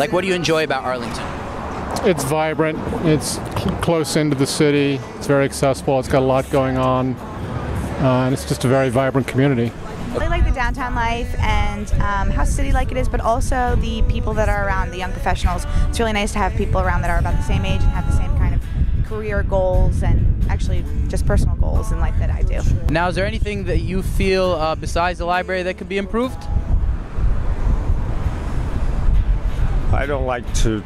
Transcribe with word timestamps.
do 0.00 0.06
you 0.06 0.08
think? 0.08 0.12
Like, 0.12 0.12
what 0.12 0.20
do 0.22 0.28
you 0.28 0.34
enjoy 0.34 0.64
about 0.64 0.84
Arlington? 0.84 1.24
It's 2.08 2.24
vibrant. 2.24 2.78
It's 3.06 3.34
cl- 3.34 3.76
close 3.82 4.16
into 4.16 4.36
the 4.36 4.46
city. 4.46 5.00
It's 5.16 5.26
very 5.26 5.44
accessible. 5.44 5.98
It's 5.98 6.08
got 6.08 6.22
a 6.22 6.24
lot 6.24 6.48
going 6.50 6.78
on, 6.78 7.14
uh, 7.14 8.24
and 8.24 8.32
it's 8.32 8.48
just 8.48 8.64
a 8.64 8.68
very 8.68 8.88
vibrant 8.88 9.26
community. 9.26 9.70
I 10.10 10.14
really 10.14 10.28
like 10.28 10.44
the 10.44 10.50
downtown 10.50 10.94
life 10.94 11.32
and 11.38 11.90
um, 11.94 12.30
how 12.30 12.44
city-like 12.44 12.90
it 12.90 12.96
is, 12.96 13.08
but 13.08 13.20
also 13.20 13.76
the 13.80 14.02
people 14.02 14.34
that 14.34 14.48
are 14.48 14.66
around, 14.66 14.90
the 14.90 14.98
young 14.98 15.12
professionals. 15.12 15.66
It's 15.88 16.00
really 16.00 16.12
nice 16.12 16.32
to 16.32 16.38
have 16.38 16.54
people 16.54 16.80
around 16.80 17.02
that 17.02 17.10
are 17.10 17.18
about 17.18 17.36
the 17.36 17.44
same 17.44 17.64
age 17.64 17.80
and 17.82 17.90
have 17.90 18.06
the 18.06 18.16
same 18.16 18.36
kind 18.38 18.54
of 18.54 18.62
career 19.06 19.42
goals 19.42 20.02
and 20.02 20.44
actually 20.50 20.84
just 21.08 21.26
personal 21.26 21.54
goals 21.56 21.92
in 21.92 22.00
life 22.00 22.18
that 22.18 22.30
I 22.30 22.42
do. 22.42 22.60
Now, 22.88 23.08
is 23.08 23.14
there 23.14 23.26
anything 23.26 23.64
that 23.64 23.78
you 23.78 24.02
feel 24.02 24.52
uh, 24.52 24.74
besides 24.74 25.18
the 25.18 25.26
library 25.26 25.62
that 25.64 25.78
could 25.78 25.88
be 25.88 25.98
improved? 25.98 26.42
I 29.92 30.06
don't 30.06 30.26
like 30.26 30.52
to 30.62 30.82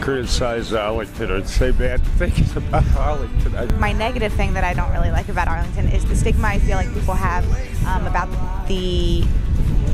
criticize 0.00 0.72
Arlington 0.72 1.30
or 1.30 1.44
say 1.44 1.72
bad 1.72 2.00
things 2.00 2.56
about 2.56 2.84
Arlington. 2.96 3.56
I, 3.56 3.66
My 3.78 3.92
negative 3.92 4.32
thing 4.34 4.54
that 4.54 4.62
I 4.62 4.72
don't 4.72 4.92
really 4.92 5.10
like 5.10 5.28
about 5.28 5.48
Arlington 5.48 5.88
is 5.88 6.04
the 6.04 6.14
stigma 6.14 6.46
I 6.48 6.58
feel 6.60 6.76
like 6.76 6.92
people 6.94 7.14
have 7.14 7.44
um, 7.86 8.06
about 8.06 8.28
the, 8.68 9.24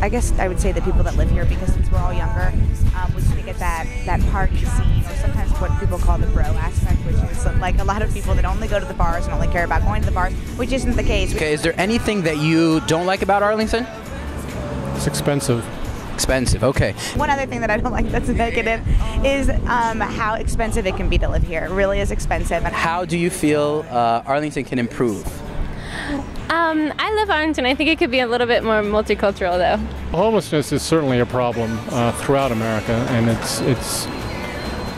I 0.02 0.08
guess 0.08 0.32
I 0.38 0.48
would 0.48 0.60
say 0.60 0.72
the 0.72 0.82
people 0.82 1.02
that 1.04 1.16
live 1.16 1.30
here 1.30 1.46
because 1.46 1.72
since 1.72 1.90
we're 1.90 1.98
all 1.98 2.12
younger, 2.12 2.52
um, 2.94 3.14
we 3.14 3.22
kind 3.22 3.38
of 3.38 3.46
get 3.46 3.58
that, 3.58 3.86
that 4.04 4.20
party 4.30 4.58
scene 4.58 5.04
or 5.06 5.14
sometimes 5.16 5.50
what 5.52 5.78
people 5.80 5.98
call 5.98 6.18
the 6.18 6.26
bro 6.28 6.42
aspect, 6.44 6.98
which 7.06 7.16
is 7.30 7.46
like 7.60 7.78
a 7.78 7.84
lot 7.84 8.02
of 8.02 8.12
people 8.12 8.34
that 8.34 8.44
only 8.44 8.68
go 8.68 8.78
to 8.78 8.86
the 8.86 8.94
bars 8.94 9.24
and 9.24 9.32
only 9.32 9.48
care 9.48 9.64
about 9.64 9.82
going 9.82 10.02
to 10.02 10.06
the 10.06 10.14
bars, 10.14 10.34
which 10.58 10.72
isn't 10.72 10.96
the 10.96 11.02
case. 11.02 11.34
Okay, 11.34 11.54
is 11.54 11.62
there 11.62 11.78
anything 11.80 12.22
that 12.22 12.36
you 12.36 12.80
don't 12.80 13.06
like 13.06 13.22
about 13.22 13.42
Arlington? 13.42 13.86
It's 14.96 15.06
expensive. 15.06 15.64
Expensive. 16.14 16.62
Okay. 16.64 16.92
One 17.16 17.30
other 17.30 17.46
thing 17.46 17.60
that 17.60 17.70
I 17.70 17.76
don't 17.76 17.92
like 17.92 18.10
that's 18.10 18.28
negative 18.28 18.80
is 19.24 19.48
um, 19.48 20.00
how 20.00 20.34
expensive 20.34 20.86
it 20.86 20.96
can 20.96 21.08
be 21.08 21.18
to 21.18 21.28
live 21.28 21.42
here. 21.42 21.64
It 21.64 21.70
really 21.70 22.00
is 22.00 22.10
expensive. 22.10 22.64
And 22.64 22.74
How 22.74 23.04
do 23.04 23.18
you 23.18 23.30
feel 23.30 23.84
uh, 23.90 24.22
Arlington 24.26 24.64
can 24.64 24.78
improve? 24.78 25.26
Um, 26.50 26.92
I 26.98 27.14
love 27.14 27.30
Arlington. 27.30 27.64
I 27.64 27.74
think 27.74 27.88
it 27.88 27.98
could 27.98 28.10
be 28.10 28.20
a 28.20 28.26
little 28.26 28.46
bit 28.46 28.62
more 28.62 28.82
multicultural, 28.82 29.56
though. 29.56 29.76
Homelessness 30.16 30.72
is 30.72 30.82
certainly 30.82 31.20
a 31.20 31.26
problem 31.26 31.78
uh, 31.90 32.12
throughout 32.12 32.52
America, 32.52 32.92
and 33.10 33.30
it's 33.30 33.60
it's 33.60 34.06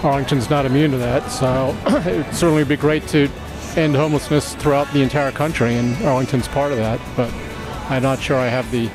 Arlington's 0.02 0.50
not 0.50 0.66
immune 0.66 0.90
to 0.90 0.98
that. 0.98 1.30
So 1.30 1.76
it 1.86 2.32
certainly 2.34 2.62
would 2.62 2.68
be 2.68 2.76
great 2.76 3.06
to 3.08 3.30
end 3.76 3.94
homelessness 3.94 4.54
throughout 4.56 4.92
the 4.92 5.02
entire 5.02 5.30
country, 5.30 5.74
and 5.76 5.96
Arlington's 6.04 6.48
part 6.48 6.72
of 6.72 6.78
that. 6.78 7.00
But 7.16 7.32
I'm 7.88 8.02
not 8.02 8.20
sure 8.20 8.36
I 8.36 8.48
have 8.48 8.68
the 8.70 8.90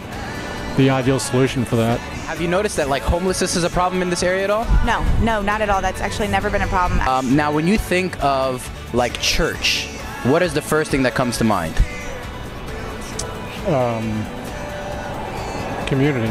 the 0.75 0.89
ideal 0.89 1.19
solution 1.19 1.63
for 1.63 1.75
that. 1.77 1.99
Have 2.29 2.39
you 2.39 2.47
noticed 2.47 2.77
that 2.77 2.89
like 2.89 3.01
homelessness 3.01 3.55
is 3.55 3.63
a 3.63 3.71
problem 3.71 4.03
in 4.03 4.11
this 4.11 4.21
area 4.21 4.43
at 4.43 4.51
all? 4.51 4.63
no, 4.85 5.03
no, 5.23 5.41
not 5.41 5.61
at 5.61 5.69
all. 5.71 5.81
That's 5.81 5.99
actually 5.99 6.27
never 6.27 6.51
been 6.51 6.61
a 6.61 6.67
problem. 6.67 6.99
Um, 6.99 7.35
now, 7.35 7.51
when 7.51 7.65
you 7.65 7.75
think 7.75 8.23
of 8.23 8.69
like 8.93 9.19
church, 9.19 9.87
what 10.25 10.43
is 10.43 10.53
the 10.53 10.61
first 10.61 10.91
thing 10.91 11.01
that 11.01 11.15
comes 11.15 11.39
to 11.39 11.43
mind? 11.43 11.75
Um, 13.65 14.23
Community. 15.87 16.27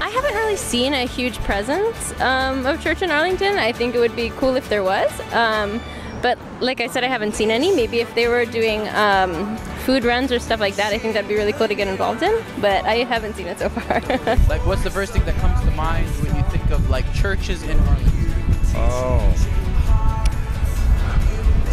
I 0.00 0.10
haven't 0.12 0.34
really 0.34 0.56
seen 0.56 0.94
a 0.94 1.06
huge 1.06 1.38
presence 1.44 2.20
um, 2.20 2.66
of 2.66 2.82
church 2.82 3.00
in 3.00 3.12
Arlington. 3.12 3.56
I 3.56 3.70
think 3.70 3.94
it 3.94 4.00
would 4.00 4.16
be 4.16 4.30
cool 4.30 4.56
if 4.56 4.68
there 4.68 4.82
was. 4.82 5.12
Um, 5.32 5.80
but 6.22 6.38
like 6.58 6.80
I 6.80 6.88
said, 6.88 7.04
I 7.04 7.06
haven't 7.06 7.36
seen 7.36 7.52
any. 7.52 7.72
Maybe 7.72 8.00
if 8.00 8.12
they 8.16 8.26
were 8.26 8.46
doing 8.46 8.88
um, 8.88 9.56
food 9.90 10.04
runs 10.04 10.30
or 10.30 10.38
stuff 10.38 10.60
like 10.60 10.76
that, 10.76 10.92
I 10.92 10.98
think 10.98 11.14
that'd 11.14 11.28
be 11.28 11.34
really 11.34 11.52
cool 11.52 11.66
to 11.66 11.74
get 11.74 11.88
involved 11.88 12.22
in. 12.22 12.44
But 12.60 12.84
I 12.84 12.98
haven't 12.98 13.34
seen 13.34 13.48
it 13.48 13.58
so 13.58 13.68
far. 13.68 14.00
Like, 14.48 14.64
what's 14.64 14.84
the 14.84 14.90
first 14.90 15.12
thing 15.12 15.24
that 15.24 15.34
comes 15.36 15.60
to 15.64 15.70
mind 15.72 16.06
when 16.22 16.36
you 16.36 16.42
think 16.44 16.70
of 16.70 16.88
like 16.88 17.12
churches 17.12 17.64
in 17.64 17.76
Arlington? 17.80 18.34
oh. 18.76 19.34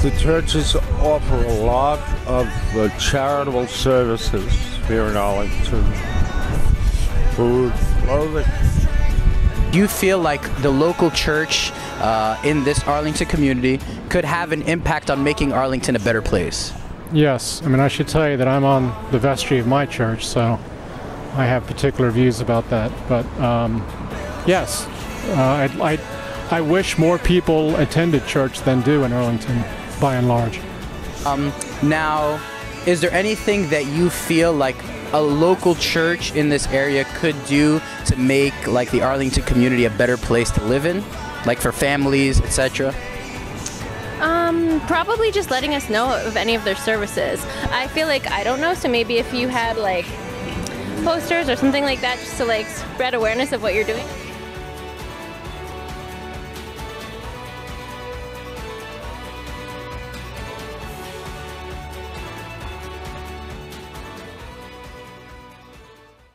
The 0.01 0.09
churches 0.19 0.75
offer 0.75 1.35
a 1.45 1.53
lot 1.53 1.99
of 2.25 2.47
uh, 2.75 2.89
charitable 2.97 3.67
services 3.67 4.51
here 4.87 5.03
in 5.03 5.15
Arlington. 5.15 5.83
Food, 7.35 7.73
clothing. 8.03 8.45
Do 9.71 9.77
you 9.77 9.87
feel 9.87 10.17
like 10.17 10.41
the 10.63 10.71
local 10.71 11.11
church 11.11 11.71
uh, 11.99 12.39
in 12.43 12.63
this 12.63 12.83
Arlington 12.83 13.27
community 13.27 13.79
could 14.09 14.25
have 14.25 14.51
an 14.51 14.63
impact 14.63 15.11
on 15.11 15.23
making 15.23 15.53
Arlington 15.53 15.95
a 15.95 15.99
better 15.99 16.23
place? 16.23 16.73
Yes, 17.13 17.61
I 17.63 17.69
mean 17.69 17.79
I 17.79 17.87
should 17.87 18.07
tell 18.07 18.29
you 18.29 18.37
that 18.37 18.47
I'm 18.47 18.65
on 18.65 18.93
the 19.11 19.19
vestry 19.19 19.59
of 19.59 19.67
my 19.67 19.85
church, 19.85 20.25
so 20.25 20.59
I 21.35 21.45
have 21.45 21.65
particular 21.65 22.11
views 22.11 22.41
about 22.41 22.69
that. 22.69 22.91
But 23.07 23.25
um, 23.39 23.85
yes, 24.45 24.85
uh, 25.29 25.69
I, 25.79 25.93
I 25.93 26.57
I 26.57 26.61
wish 26.61 26.97
more 26.97 27.17
people 27.17 27.75
attended 27.75 28.25
church 28.25 28.61
than 28.61 28.81
do 28.81 29.03
in 29.03 29.13
Arlington, 29.13 29.63
by 29.99 30.15
and 30.15 30.27
large. 30.27 30.59
Now, 31.83 32.41
is 32.85 33.01
there 33.01 33.11
anything 33.11 33.69
that 33.69 33.85
you 33.85 34.09
feel 34.09 34.53
like 34.53 34.77
a 35.13 35.21
local 35.21 35.75
church 35.75 36.33
in 36.35 36.49
this 36.49 36.67
area 36.67 37.05
could 37.15 37.35
do 37.45 37.81
to 38.05 38.15
make 38.15 38.67
like 38.67 38.91
the 38.91 39.01
Arlington 39.01 39.43
community 39.43 39.85
a 39.85 39.89
better 39.89 40.17
place 40.17 40.51
to 40.51 40.63
live 40.63 40.85
in, 40.85 41.03
like 41.45 41.59
for 41.59 41.71
families, 41.71 42.39
etc.? 42.41 42.93
Um, 44.47 44.79
probably 44.81 45.31
just 45.31 45.51
letting 45.51 45.75
us 45.75 45.89
know 45.89 46.09
of 46.25 46.37
any 46.37 46.55
of 46.55 46.63
their 46.63 46.75
services. 46.75 47.45
I 47.71 47.87
feel 47.87 48.07
like 48.07 48.29
I 48.31 48.43
don't 48.43 48.61
know, 48.61 48.73
so 48.73 48.87
maybe 48.87 49.17
if 49.17 49.33
you 49.33 49.47
had 49.47 49.77
like 49.77 50.05
posters 51.03 51.49
or 51.49 51.55
something 51.55 51.83
like 51.83 52.01
that, 52.01 52.17
just 52.19 52.37
to 52.37 52.45
like 52.45 52.65
spread 52.67 53.13
awareness 53.13 53.51
of 53.51 53.61
what 53.61 53.73
you're 53.73 53.83
doing. 53.83 54.05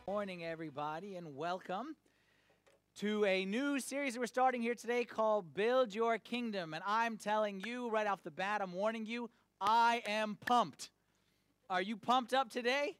Morning, 0.07 0.45
everybody, 0.45 1.15
and 1.15 1.35
welcome 1.35 1.95
to 2.99 3.25
a 3.25 3.43
new 3.43 3.79
series 3.79 4.13
that 4.13 4.19
we're 4.19 4.27
starting 4.27 4.61
here 4.61 4.75
today 4.75 5.03
called 5.03 5.55
Build 5.55 5.95
Your 5.95 6.19
Kingdom. 6.19 6.75
And 6.75 6.83
I'm 6.85 7.17
telling 7.17 7.59
you 7.65 7.89
right 7.89 8.05
off 8.05 8.21
the 8.21 8.29
bat, 8.29 8.61
I'm 8.61 8.71
warning 8.71 9.07
you, 9.07 9.31
I 9.59 10.03
am 10.05 10.37
pumped. 10.45 10.91
Are 11.71 11.81
you 11.81 11.97
pumped 11.97 12.35
up 12.35 12.51
today? 12.51 12.95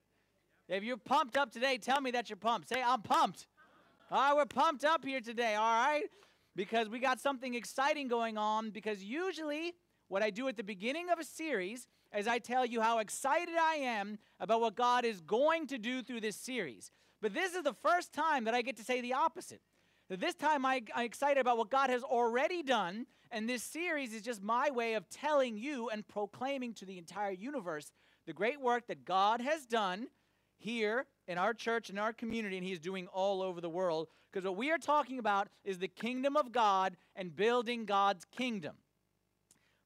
If 0.67 0.83
you're 0.83 0.97
pumped 0.97 1.37
up 1.37 1.51
today, 1.51 1.77
tell 1.77 2.01
me 2.01 2.09
that 2.11 2.27
you're 2.27 2.37
pumped. 2.37 2.69
Say, 2.69 2.81
I'm 2.83 3.03
pumped. 3.03 3.45
All 4.09 4.17
right, 4.17 4.35
we're 4.35 4.45
pumped 4.45 4.83
up 4.83 5.05
here 5.05 5.21
today, 5.21 5.53
all 5.53 5.75
right? 5.75 6.05
Because 6.55 6.89
we 6.89 6.97
got 6.97 7.19
something 7.19 7.53
exciting 7.53 8.07
going 8.07 8.35
on. 8.35 8.71
Because 8.71 9.03
usually, 9.03 9.73
what 10.07 10.23
I 10.23 10.31
do 10.31 10.47
at 10.47 10.57
the 10.57 10.63
beginning 10.63 11.11
of 11.11 11.19
a 11.19 11.23
series 11.23 11.87
is 12.17 12.27
I 12.27 12.39
tell 12.39 12.65
you 12.65 12.81
how 12.81 12.97
excited 12.97 13.55
I 13.61 13.75
am 13.75 14.17
about 14.39 14.59
what 14.59 14.75
God 14.75 15.05
is 15.05 15.21
going 15.21 15.67
to 15.67 15.77
do 15.77 16.01
through 16.01 16.21
this 16.21 16.35
series. 16.35 16.89
But 17.21 17.35
this 17.35 17.53
is 17.53 17.63
the 17.63 17.73
first 17.73 18.11
time 18.11 18.45
that 18.45 18.55
I 18.55 18.63
get 18.63 18.77
to 18.77 18.83
say 18.83 18.99
the 18.99 19.13
opposite. 19.13 19.61
This 20.09 20.35
time 20.35 20.65
I, 20.65 20.81
I'm 20.93 21.05
excited 21.05 21.39
about 21.39 21.57
what 21.57 21.69
God 21.69 21.89
has 21.89 22.03
already 22.03 22.61
done, 22.61 23.05
and 23.31 23.49
this 23.49 23.63
series 23.63 24.13
is 24.13 24.21
just 24.21 24.43
my 24.43 24.69
way 24.69 24.93
of 24.93 25.09
telling 25.09 25.57
you 25.57 25.89
and 25.89 26.07
proclaiming 26.07 26.73
to 26.75 26.85
the 26.85 26.97
entire 26.97 27.31
universe 27.31 27.91
the 28.25 28.33
great 28.33 28.61
work 28.61 28.87
that 28.87 29.05
God 29.05 29.41
has 29.41 29.65
done 29.65 30.07
here 30.57 31.05
in 31.27 31.37
our 31.37 31.53
church 31.53 31.89
and 31.89 31.99
our 31.99 32.13
community, 32.13 32.57
and 32.57 32.65
He's 32.65 32.79
doing 32.79 33.07
all 33.07 33.41
over 33.41 33.59
the 33.59 33.69
world. 33.69 34.07
Because 34.31 34.45
what 34.45 34.57
we 34.57 34.71
are 34.71 34.77
talking 34.77 35.19
about 35.19 35.47
is 35.63 35.77
the 35.77 35.87
kingdom 35.87 36.35
of 36.35 36.51
God 36.51 36.95
and 37.15 37.35
building 37.35 37.85
God's 37.85 38.25
kingdom. 38.25 38.75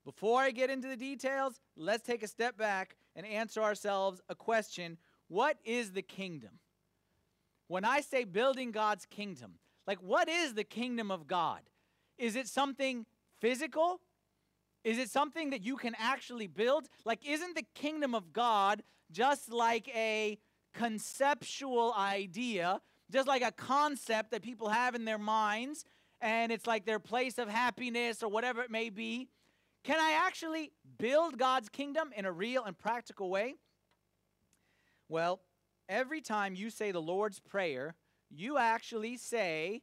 Before 0.05 0.41
I 0.41 0.51
get 0.51 0.69
into 0.69 0.87
the 0.87 0.95
details, 0.95 1.59
let's 1.75 2.03
take 2.03 2.23
a 2.23 2.27
step 2.27 2.57
back 2.57 2.95
and 3.15 3.25
answer 3.25 3.61
ourselves 3.61 4.21
a 4.29 4.35
question 4.35 4.97
What 5.27 5.57
is 5.65 5.91
the 5.91 6.01
kingdom? 6.01 6.59
When 7.67 7.83
I 7.83 8.01
say 8.01 8.23
building 8.23 8.71
God's 8.71 9.05
kingdom, 9.05 9.55
like 9.87 9.99
what 9.99 10.29
is 10.29 10.53
the 10.53 10.63
kingdom 10.63 11.09
of 11.09 11.25
God? 11.25 11.61
Is 12.17 12.35
it 12.35 12.47
something 12.47 13.05
physical? 13.39 14.01
Is 14.83 14.97
it 14.97 15.09
something 15.09 15.49
that 15.49 15.63
you 15.63 15.75
can 15.75 15.95
actually 15.97 16.47
build? 16.47 16.87
Like, 17.05 17.25
isn't 17.27 17.55
the 17.55 17.65
kingdom 17.75 18.13
of 18.13 18.33
God 18.33 18.83
just 19.11 19.51
like 19.51 19.89
a 19.95 20.37
conceptual 20.73 21.93
idea, 21.93 22.81
just 23.11 23.27
like 23.27 23.41
a 23.41 23.51
concept 23.51 24.31
that 24.31 24.41
people 24.41 24.69
have 24.69 24.95
in 24.95 25.05
their 25.05 25.17
minds, 25.17 25.83
and 26.21 26.51
it's 26.51 26.67
like 26.67 26.85
their 26.85 26.99
place 26.99 27.37
of 27.37 27.49
happiness 27.49 28.23
or 28.23 28.29
whatever 28.29 28.61
it 28.61 28.71
may 28.71 28.89
be? 28.89 29.27
Can 29.83 29.99
I 29.99 30.19
actually 30.25 30.71
build 30.97 31.37
God's 31.37 31.69
kingdom 31.69 32.11
in 32.15 32.25
a 32.25 32.31
real 32.31 32.63
and 32.63 32.77
practical 32.77 33.29
way? 33.29 33.55
Well, 35.09 35.41
every 35.87 36.21
time 36.21 36.55
you 36.55 36.69
say 36.69 36.91
the 36.91 37.01
Lord's 37.01 37.39
Prayer, 37.39 37.95
you 38.29 38.57
actually 38.57 39.17
say, 39.17 39.81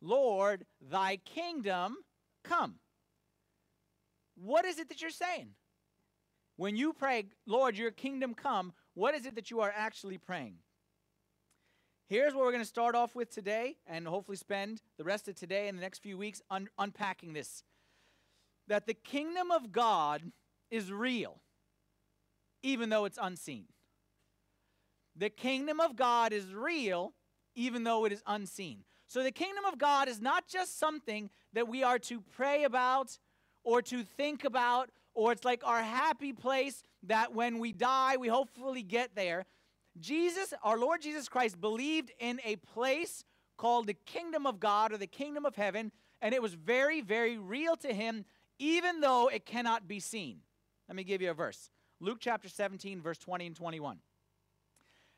Lord, 0.00 0.66
thy 0.80 1.16
kingdom 1.16 1.96
come. 2.42 2.76
What 4.36 4.64
is 4.64 4.78
it 4.78 4.88
that 4.88 5.00
you're 5.00 5.10
saying? 5.10 5.50
When 6.56 6.76
you 6.76 6.92
pray, 6.92 7.26
Lord, 7.46 7.76
your 7.76 7.90
kingdom 7.90 8.34
come, 8.34 8.72
what 8.94 9.14
is 9.14 9.26
it 9.26 9.34
that 9.34 9.50
you 9.50 9.60
are 9.60 9.72
actually 9.74 10.18
praying? 10.18 10.56
Here's 12.08 12.34
what 12.34 12.44
we're 12.44 12.52
going 12.52 12.62
to 12.62 12.68
start 12.68 12.94
off 12.94 13.14
with 13.14 13.30
today, 13.30 13.76
and 13.86 14.06
hopefully 14.06 14.36
spend 14.36 14.82
the 14.98 15.04
rest 15.04 15.26
of 15.26 15.34
today 15.34 15.68
and 15.68 15.78
the 15.78 15.82
next 15.82 16.00
few 16.00 16.18
weeks 16.18 16.42
un- 16.50 16.68
unpacking 16.78 17.32
this. 17.32 17.64
That 18.68 18.86
the 18.86 18.94
kingdom 18.94 19.50
of 19.50 19.72
God 19.72 20.32
is 20.70 20.92
real, 20.92 21.40
even 22.62 22.90
though 22.90 23.04
it's 23.04 23.18
unseen. 23.20 23.66
The 25.16 25.30
kingdom 25.30 25.80
of 25.80 25.96
God 25.96 26.32
is 26.32 26.52
real, 26.52 27.14
even 27.54 27.84
though 27.84 28.04
it 28.04 28.12
is 28.12 28.22
unseen. 28.26 28.84
So 29.06 29.22
the 29.22 29.30
kingdom 29.30 29.64
of 29.64 29.78
God 29.78 30.08
is 30.08 30.20
not 30.20 30.48
just 30.48 30.78
something 30.78 31.30
that 31.52 31.68
we 31.68 31.82
are 31.82 31.98
to 32.00 32.20
pray 32.20 32.64
about 32.64 33.18
or 33.62 33.80
to 33.82 34.02
think 34.02 34.44
about, 34.44 34.90
or 35.14 35.32
it's 35.32 35.44
like 35.44 35.62
our 35.64 35.82
happy 35.82 36.32
place 36.32 36.82
that 37.04 37.34
when 37.34 37.58
we 37.58 37.72
die, 37.72 38.16
we 38.16 38.28
hopefully 38.28 38.82
get 38.82 39.14
there. 39.14 39.46
Jesus, 40.00 40.52
our 40.62 40.78
Lord 40.78 41.00
Jesus 41.00 41.28
Christ, 41.28 41.60
believed 41.60 42.10
in 42.18 42.40
a 42.44 42.56
place 42.56 43.24
called 43.56 43.86
the 43.86 43.94
kingdom 43.94 44.46
of 44.46 44.58
God 44.58 44.92
or 44.92 44.98
the 44.98 45.06
kingdom 45.06 45.46
of 45.46 45.54
heaven, 45.54 45.92
and 46.20 46.34
it 46.34 46.42
was 46.42 46.54
very, 46.54 47.00
very 47.00 47.38
real 47.38 47.76
to 47.76 47.94
him, 47.94 48.24
even 48.58 49.00
though 49.00 49.28
it 49.28 49.46
cannot 49.46 49.86
be 49.86 50.00
seen. 50.00 50.40
Let 50.88 50.96
me 50.96 51.04
give 51.04 51.22
you 51.22 51.30
a 51.30 51.34
verse 51.34 51.70
Luke 52.00 52.18
chapter 52.20 52.48
17, 52.48 53.00
verse 53.00 53.18
20 53.18 53.46
and 53.46 53.56
21. 53.56 53.98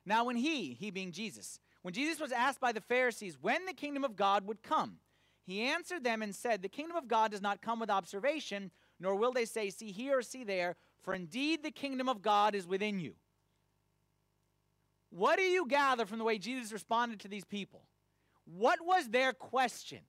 Now, 0.05 0.25
when 0.25 0.37
he, 0.37 0.75
he 0.75 0.91
being 0.91 1.11
Jesus, 1.11 1.59
when 1.87 1.95
Jesus 1.95 2.19
was 2.19 2.33
asked 2.33 2.59
by 2.59 2.73
the 2.73 2.81
Pharisees 2.81 3.39
when 3.41 3.65
the 3.65 3.73
kingdom 3.73 4.03
of 4.03 4.17
God 4.17 4.45
would 4.49 4.61
come, 4.61 4.97
he 5.45 5.63
answered 5.63 6.03
them 6.03 6.21
and 6.21 6.35
said, 6.35 6.61
The 6.61 6.69
kingdom 6.69 6.97
of 6.97 7.07
God 7.07 7.31
does 7.31 7.41
not 7.41 7.63
come 7.63 7.79
with 7.79 7.91
observation, 7.91 8.73
nor 8.99 9.15
will 9.15 9.31
they 9.31 9.45
say, 9.45 9.71
See 9.71 9.93
here 9.93 10.19
or 10.19 10.23
see 10.23 10.43
there, 10.43 10.75
for 11.05 11.15
indeed 11.15 11.63
the 11.63 11.71
kingdom 11.71 12.09
of 12.09 12.23
God 12.23 12.57
is 12.57 12.67
within 12.67 12.99
you. 12.99 13.15
What 15.11 15.39
do 15.39 15.45
you 15.45 15.65
gather 15.69 16.07
from 16.07 16.19
the 16.19 16.25
way 16.25 16.39
Jesus 16.39 16.73
responded 16.73 17.21
to 17.21 17.29
these 17.29 17.45
people? 17.45 17.87
What 18.47 18.81
was 18.85 19.09
their 19.11 19.33
question? 19.33 20.01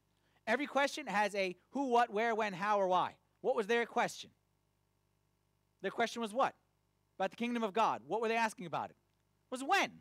Every 0.47 0.65
question 0.65 1.05
has 1.05 1.35
a 1.35 1.55
who, 1.73 1.89
what, 1.89 2.09
where, 2.09 2.33
when, 2.33 2.53
how, 2.53 2.79
or 2.79 2.87
why. 2.87 3.17
What 3.41 3.55
was 3.55 3.67
their 3.67 3.85
question? 3.85 4.31
Their 5.83 5.91
question 5.91 6.23
was 6.23 6.33
what? 6.33 6.55
About 7.19 7.29
the 7.29 7.37
kingdom 7.37 7.61
of 7.61 7.73
God. 7.73 8.01
What 8.07 8.19
were 8.19 8.29
they 8.29 8.35
asking 8.35 8.65
about 8.65 8.89
it? 8.89 8.95
it 8.95 9.51
was 9.51 9.63
when. 9.63 9.91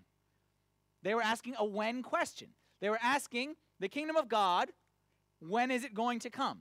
They 1.02 1.14
were 1.14 1.22
asking 1.22 1.54
a 1.58 1.64
when 1.64 2.02
question. 2.02 2.48
They 2.80 2.90
were 2.90 2.98
asking 3.02 3.54
the 3.80 3.88
kingdom 3.88 4.16
of 4.16 4.28
God, 4.28 4.70
when 5.40 5.70
is 5.70 5.84
it 5.84 5.94
going 5.94 6.18
to 6.20 6.30
come? 6.30 6.60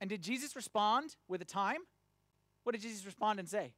And 0.00 0.10
did 0.10 0.22
Jesus 0.22 0.56
respond 0.56 1.16
with 1.28 1.40
a 1.40 1.44
time? 1.44 1.80
What 2.64 2.72
did 2.72 2.82
Jesus 2.82 3.06
respond 3.06 3.38
and 3.38 3.48
say? 3.48 3.74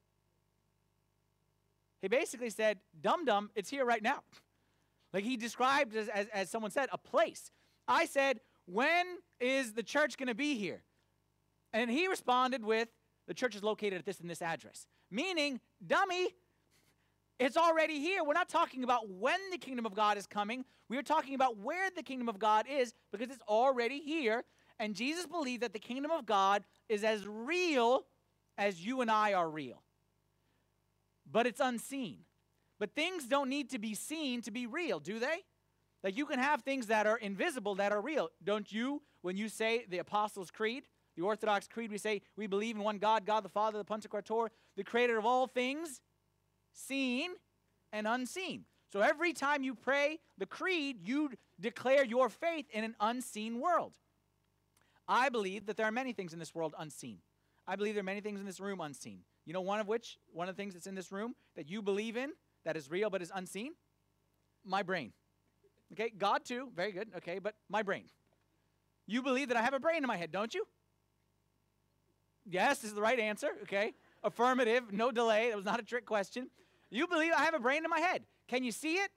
He 2.01 2.09
basically 2.09 2.51
said, 2.51 2.79
Dum 3.01 3.25
dum, 3.25 3.51
it's 3.55 3.71
here 3.71 3.85
right 3.85 4.03
now. 4.03 4.23
Like 5.11 5.25
he 5.25 5.39
described, 5.39 5.97
as, 5.97 6.07
as, 6.09 6.27
as 6.35 6.51
someone 6.51 6.71
said, 6.71 6.91
a 6.93 6.99
place. 6.99 7.51
I 7.89 8.05
said, 8.05 8.41
When 8.67 9.07
is 9.41 9.73
the 9.73 9.83
church 9.83 10.19
going 10.19 10.27
to 10.29 10.35
be 10.35 10.59
here? 10.59 10.83
And 11.73 11.91
he 11.91 12.09
responded 12.09 12.63
with, 12.63 12.89
The 13.27 13.33
church 13.33 13.57
is 13.57 13.63
located 13.63 13.95
at 13.95 14.05
this 14.05 14.21
and 14.21 14.29
this 14.29 14.43
address. 14.43 14.87
Meaning, 15.11 15.61
dummy, 15.87 16.29
it's 17.39 17.57
already 17.57 18.01
here. 18.01 18.25
We're 18.25 18.35
not 18.35 18.49
talking 18.49 18.85
about 18.85 19.09
when 19.09 19.39
the 19.51 19.59
kingdom 19.59 19.87
of 19.87 19.95
God 19.95 20.19
is 20.19 20.27
coming. 20.27 20.65
We 20.89 20.97
are 20.97 21.03
talking 21.03 21.35
about 21.35 21.57
where 21.59 21.91
the 21.95 22.03
kingdom 22.03 22.29
of 22.29 22.39
God 22.39 22.67
is 22.69 22.95
because 23.13 23.31
it's 23.31 23.43
already 23.49 24.01
here. 24.01 24.45
And 24.81 24.95
Jesus 24.95 25.27
believed 25.27 25.63
that 25.63 25.73
the 25.73 25.79
kingdom 25.79 26.11
of 26.11 26.27
God 26.27 26.65
is 26.89 27.05
as 27.05 27.27
real 27.27 28.05
as 28.57 28.85
you 28.85 29.01
and 29.01 29.11
I 29.11 29.35
are 29.35 29.49
real. 29.49 29.83
But 31.31 31.47
it's 31.47 31.61
unseen. 31.61 32.21
But 32.79 32.95
things 32.95 33.27
don't 33.27 33.49
need 33.49 33.71
to 33.71 33.79
be 33.79 33.95
seen 33.95 34.43
to 34.43 34.51
be 34.51 34.67
real, 34.67 35.01
do 35.01 35.19
they? 35.19 35.45
Like 36.03 36.17
you 36.17 36.27
can 36.27 36.39
have 36.39 36.63
things 36.63 36.87
that 36.87 37.07
are 37.07 37.19
invisible 37.19 37.75
that 37.77 37.93
are 37.93 38.01
real. 38.01 38.29
Don't 38.43 38.71
you, 38.71 39.03
when 39.23 39.37
you 39.37 39.49
say 39.49 39.85
the 39.89 39.99
Apostles' 39.99 40.51
Creed, 40.51 40.85
the 41.17 41.23
Orthodox 41.23 41.67
Creed, 41.67 41.91
we 41.91 41.99
say 41.99 42.23
we 42.37 42.47
believe 42.47 42.77
in 42.77 42.83
one 42.83 42.99
God, 42.99 43.27
God 43.27 43.45
the 43.45 43.49
Father, 43.49 43.79
the 43.79 43.85
Pantocrator, 43.85 44.49
the 44.77 44.85
creator 44.85 45.19
of 45.19 45.27
all 45.27 45.49
things, 45.49 46.01
seen 46.79 47.31
and 47.93 48.07
unseen. 48.07 48.65
So 48.93 49.01
every 49.01 49.33
time 49.33 49.63
you 49.63 49.75
pray 49.75 50.19
the 50.39 50.47
creed, 50.47 50.99
you 51.05 51.31
declare 51.61 52.05
your 52.05 52.29
faith 52.29 52.67
in 52.73 52.85
an 52.85 52.95
unseen 53.01 53.61
world. 53.61 53.95
I 55.07 55.29
believe 55.29 55.67
that 55.67 55.77
there 55.77 55.87
are 55.87 55.93
many 55.93 56.13
things 56.13 56.33
in 56.33 56.39
this 56.39 56.55
world 56.55 56.75
unseen. 56.79 57.19
I 57.67 57.77
believe 57.77 57.95
there 57.95 58.01
are 58.01 58.05
many 58.05 58.21
things 58.21 58.41
in 58.41 58.47
this 58.47 58.61
room 58.61 58.81
unseen. 58.81 59.21
You 59.45 59.53
know, 59.53 59.61
one 59.61 59.81
of 59.81 59.89
which, 59.89 60.19
one 60.33 60.49
of 60.49 60.57
the 60.57 60.63
things 60.63 60.75
that's 60.75 60.87
in 60.87 60.95
this 60.95 61.11
room 61.11 61.35
that 61.57 61.69
you 61.69 61.83
believe 61.83 62.17
in 62.17 62.33
that 62.65 62.77
is 62.77 62.91
real 62.91 63.11
but 63.11 63.23
is 63.23 63.33
unseen? 63.35 63.73
My 64.65 64.83
brain. 64.83 65.13
Okay, 65.93 66.13
God 66.17 66.45
too, 66.45 66.69
very 66.77 66.93
good, 66.93 67.09
okay, 67.17 67.39
but 67.39 67.55
my 67.69 67.83
brain. 67.83 68.05
You 69.07 69.23
believe 69.23 69.49
that 69.49 69.57
I 69.57 69.63
have 69.63 69.73
a 69.73 69.81
brain 69.81 69.99
in 69.99 70.07
my 70.07 70.19
head, 70.19 70.31
don't 70.31 70.55
you? 70.55 70.67
Yes, 72.47 72.85
is 72.85 72.95
the 72.95 73.01
right 73.01 73.19
answer, 73.19 73.49
okay? 73.63 73.95
Affirmative, 74.23 74.93
no 74.93 75.11
delay. 75.11 75.49
That 75.49 75.57
was 75.57 75.65
not 75.65 75.81
a 75.81 75.83
trick 75.83 76.05
question. 76.05 76.51
You 76.91 77.07
believe 77.07 77.33
I 77.37 77.45
have 77.45 77.55
a 77.55 77.59
brain 77.59 77.85
in 77.85 77.91
my 77.91 78.01
head. 78.01 78.23
Can 78.49 78.65
you 78.65 78.73
see 78.73 78.95
it? 78.95 79.11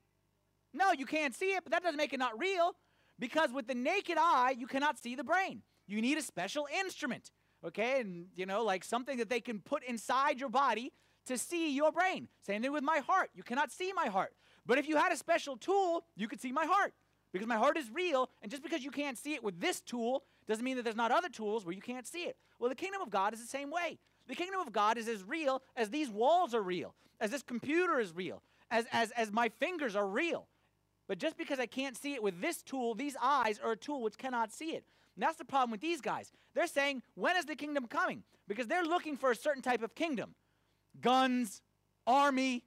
No, 0.74 0.92
you 0.92 1.06
can't 1.06 1.36
see 1.36 1.54
it, 1.54 1.64
but 1.64 1.72
that 1.72 1.84
doesn't 1.84 1.98
make 1.98 2.14
it 2.14 2.20
not 2.20 2.40
real 2.40 2.76
because 3.20 3.52
with 3.52 3.68
the 3.68 3.76
naked 3.76 4.18
eye, 4.20 4.56
you 4.58 4.68
cannot 4.68 4.98
see 4.98 5.16
the 5.16 5.24
brain. 5.24 5.62
You 5.88 6.02
need 6.02 6.18
a 6.18 6.22
special 6.22 6.68
instrument, 6.80 7.32
okay? 7.66 8.00
And, 8.00 8.28
you 8.36 8.46
know, 8.46 8.64
like 8.64 8.84
something 8.84 9.18
that 9.18 9.30
they 9.30 9.42
can 9.42 9.60
put 9.60 9.84
inside 9.84 10.40
your 10.40 10.50
body 10.50 10.94
to 11.26 11.38
see 11.38 11.74
your 11.76 11.92
brain. 11.92 12.28
Same 12.46 12.62
thing 12.62 12.72
with 12.72 12.84
my 12.84 13.00
heart. 13.00 13.30
You 13.34 13.44
cannot 13.44 13.72
see 13.72 13.92
my 13.94 14.08
heart. 14.08 14.34
But 14.66 14.78
if 14.78 14.88
you 14.88 14.96
had 14.98 15.12
a 15.12 15.18
special 15.18 15.58
tool, 15.58 16.06
you 16.16 16.28
could 16.28 16.42
see 16.42 16.52
my 16.52 16.66
heart 16.66 16.94
because 17.34 17.48
my 17.48 17.58
heart 17.58 17.78
is 17.78 17.90
real. 17.94 18.30
And 18.42 18.50
just 18.50 18.64
because 18.64 18.84
you 18.84 18.92
can't 18.92 19.18
see 19.18 19.34
it 19.34 19.44
with 19.44 19.60
this 19.60 19.82
tool 19.82 20.24
doesn't 20.48 20.64
mean 20.64 20.78
that 20.78 20.84
there's 20.84 20.96
not 20.96 21.12
other 21.12 21.30
tools 21.30 21.66
where 21.66 21.74
you 21.74 21.82
can't 21.82 22.08
see 22.08 22.24
it. 22.24 22.38
Well, 22.60 22.70
the 22.70 22.76
kingdom 22.76 23.02
of 23.02 23.10
God 23.10 23.34
is 23.34 23.42
the 23.42 23.48
same 23.48 23.72
way. 23.72 24.00
The 24.32 24.38
kingdom 24.38 24.62
of 24.62 24.72
God 24.72 24.98
is 24.98 25.10
as 25.10 25.26
real 25.26 25.62
as 25.76 25.90
these 25.90 26.10
walls 26.10 26.56
are 26.56 26.62
real, 26.62 26.96
as 27.20 27.32
this 27.32 27.44
computer 27.44 28.00
is 28.00 28.16
real, 28.16 28.42
as, 28.72 28.86
as, 28.94 29.12
as 29.12 29.30
my 29.30 29.50
fingers 29.60 29.94
are 29.94 30.08
real. 30.08 30.48
But 31.10 31.18
just 31.18 31.38
because 31.38 31.60
I 31.60 31.66
can't 31.66 31.98
see 31.98 32.14
it 32.14 32.24
with 32.24 32.40
this 32.40 32.62
tool, 32.62 32.96
these 32.96 33.18
eyes 33.22 33.60
are 33.62 33.74
a 33.74 33.76
tool 33.76 34.02
which 34.02 34.18
cannot 34.18 34.54
see 34.54 34.70
it. 34.70 34.86
And 35.18 35.24
that's 35.24 35.36
the 35.36 35.44
problem 35.44 35.70
with 35.70 35.82
these 35.82 36.00
guys. 36.00 36.32
They're 36.56 36.68
saying, 36.68 37.02
when 37.16 37.36
is 37.36 37.44
the 37.44 37.58
kingdom 37.58 37.88
coming? 37.88 38.24
Because 38.48 38.68
they're 38.68 38.86
looking 38.86 39.18
for 39.18 39.32
a 39.32 39.36
certain 39.36 39.62
type 39.62 39.84
of 39.84 39.96
kingdom 39.96 40.34
guns, 41.02 41.62
army, 42.08 42.64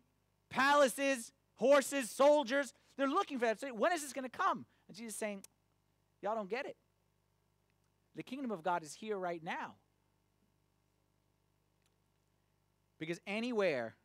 palaces, 0.50 1.32
horses, 1.54 2.10
soldiers. 2.10 2.74
They're 2.98 3.08
looking 3.08 3.38
for 3.38 3.46
that. 3.46 3.58
So 3.58 3.68
when 3.68 3.90
is 3.92 4.02
this 4.02 4.12
going 4.12 4.28
to 4.28 4.38
come? 4.38 4.66
And 4.86 4.94
Jesus 4.94 5.14
is 5.14 5.18
saying, 5.18 5.44
Y'all 6.20 6.34
don't 6.34 6.50
get 6.50 6.66
it. 6.66 6.76
The 8.16 8.22
kingdom 8.22 8.50
of 8.50 8.62
God 8.62 8.82
is 8.82 8.92
here 8.92 9.16
right 9.16 9.42
now. 9.42 9.76
Because 12.98 13.20
anywhere 13.26 13.96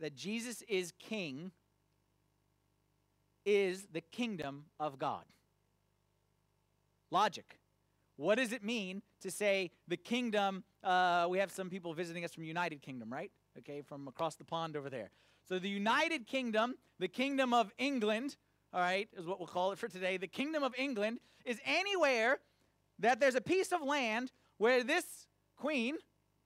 that 0.00 0.14
Jesus 0.14 0.62
is 0.68 0.92
king 0.98 1.52
is 3.44 3.86
the 3.92 4.00
kingdom 4.00 4.64
of 4.78 4.98
God. 4.98 5.24
Logic. 7.10 7.58
What 8.16 8.36
does 8.36 8.52
it 8.52 8.62
mean 8.62 9.02
to 9.22 9.30
say 9.30 9.70
the 9.88 9.96
kingdom? 9.96 10.64
Uh, 10.84 11.26
we 11.28 11.38
have 11.38 11.50
some 11.50 11.70
people 11.70 11.94
visiting 11.94 12.24
us 12.24 12.34
from 12.34 12.44
United 12.44 12.82
Kingdom, 12.82 13.12
right? 13.12 13.30
Okay, 13.58 13.82
from 13.82 14.06
across 14.08 14.36
the 14.36 14.44
pond 14.44 14.76
over 14.76 14.90
there. 14.90 15.10
So 15.48 15.58
the 15.58 15.68
United 15.68 16.26
Kingdom, 16.26 16.74
the 16.98 17.08
kingdom 17.08 17.54
of 17.54 17.72
England, 17.78 18.36
all 18.72 18.80
right, 18.80 19.08
is 19.16 19.26
what 19.26 19.38
we'll 19.38 19.48
call 19.48 19.72
it 19.72 19.78
for 19.78 19.88
today. 19.88 20.16
The 20.16 20.28
kingdom 20.28 20.62
of 20.62 20.74
England 20.78 21.18
is 21.44 21.58
anywhere 21.64 22.38
that 22.98 23.20
there's 23.20 23.34
a 23.34 23.40
piece 23.40 23.72
of 23.72 23.82
land 23.82 24.30
where 24.58 24.84
this 24.84 25.26
queen, 25.56 25.96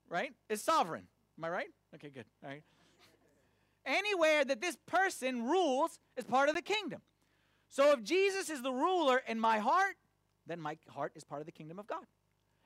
right, 0.09 0.31
is 0.49 0.63
sovereign. 0.63 1.07
Am 1.37 1.43
I 1.43 1.49
right? 1.49 1.67
Okay, 1.95 2.09
good. 2.09 2.25
All 2.43 2.49
right. 2.49 2.63
Anywhere 3.85 4.43
that 4.45 4.61
this 4.61 4.77
person 4.87 5.43
rules 5.43 5.99
is 6.17 6.23
part 6.23 6.49
of 6.49 6.55
the 6.55 6.61
kingdom. 6.61 7.01
So 7.69 7.91
if 7.91 8.03
Jesus 8.03 8.49
is 8.49 8.61
the 8.61 8.71
ruler 8.71 9.21
in 9.27 9.39
my 9.39 9.59
heart, 9.59 9.95
then 10.47 10.59
my 10.59 10.77
heart 10.89 11.11
is 11.15 11.23
part 11.23 11.41
of 11.41 11.45
the 11.45 11.51
kingdom 11.51 11.77
of 11.79 11.87
God. 11.87 12.05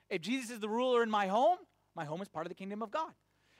If 0.08 0.22
Jesus 0.22 0.50
is 0.50 0.60
the 0.60 0.68
ruler 0.68 1.02
in 1.02 1.10
my 1.10 1.26
home, 1.26 1.58
my 1.94 2.04
home 2.04 2.22
is 2.22 2.28
part 2.28 2.46
of 2.46 2.50
the 2.50 2.54
kingdom 2.54 2.82
of 2.82 2.90
God. 2.90 3.12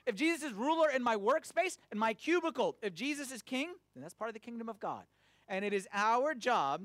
If 0.07 0.15
Jesus 0.15 0.43
is 0.43 0.53
ruler 0.53 0.91
in 0.91 1.03
my 1.03 1.17
workspace, 1.17 1.77
in 1.93 1.99
my 1.99 2.15
cubicle, 2.15 2.77
if 2.83 2.95
Jesus 2.95 3.31
is 3.31 3.43
king, 3.43 3.69
then 3.95 4.03
that's 4.03 4.15
part 4.15 4.31
of 4.31 4.35
the 4.35 4.41
kingdom 4.41 4.69
of 4.69 4.81
God. 4.81 5.05
And 5.49 5.65
it 5.65 5.73
is 5.73 5.87
our 5.93 6.35
job 6.35 6.83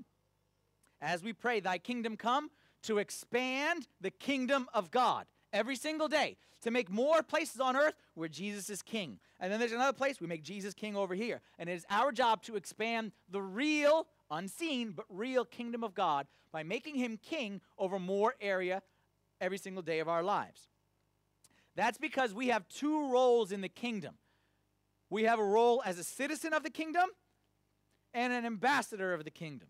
as 1.01 1.23
we 1.23 1.33
pray, 1.33 1.59
Thy 1.59 1.77
kingdom 1.77 2.17
come, 2.17 2.49
to 2.83 2.97
expand 2.97 3.87
the 4.01 4.11
kingdom 4.11 4.67
of 4.73 4.91
God 4.91 5.25
every 5.55 5.75
single 5.75 6.07
day, 6.07 6.37
to 6.61 6.69
make 6.69 6.89
more 6.89 7.23
places 7.23 7.59
on 7.59 7.75
earth 7.75 7.95
where 8.13 8.29
Jesus 8.29 8.69
is 8.69 8.81
king. 8.81 9.19
And 9.39 9.51
then 9.51 9.59
there's 9.59 9.71
another 9.71 9.97
place 9.97 10.19
we 10.19 10.27
make 10.27 10.43
Jesus 10.43 10.73
king 10.73 10.95
over 10.95 11.15
here. 11.15 11.41
And 11.57 11.69
it 11.69 11.73
is 11.73 11.85
our 11.89 12.11
job 12.11 12.43
to 12.43 12.55
expand 12.55 13.11
the 13.29 13.41
real, 13.41 14.07
unseen, 14.29 14.91
but 14.91 15.05
real 15.09 15.45
kingdom 15.45 15.83
of 15.83 15.93
God 15.93 16.27
by 16.51 16.63
making 16.63 16.95
him 16.95 17.17
king 17.17 17.61
over 17.77 17.99
more 17.99 18.35
area 18.41 18.81
every 19.41 19.57
single 19.57 19.83
day 19.83 19.99
of 19.99 20.07
our 20.07 20.23
lives. 20.23 20.69
That's 21.75 21.97
because 21.97 22.33
we 22.33 22.47
have 22.49 22.67
two 22.69 23.11
roles 23.11 23.51
in 23.51 23.61
the 23.61 23.69
kingdom. 23.69 24.15
We 25.09 25.23
have 25.23 25.39
a 25.39 25.43
role 25.43 25.81
as 25.85 25.99
a 25.99 26.03
citizen 26.03 26.53
of 26.53 26.63
the 26.63 26.69
kingdom, 26.69 27.09
and 28.15 28.31
an 28.31 28.45
ambassador 28.45 29.13
of 29.13 29.25
the 29.25 29.29
kingdom. 29.29 29.67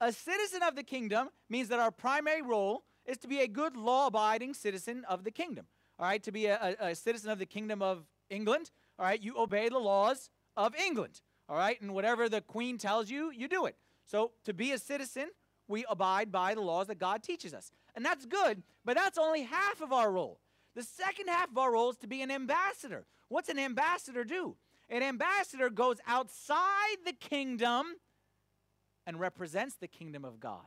A 0.00 0.12
citizen 0.12 0.62
of 0.62 0.74
the 0.74 0.82
kingdom 0.82 1.28
means 1.48 1.68
that 1.68 1.78
our 1.78 1.92
primary 1.92 2.42
role 2.42 2.82
is 3.06 3.18
to 3.18 3.28
be 3.28 3.40
a 3.40 3.48
good 3.48 3.76
law 3.76 4.08
abiding 4.08 4.54
citizen 4.54 5.04
of 5.08 5.24
the 5.24 5.30
kingdom. 5.30 5.66
All 5.98 6.06
right, 6.06 6.22
to 6.22 6.32
be 6.32 6.46
a, 6.46 6.76
a, 6.80 6.90
a, 6.90 6.94
citizen 6.94 7.30
of 7.30 7.38
the 7.38 7.46
kingdom 7.46 7.80
of 7.80 8.04
England, 8.28 8.70
all 8.98 9.06
right, 9.06 9.22
you 9.22 9.38
obey 9.38 9.68
the 9.68 9.78
laws 9.78 10.28
of 10.56 10.74
England. 10.74 11.20
All 11.48 11.56
right, 11.56 11.80
and 11.80 11.94
whatever 11.94 12.28
the 12.28 12.40
queen 12.40 12.76
tells 12.76 13.08
you, 13.08 13.30
you 13.30 13.48
do 13.48 13.66
it. 13.66 13.76
So 14.04 14.32
to 14.44 14.52
be 14.52 14.72
a 14.72 14.78
citizen, 14.78 15.28
we 15.68 15.84
abide 15.88 16.30
by 16.30 16.54
the 16.54 16.60
laws 16.60 16.88
that 16.88 16.98
God 16.98 17.22
teaches 17.22 17.54
us. 17.54 17.70
And 17.94 18.04
that's 18.04 18.26
good, 18.26 18.62
but 18.84 18.96
that's 18.96 19.18
only 19.18 19.42
half 19.42 19.80
of 19.80 19.92
our 19.92 20.10
role. 20.10 20.40
The 20.74 20.82
second 20.82 21.28
half 21.28 21.50
of 21.50 21.58
our 21.58 21.72
role 21.72 21.90
is 21.90 21.96
to 21.98 22.06
be 22.06 22.20
an 22.20 22.30
ambassador. 22.30 23.06
What's 23.28 23.48
an 23.48 23.58
ambassador 23.58 24.24
do? 24.24 24.56
An 24.88 25.02
ambassador 25.02 25.70
goes 25.70 25.96
outside 26.06 26.98
the 27.04 27.12
kingdom 27.12 27.86
and 29.06 29.18
represents 29.18 29.76
the 29.76 29.88
kingdom 29.88 30.24
of 30.24 30.38
God. 30.38 30.66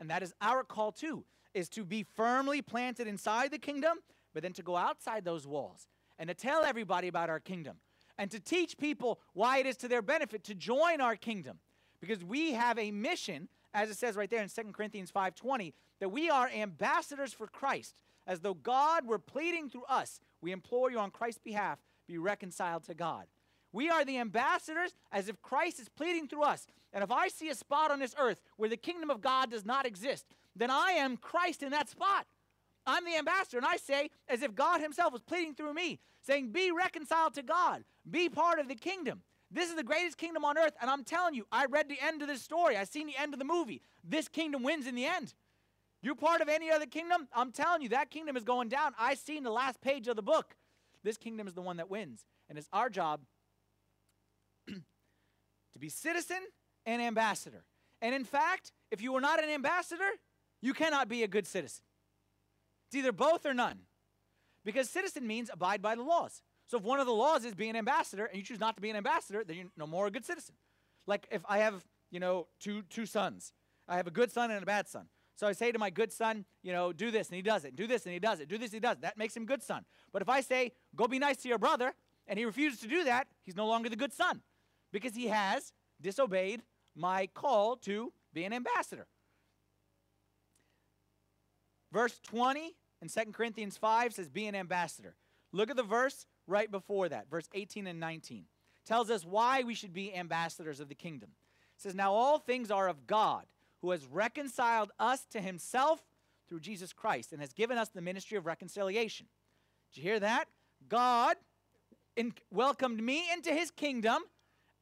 And 0.00 0.10
that 0.10 0.22
is 0.22 0.34
our 0.40 0.64
call 0.64 0.92
too, 0.92 1.24
is 1.54 1.68
to 1.70 1.84
be 1.84 2.02
firmly 2.02 2.60
planted 2.60 3.06
inside 3.06 3.50
the 3.50 3.58
kingdom, 3.58 3.98
but 4.32 4.42
then 4.42 4.52
to 4.54 4.62
go 4.62 4.76
outside 4.76 5.24
those 5.24 5.46
walls 5.46 5.88
and 6.18 6.28
to 6.28 6.34
tell 6.34 6.64
everybody 6.64 7.08
about 7.08 7.30
our 7.30 7.40
kingdom 7.40 7.76
and 8.18 8.30
to 8.30 8.40
teach 8.40 8.76
people 8.76 9.20
why 9.32 9.58
it 9.58 9.66
is 9.66 9.76
to 9.78 9.88
their 9.88 10.02
benefit 10.02 10.44
to 10.44 10.54
join 10.54 11.00
our 11.00 11.16
kingdom. 11.16 11.58
Because 12.00 12.22
we 12.22 12.52
have 12.52 12.78
a 12.78 12.90
mission, 12.90 13.48
as 13.72 13.88
it 13.88 13.96
says 13.96 14.16
right 14.16 14.28
there 14.28 14.42
in 14.42 14.48
2 14.48 14.74
Corinthians 14.74 15.10
5:20, 15.10 15.72
that 16.00 16.10
we 16.10 16.28
are 16.28 16.48
ambassadors 16.48 17.32
for 17.32 17.46
Christ. 17.46 18.02
As 18.26 18.40
though 18.40 18.54
God 18.54 19.06
were 19.06 19.18
pleading 19.18 19.70
through 19.70 19.84
us, 19.84 20.20
we 20.40 20.52
implore 20.52 20.90
you 20.90 20.98
on 20.98 21.10
Christ's 21.10 21.40
behalf, 21.42 21.78
be 22.06 22.18
reconciled 22.18 22.84
to 22.84 22.94
God. 22.94 23.26
We 23.72 23.90
are 23.90 24.04
the 24.04 24.18
ambassadors 24.18 24.94
as 25.10 25.28
if 25.28 25.42
Christ 25.42 25.80
is 25.80 25.88
pleading 25.88 26.28
through 26.28 26.44
us. 26.44 26.66
And 26.92 27.02
if 27.02 27.10
I 27.10 27.28
see 27.28 27.48
a 27.48 27.54
spot 27.54 27.90
on 27.90 27.98
this 27.98 28.14
earth 28.16 28.40
where 28.56 28.68
the 28.68 28.76
kingdom 28.76 29.10
of 29.10 29.20
God 29.20 29.50
does 29.50 29.64
not 29.64 29.84
exist, 29.84 30.26
then 30.56 30.70
I 30.70 30.92
am 30.92 31.16
Christ 31.16 31.62
in 31.62 31.70
that 31.70 31.88
spot. 31.88 32.26
I'm 32.86 33.04
the 33.04 33.16
ambassador, 33.16 33.58
and 33.58 33.66
I 33.66 33.76
say, 33.76 34.10
as 34.28 34.42
if 34.42 34.54
God 34.54 34.80
Himself 34.80 35.12
was 35.12 35.22
pleading 35.22 35.54
through 35.54 35.74
me, 35.74 36.00
saying, 36.20 36.50
Be 36.50 36.70
reconciled 36.70 37.34
to 37.34 37.42
God, 37.42 37.84
be 38.08 38.28
part 38.28 38.58
of 38.58 38.68
the 38.68 38.74
kingdom. 38.74 39.22
This 39.50 39.70
is 39.70 39.76
the 39.76 39.84
greatest 39.84 40.18
kingdom 40.18 40.44
on 40.44 40.58
earth, 40.58 40.74
and 40.80 40.90
I'm 40.90 41.04
telling 41.04 41.34
you, 41.34 41.46
I 41.52 41.66
read 41.66 41.88
the 41.88 41.98
end 42.02 42.22
of 42.22 42.28
this 42.28 42.42
story. 42.42 42.76
I 42.76 42.84
seen 42.84 43.06
the 43.06 43.16
end 43.16 43.32
of 43.32 43.38
the 43.38 43.44
movie. 43.44 43.80
This 44.02 44.28
kingdom 44.28 44.62
wins 44.62 44.86
in 44.86 44.94
the 44.94 45.06
end. 45.06 45.32
You're 46.02 46.14
part 46.14 46.42
of 46.42 46.48
any 46.48 46.70
other 46.70 46.86
kingdom? 46.86 47.28
I'm 47.32 47.52
telling 47.52 47.80
you, 47.80 47.88
that 47.90 48.10
kingdom 48.10 48.36
is 48.36 48.44
going 48.44 48.68
down. 48.68 48.92
I 48.98 49.14
seen 49.14 49.42
the 49.42 49.50
last 49.50 49.80
page 49.80 50.08
of 50.08 50.16
the 50.16 50.22
book. 50.22 50.56
This 51.02 51.16
kingdom 51.16 51.46
is 51.46 51.54
the 51.54 51.62
one 51.62 51.76
that 51.78 51.88
wins. 51.88 52.26
And 52.48 52.58
it's 52.58 52.68
our 52.72 52.90
job 52.90 53.20
to 54.68 55.78
be 55.78 55.88
citizen 55.88 56.40
and 56.84 57.00
ambassador. 57.00 57.64
And 58.02 58.14
in 58.14 58.24
fact, 58.24 58.72
if 58.90 59.00
you 59.00 59.14
are 59.16 59.20
not 59.20 59.42
an 59.42 59.48
ambassador, 59.48 60.10
you 60.64 60.72
cannot 60.72 61.10
be 61.10 61.22
a 61.22 61.28
good 61.28 61.46
citizen. 61.46 61.84
It's 62.88 62.96
either 62.96 63.12
both 63.12 63.44
or 63.44 63.52
none. 63.52 63.80
Because 64.64 64.88
citizen 64.88 65.26
means 65.26 65.50
abide 65.52 65.82
by 65.82 65.94
the 65.94 66.02
laws. 66.02 66.40
So 66.66 66.78
if 66.78 66.82
one 66.82 67.00
of 67.00 67.06
the 67.06 67.12
laws 67.12 67.44
is 67.44 67.54
be 67.54 67.68
an 67.68 67.76
ambassador 67.76 68.24
and 68.24 68.38
you 68.38 68.42
choose 68.42 68.58
not 68.58 68.74
to 68.76 68.80
be 68.80 68.88
an 68.88 68.96
ambassador, 68.96 69.44
then 69.44 69.56
you're 69.56 69.66
no 69.76 69.86
more 69.86 70.06
a 70.06 70.10
good 70.10 70.24
citizen. 70.24 70.54
Like 71.06 71.28
if 71.30 71.42
I 71.46 71.58
have, 71.58 71.84
you 72.10 72.18
know, 72.18 72.46
two 72.60 72.80
two 72.88 73.04
sons. 73.04 73.52
I 73.86 73.96
have 73.96 74.06
a 74.06 74.10
good 74.10 74.32
son 74.32 74.50
and 74.50 74.62
a 74.62 74.66
bad 74.66 74.88
son. 74.88 75.08
So 75.36 75.46
I 75.46 75.52
say 75.52 75.70
to 75.70 75.78
my 75.78 75.90
good 75.90 76.10
son, 76.10 76.46
you 76.62 76.72
know, 76.72 76.94
do 76.94 77.10
this 77.10 77.28
and 77.28 77.36
he 77.36 77.42
does 77.42 77.66
it. 77.66 77.76
Do 77.76 77.86
this 77.86 78.06
and 78.06 78.14
he 78.14 78.18
does 78.18 78.40
it. 78.40 78.48
Do 78.48 78.56
this 78.56 78.70
and 78.70 78.74
he 78.74 78.80
does 78.80 78.96
it. 78.96 79.02
That 79.02 79.18
makes 79.18 79.36
him 79.36 79.44
good 79.44 79.62
son. 79.62 79.84
But 80.14 80.22
if 80.22 80.30
I 80.30 80.40
say, 80.40 80.72
go 80.96 81.06
be 81.06 81.18
nice 81.18 81.36
to 81.42 81.48
your 81.48 81.58
brother, 81.58 81.92
and 82.26 82.38
he 82.38 82.46
refuses 82.46 82.80
to 82.80 82.88
do 82.88 83.04
that, 83.04 83.26
he's 83.42 83.56
no 83.56 83.66
longer 83.66 83.90
the 83.90 83.96
good 83.96 84.14
son 84.14 84.40
because 84.92 85.14
he 85.14 85.26
has 85.26 85.74
disobeyed 86.00 86.62
my 86.96 87.26
call 87.26 87.76
to 87.76 88.14
be 88.32 88.44
an 88.44 88.54
ambassador. 88.54 89.06
Verse 91.94 92.18
20 92.24 92.74
in 93.02 93.08
2 93.08 93.30
Corinthians 93.30 93.76
5 93.76 94.14
says, 94.14 94.28
Be 94.28 94.46
an 94.46 94.56
ambassador. 94.56 95.14
Look 95.52 95.70
at 95.70 95.76
the 95.76 95.84
verse 95.84 96.26
right 96.48 96.68
before 96.68 97.08
that, 97.08 97.30
verse 97.30 97.48
18 97.54 97.86
and 97.86 98.00
19. 98.00 98.46
Tells 98.84 99.10
us 99.10 99.24
why 99.24 99.62
we 99.62 99.74
should 99.74 99.92
be 99.92 100.12
ambassadors 100.12 100.80
of 100.80 100.88
the 100.88 100.96
kingdom. 100.96 101.30
It 101.76 101.82
says, 101.82 101.94
Now 101.94 102.12
all 102.12 102.40
things 102.40 102.72
are 102.72 102.88
of 102.88 103.06
God, 103.06 103.44
who 103.80 103.92
has 103.92 104.04
reconciled 104.06 104.90
us 104.98 105.24
to 105.30 105.40
himself 105.40 106.02
through 106.48 106.60
Jesus 106.60 106.92
Christ 106.92 107.32
and 107.32 107.40
has 107.40 107.52
given 107.52 107.78
us 107.78 107.90
the 107.90 108.02
ministry 108.02 108.36
of 108.36 108.44
reconciliation. 108.44 109.26
Did 109.92 110.02
you 110.02 110.10
hear 110.10 110.20
that? 110.20 110.46
God 110.88 111.36
in, 112.16 112.34
welcomed 112.50 113.00
me 113.00 113.22
into 113.32 113.50
his 113.50 113.70
kingdom, 113.70 114.20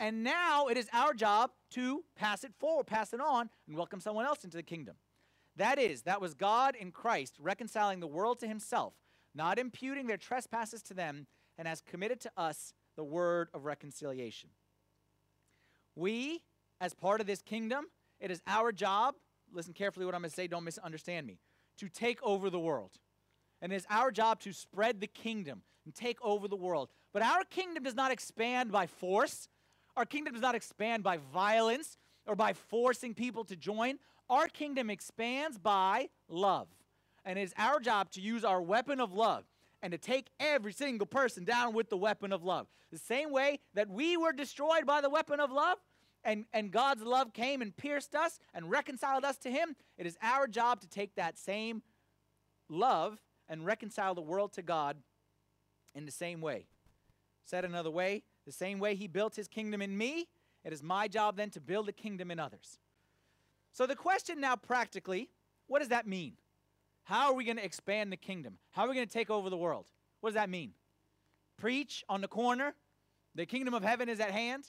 and 0.00 0.24
now 0.24 0.68
it 0.68 0.78
is 0.78 0.88
our 0.94 1.12
job 1.12 1.50
to 1.72 2.04
pass 2.16 2.42
it 2.42 2.54
forward, 2.58 2.86
pass 2.86 3.12
it 3.12 3.20
on, 3.20 3.50
and 3.68 3.76
welcome 3.76 4.00
someone 4.00 4.24
else 4.24 4.44
into 4.44 4.56
the 4.56 4.62
kingdom. 4.62 4.94
That 5.56 5.78
is, 5.78 6.02
that 6.02 6.20
was 6.20 6.34
God 6.34 6.74
in 6.74 6.92
Christ 6.92 7.36
reconciling 7.38 8.00
the 8.00 8.06
world 8.06 8.40
to 8.40 8.48
himself, 8.48 8.94
not 9.34 9.58
imputing 9.58 10.06
their 10.06 10.16
trespasses 10.16 10.82
to 10.84 10.94
them, 10.94 11.26
and 11.58 11.68
has 11.68 11.80
committed 11.80 12.20
to 12.22 12.30
us 12.36 12.72
the 12.96 13.04
word 13.04 13.48
of 13.52 13.64
reconciliation. 13.64 14.50
We, 15.94 16.42
as 16.80 16.94
part 16.94 17.20
of 17.20 17.26
this 17.26 17.42
kingdom, 17.42 17.86
it 18.20 18.30
is 18.30 18.40
our 18.46 18.72
job, 18.72 19.14
listen 19.52 19.74
carefully 19.74 20.06
what 20.06 20.14
I'm 20.14 20.22
going 20.22 20.30
to 20.30 20.34
say, 20.34 20.46
don't 20.46 20.64
misunderstand 20.64 21.26
me, 21.26 21.38
to 21.78 21.88
take 21.88 22.22
over 22.22 22.48
the 22.48 22.58
world. 22.58 22.92
And 23.60 23.72
it 23.72 23.76
is 23.76 23.86
our 23.90 24.10
job 24.10 24.40
to 24.40 24.52
spread 24.52 25.00
the 25.00 25.06
kingdom 25.06 25.62
and 25.84 25.94
take 25.94 26.18
over 26.22 26.48
the 26.48 26.56
world. 26.56 26.88
But 27.12 27.22
our 27.22 27.44
kingdom 27.44 27.84
does 27.84 27.94
not 27.94 28.10
expand 28.10 28.72
by 28.72 28.86
force. 28.86 29.48
Our 29.96 30.06
kingdom 30.06 30.32
does 30.32 30.42
not 30.42 30.54
expand 30.54 31.02
by 31.02 31.18
violence 31.32 31.98
or 32.26 32.34
by 32.34 32.54
forcing 32.54 33.14
people 33.14 33.44
to 33.44 33.56
join. 33.56 33.98
Our 34.32 34.48
kingdom 34.48 34.88
expands 34.88 35.58
by 35.58 36.08
love. 36.26 36.66
And 37.22 37.38
it 37.38 37.42
is 37.42 37.52
our 37.58 37.78
job 37.80 38.10
to 38.12 38.20
use 38.22 38.44
our 38.44 38.62
weapon 38.62 38.98
of 38.98 39.12
love 39.12 39.44
and 39.82 39.92
to 39.92 39.98
take 39.98 40.28
every 40.40 40.72
single 40.72 41.06
person 41.06 41.44
down 41.44 41.74
with 41.74 41.90
the 41.90 41.98
weapon 41.98 42.32
of 42.32 42.42
love. 42.42 42.66
The 42.90 42.98
same 42.98 43.30
way 43.30 43.58
that 43.74 43.90
we 43.90 44.16
were 44.16 44.32
destroyed 44.32 44.86
by 44.86 45.02
the 45.02 45.10
weapon 45.10 45.38
of 45.38 45.52
love 45.52 45.76
and, 46.24 46.46
and 46.54 46.70
God's 46.70 47.02
love 47.02 47.34
came 47.34 47.60
and 47.60 47.76
pierced 47.76 48.14
us 48.14 48.40
and 48.54 48.70
reconciled 48.70 49.22
us 49.26 49.36
to 49.38 49.50
Him, 49.50 49.76
it 49.98 50.06
is 50.06 50.16
our 50.22 50.46
job 50.46 50.80
to 50.80 50.88
take 50.88 51.14
that 51.16 51.36
same 51.36 51.82
love 52.70 53.20
and 53.50 53.66
reconcile 53.66 54.14
the 54.14 54.22
world 54.22 54.54
to 54.54 54.62
God 54.62 54.96
in 55.94 56.06
the 56.06 56.12
same 56.12 56.40
way. 56.40 56.64
Said 57.44 57.66
another 57.66 57.90
way, 57.90 58.22
the 58.46 58.52
same 58.52 58.78
way 58.78 58.94
He 58.94 59.08
built 59.08 59.36
His 59.36 59.48
kingdom 59.48 59.82
in 59.82 59.98
me, 59.98 60.28
it 60.64 60.72
is 60.72 60.82
my 60.82 61.06
job 61.06 61.36
then 61.36 61.50
to 61.50 61.60
build 61.60 61.88
a 61.90 61.92
kingdom 61.92 62.30
in 62.30 62.40
others. 62.40 62.78
So 63.72 63.86
the 63.86 63.96
question 63.96 64.40
now, 64.40 64.54
practically, 64.56 65.30
what 65.66 65.78
does 65.80 65.88
that 65.88 66.06
mean? 66.06 66.34
How 67.04 67.28
are 67.28 67.34
we 67.34 67.44
going 67.44 67.56
to 67.56 67.64
expand 67.64 68.12
the 68.12 68.16
kingdom? 68.16 68.58
How 68.70 68.84
are 68.84 68.88
we 68.88 68.94
going 68.94 69.06
to 69.06 69.12
take 69.12 69.30
over 69.30 69.50
the 69.50 69.56
world? 69.56 69.86
What 70.20 70.30
does 70.30 70.34
that 70.34 70.50
mean? 70.50 70.72
Preach 71.58 72.04
on 72.08 72.20
the 72.20 72.28
corner? 72.28 72.74
The 73.34 73.46
kingdom 73.46 73.72
of 73.74 73.82
heaven 73.82 74.08
is 74.08 74.20
at 74.20 74.30
hand? 74.30 74.64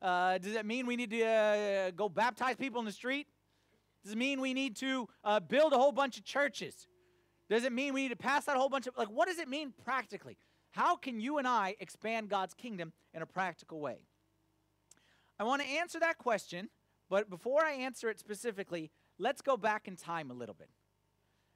Uh, 0.00 0.38
does 0.38 0.54
that 0.54 0.64
mean 0.64 0.86
we 0.86 0.94
need 0.94 1.10
to 1.10 1.24
uh, 1.24 1.90
go 1.90 2.08
baptize 2.08 2.56
people 2.56 2.78
in 2.78 2.86
the 2.86 2.92
street? 2.92 3.26
Does 4.04 4.12
it 4.12 4.18
mean 4.18 4.40
we 4.40 4.54
need 4.54 4.76
to 4.76 5.08
uh, 5.24 5.40
build 5.40 5.72
a 5.72 5.76
whole 5.76 5.92
bunch 5.92 6.18
of 6.18 6.24
churches? 6.24 6.86
Does 7.50 7.64
it 7.64 7.72
mean 7.72 7.94
we 7.94 8.02
need 8.02 8.10
to 8.10 8.16
pass 8.16 8.46
out 8.46 8.56
a 8.56 8.60
whole 8.60 8.68
bunch 8.68 8.86
of, 8.86 8.96
like, 8.96 9.08
what 9.08 9.26
does 9.26 9.38
it 9.38 9.48
mean 9.48 9.72
practically? 9.84 10.38
How 10.70 10.94
can 10.94 11.20
you 11.20 11.38
and 11.38 11.48
I 11.48 11.74
expand 11.80 12.28
God's 12.28 12.54
kingdom 12.54 12.92
in 13.12 13.22
a 13.22 13.26
practical 13.26 13.80
way? 13.80 13.98
I 15.40 15.44
want 15.44 15.62
to 15.62 15.68
answer 15.68 15.98
that 16.00 16.18
question, 16.18 16.68
but 17.08 17.30
before 17.30 17.64
I 17.64 17.72
answer 17.72 18.10
it 18.10 18.18
specifically, 18.18 18.90
let's 19.18 19.42
go 19.42 19.56
back 19.56 19.88
in 19.88 19.96
time 19.96 20.30
a 20.30 20.34
little 20.34 20.54
bit. 20.54 20.70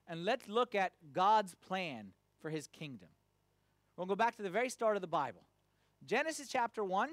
And 0.09 0.25
let's 0.25 0.49
look 0.49 0.75
at 0.75 0.93
God's 1.13 1.55
plan 1.55 2.13
for 2.41 2.51
his 2.51 2.67
kingdom. 2.67 3.09
We'll 3.97 4.07
go 4.07 4.17
back 4.17 4.37
to 4.37 4.43
the 4.43 4.51
very 4.51 4.69
start 4.69 4.97
of 4.97 5.03
the 5.03 5.09
Bible. 5.09 5.43
Genesis 6.05 6.49
chapter 6.49 6.83
1 6.83 7.11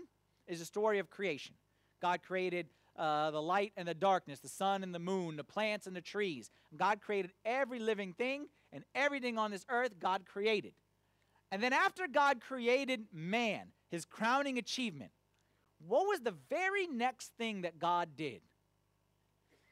is 0.47 0.61
a 0.61 0.65
story 0.65 0.99
of 0.99 1.09
creation. 1.09 1.55
God 2.01 2.21
created 2.23 2.67
uh, 2.97 3.31
the 3.31 3.41
light 3.41 3.73
and 3.77 3.87
the 3.87 3.93
darkness, 3.93 4.39
the 4.39 4.49
sun 4.49 4.83
and 4.83 4.93
the 4.93 4.99
moon, 4.99 5.35
the 5.35 5.43
plants 5.43 5.87
and 5.87 5.95
the 5.95 6.01
trees. 6.01 6.49
God 6.75 7.01
created 7.01 7.31
every 7.45 7.79
living 7.79 8.13
thing 8.13 8.47
and 8.73 8.83
everything 8.95 9.37
on 9.37 9.51
this 9.51 9.65
earth, 9.69 9.99
God 9.99 10.25
created. 10.25 10.73
And 11.51 11.63
then 11.63 11.73
after 11.73 12.07
God 12.07 12.41
created 12.41 13.05
man, 13.11 13.69
his 13.89 14.05
crowning 14.05 14.57
achievement, 14.57 15.11
what 15.85 16.07
was 16.07 16.21
the 16.21 16.35
very 16.49 16.87
next 16.87 17.31
thing 17.37 17.61
that 17.61 17.79
God 17.79 18.09
did? 18.15 18.41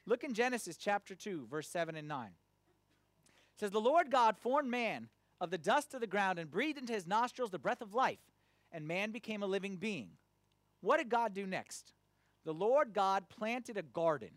Look 0.05 0.23
in 0.23 0.33
Genesis 0.33 0.77
chapter 0.77 1.15
2, 1.15 1.47
verse 1.49 1.67
7 1.67 1.95
and 1.95 2.07
9. 2.07 2.27
It 2.27 3.59
says, 3.59 3.71
The 3.71 3.81
Lord 3.81 4.09
God 4.09 4.37
formed 4.37 4.69
man 4.69 5.09
of 5.41 5.51
the 5.51 5.57
dust 5.57 5.93
of 5.93 6.01
the 6.01 6.07
ground 6.07 6.39
and 6.39 6.49
breathed 6.49 6.77
into 6.77 6.93
his 6.93 7.05
nostrils 7.05 7.51
the 7.51 7.59
breath 7.59 7.81
of 7.81 7.93
life, 7.93 8.19
and 8.71 8.87
man 8.87 9.11
became 9.11 9.43
a 9.43 9.47
living 9.47 9.75
being. 9.75 10.11
What 10.81 10.97
did 10.97 11.09
God 11.09 11.33
do 11.33 11.45
next? 11.45 11.93
The 12.45 12.53
Lord 12.53 12.93
God 12.93 13.29
planted 13.29 13.77
a 13.77 13.83
garden 13.83 14.31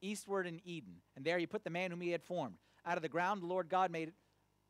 eastward 0.00 0.46
in 0.46 0.60
Eden, 0.64 0.96
and 1.16 1.24
there 1.24 1.38
he 1.38 1.46
put 1.46 1.64
the 1.64 1.70
man 1.70 1.90
whom 1.90 2.00
he 2.00 2.10
had 2.10 2.22
formed. 2.22 2.56
Out 2.86 2.96
of 2.96 3.02
the 3.02 3.08
ground, 3.08 3.42
the 3.42 3.46
Lord 3.46 3.68
God 3.68 3.90
made, 3.90 4.12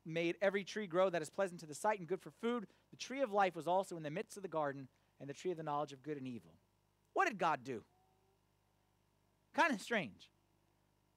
made 0.05 0.37
every 0.41 0.65
tree 0.65 0.87
grow 0.87 1.11
that 1.11 1.23
is 1.23 1.31
pleasant 1.31 1.61
to 1.61 1.67
the 1.67 1.75
sight 1.75 1.99
and 1.99 2.09
good 2.09 2.23
for 2.23 2.31
food. 2.31 2.67
The 2.91 2.97
tree 2.97 3.21
of 3.21 3.33
life 3.33 3.55
was 3.55 3.69
also 3.69 3.97
in 3.97 4.03
the 4.03 4.11
midst 4.11 4.37
of 4.37 4.43
the 4.43 4.49
garden, 4.49 4.89
and 5.21 5.29
the 5.29 5.35
tree 5.35 5.51
of 5.51 5.57
the 5.57 5.63
knowledge 5.63 5.93
of 5.93 6.03
good 6.03 6.17
and 6.17 6.27
evil. 6.27 6.53
What 7.13 7.29
did 7.29 7.39
God 7.39 7.61
do? 7.63 7.83
Kind 9.55 9.73
of 9.73 9.81
strange. 9.81 10.31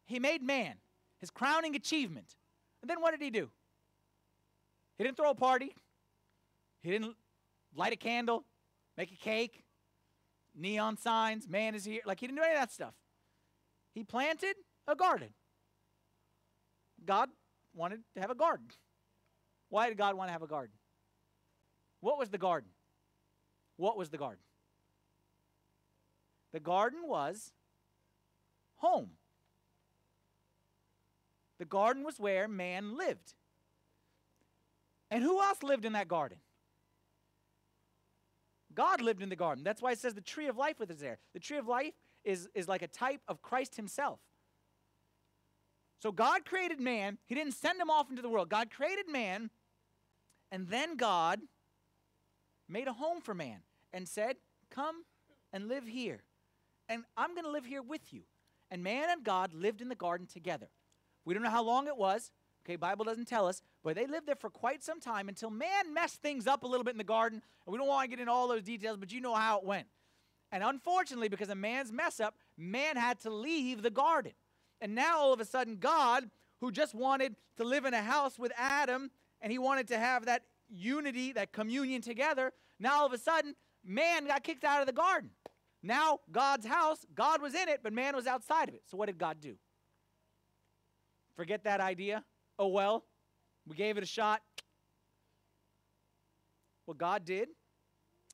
He 0.05 0.19
made 0.19 0.41
man, 0.41 0.75
his 1.19 1.29
crowning 1.29 1.75
achievement. 1.75 2.35
And 2.81 2.89
then 2.89 3.01
what 3.01 3.11
did 3.11 3.21
he 3.21 3.29
do? 3.29 3.49
He 4.97 5.03
didn't 5.03 5.17
throw 5.17 5.29
a 5.29 5.35
party. 5.35 5.73
He 6.81 6.91
didn't 6.91 7.15
light 7.75 7.93
a 7.93 7.95
candle, 7.95 8.43
make 8.97 9.11
a 9.11 9.15
cake, 9.15 9.63
neon 10.53 10.97
signs, 10.97 11.47
man 11.47 11.75
is 11.75 11.85
here. 11.85 12.01
Like 12.05 12.19
he 12.19 12.27
didn't 12.27 12.37
do 12.37 12.43
any 12.43 12.53
of 12.53 12.59
that 12.59 12.71
stuff. 12.71 12.93
He 13.93 14.03
planted 14.03 14.55
a 14.87 14.95
garden. 14.95 15.29
God 17.05 17.29
wanted 17.73 18.01
to 18.15 18.21
have 18.21 18.29
a 18.29 18.35
garden. 18.35 18.67
Why 19.69 19.87
did 19.87 19.97
God 19.97 20.15
want 20.15 20.27
to 20.27 20.33
have 20.33 20.41
a 20.41 20.47
garden? 20.47 20.75
What 22.01 22.19
was 22.19 22.29
the 22.29 22.37
garden? 22.37 22.69
What 23.77 23.97
was 23.97 24.09
the 24.09 24.17
garden? 24.17 24.43
The 26.51 26.59
garden 26.59 26.99
was 27.05 27.51
home. 28.75 29.11
The 31.59 31.65
garden 31.65 32.03
was 32.03 32.19
where 32.19 32.47
man 32.47 32.97
lived. 32.97 33.33
And 35.09 35.23
who 35.23 35.41
else 35.41 35.63
lived 35.63 35.85
in 35.85 35.93
that 35.93 36.07
garden? 36.07 36.37
God 38.73 39.01
lived 39.01 39.21
in 39.21 39.29
the 39.29 39.35
garden. 39.35 39.63
That's 39.63 39.81
why 39.81 39.91
it 39.91 39.99
says 39.99 40.13
the 40.13 40.21
tree 40.21 40.47
of 40.47 40.57
life 40.57 40.79
was 40.79 40.89
there. 40.97 41.19
The 41.33 41.39
tree 41.39 41.57
of 41.57 41.67
life 41.67 41.93
is, 42.23 42.49
is 42.55 42.67
like 42.67 42.81
a 42.81 42.87
type 42.87 43.21
of 43.27 43.41
Christ 43.41 43.75
himself. 43.75 44.19
So 46.01 46.11
God 46.11 46.45
created 46.45 46.79
man. 46.79 47.17
He 47.25 47.35
didn't 47.35 47.53
send 47.53 47.79
him 47.79 47.89
off 47.89 48.09
into 48.09 48.21
the 48.21 48.29
world. 48.29 48.49
God 48.49 48.69
created 48.69 49.07
man, 49.07 49.49
and 50.51 50.67
then 50.67 50.97
God 50.97 51.39
made 52.73 52.87
a 52.87 52.93
home 52.93 53.21
for 53.21 53.33
man 53.33 53.59
and 53.93 54.07
said, 54.07 54.35
Come 54.69 55.03
and 55.53 55.67
live 55.69 55.87
here. 55.87 56.23
And 56.89 57.03
I'm 57.15 57.33
going 57.33 57.45
to 57.45 57.51
live 57.51 57.65
here 57.65 57.83
with 57.83 58.11
you. 58.11 58.23
And 58.71 58.83
man 58.83 59.09
and 59.09 59.23
God 59.23 59.53
lived 59.53 59.81
in 59.81 59.87
the 59.87 59.95
garden 59.95 60.27
together. 60.27 60.67
We 61.23 61.33
don't 61.33 61.43
know 61.43 61.49
how 61.49 61.63
long 61.63 61.87
it 61.87 61.95
was. 61.95 62.31
Okay, 62.65 62.75
Bible 62.75 63.05
doesn't 63.05 63.27
tell 63.27 63.47
us, 63.47 63.61
but 63.83 63.95
they 63.95 64.07
lived 64.07 64.25
there 64.25 64.35
for 64.35 64.49
quite 64.49 64.83
some 64.83 64.99
time 64.99 65.27
until 65.27 65.49
man 65.49 65.93
messed 65.93 66.21
things 66.21 66.47
up 66.47 66.63
a 66.63 66.67
little 66.67 66.83
bit 66.83 66.93
in 66.93 66.97
the 66.97 67.03
garden. 67.03 67.41
And 67.65 67.71
we 67.71 67.77
don't 67.77 67.87
want 67.87 68.05
to 68.05 68.09
get 68.09 68.19
into 68.19 68.31
all 68.31 68.47
those 68.47 68.63
details, 68.63 68.97
but 68.97 69.11
you 69.11 69.21
know 69.21 69.35
how 69.35 69.59
it 69.59 69.65
went. 69.65 69.87
And 70.51 70.63
unfortunately, 70.63 71.29
because 71.29 71.49
of 71.49 71.57
man's 71.57 71.91
mess 71.91 72.19
up, 72.19 72.35
man 72.57 72.95
had 72.95 73.19
to 73.21 73.29
leave 73.29 73.81
the 73.81 73.89
garden. 73.89 74.31
And 74.81 74.95
now 74.95 75.19
all 75.19 75.33
of 75.33 75.39
a 75.39 75.45
sudden, 75.45 75.77
God, 75.77 76.29
who 76.61 76.71
just 76.71 76.95
wanted 76.95 77.35
to 77.57 77.63
live 77.63 77.85
in 77.85 77.93
a 77.93 78.01
house 78.01 78.39
with 78.39 78.51
Adam 78.57 79.11
and 79.41 79.51
he 79.51 79.59
wanted 79.59 79.89
to 79.89 79.97
have 79.97 80.25
that 80.25 80.43
unity, 80.69 81.33
that 81.33 81.51
communion 81.51 82.01
together, 82.01 82.53
now 82.79 82.99
all 82.99 83.05
of 83.05 83.13
a 83.13 83.17
sudden, 83.17 83.55
man 83.83 84.27
got 84.27 84.43
kicked 84.43 84.63
out 84.63 84.81
of 84.81 84.87
the 84.87 84.93
garden. 84.93 85.29
Now, 85.81 86.19
God's 86.31 86.65
house, 86.65 87.05
God 87.13 87.41
was 87.41 87.53
in 87.53 87.67
it, 87.67 87.81
but 87.83 87.91
man 87.91 88.15
was 88.15 88.25
outside 88.25 88.69
of 88.69 88.75
it. 88.75 88.83
So, 88.89 88.95
what 88.95 89.07
did 89.07 89.17
God 89.17 89.41
do? 89.41 89.55
Forget 91.35 91.65
that 91.65 91.81
idea? 91.81 92.23
Oh, 92.57 92.67
well, 92.67 93.03
we 93.67 93.75
gave 93.75 93.97
it 93.97 94.03
a 94.03 94.07
shot. 94.07 94.41
What 96.85 96.97
God 96.97 97.25
did, 97.25 97.49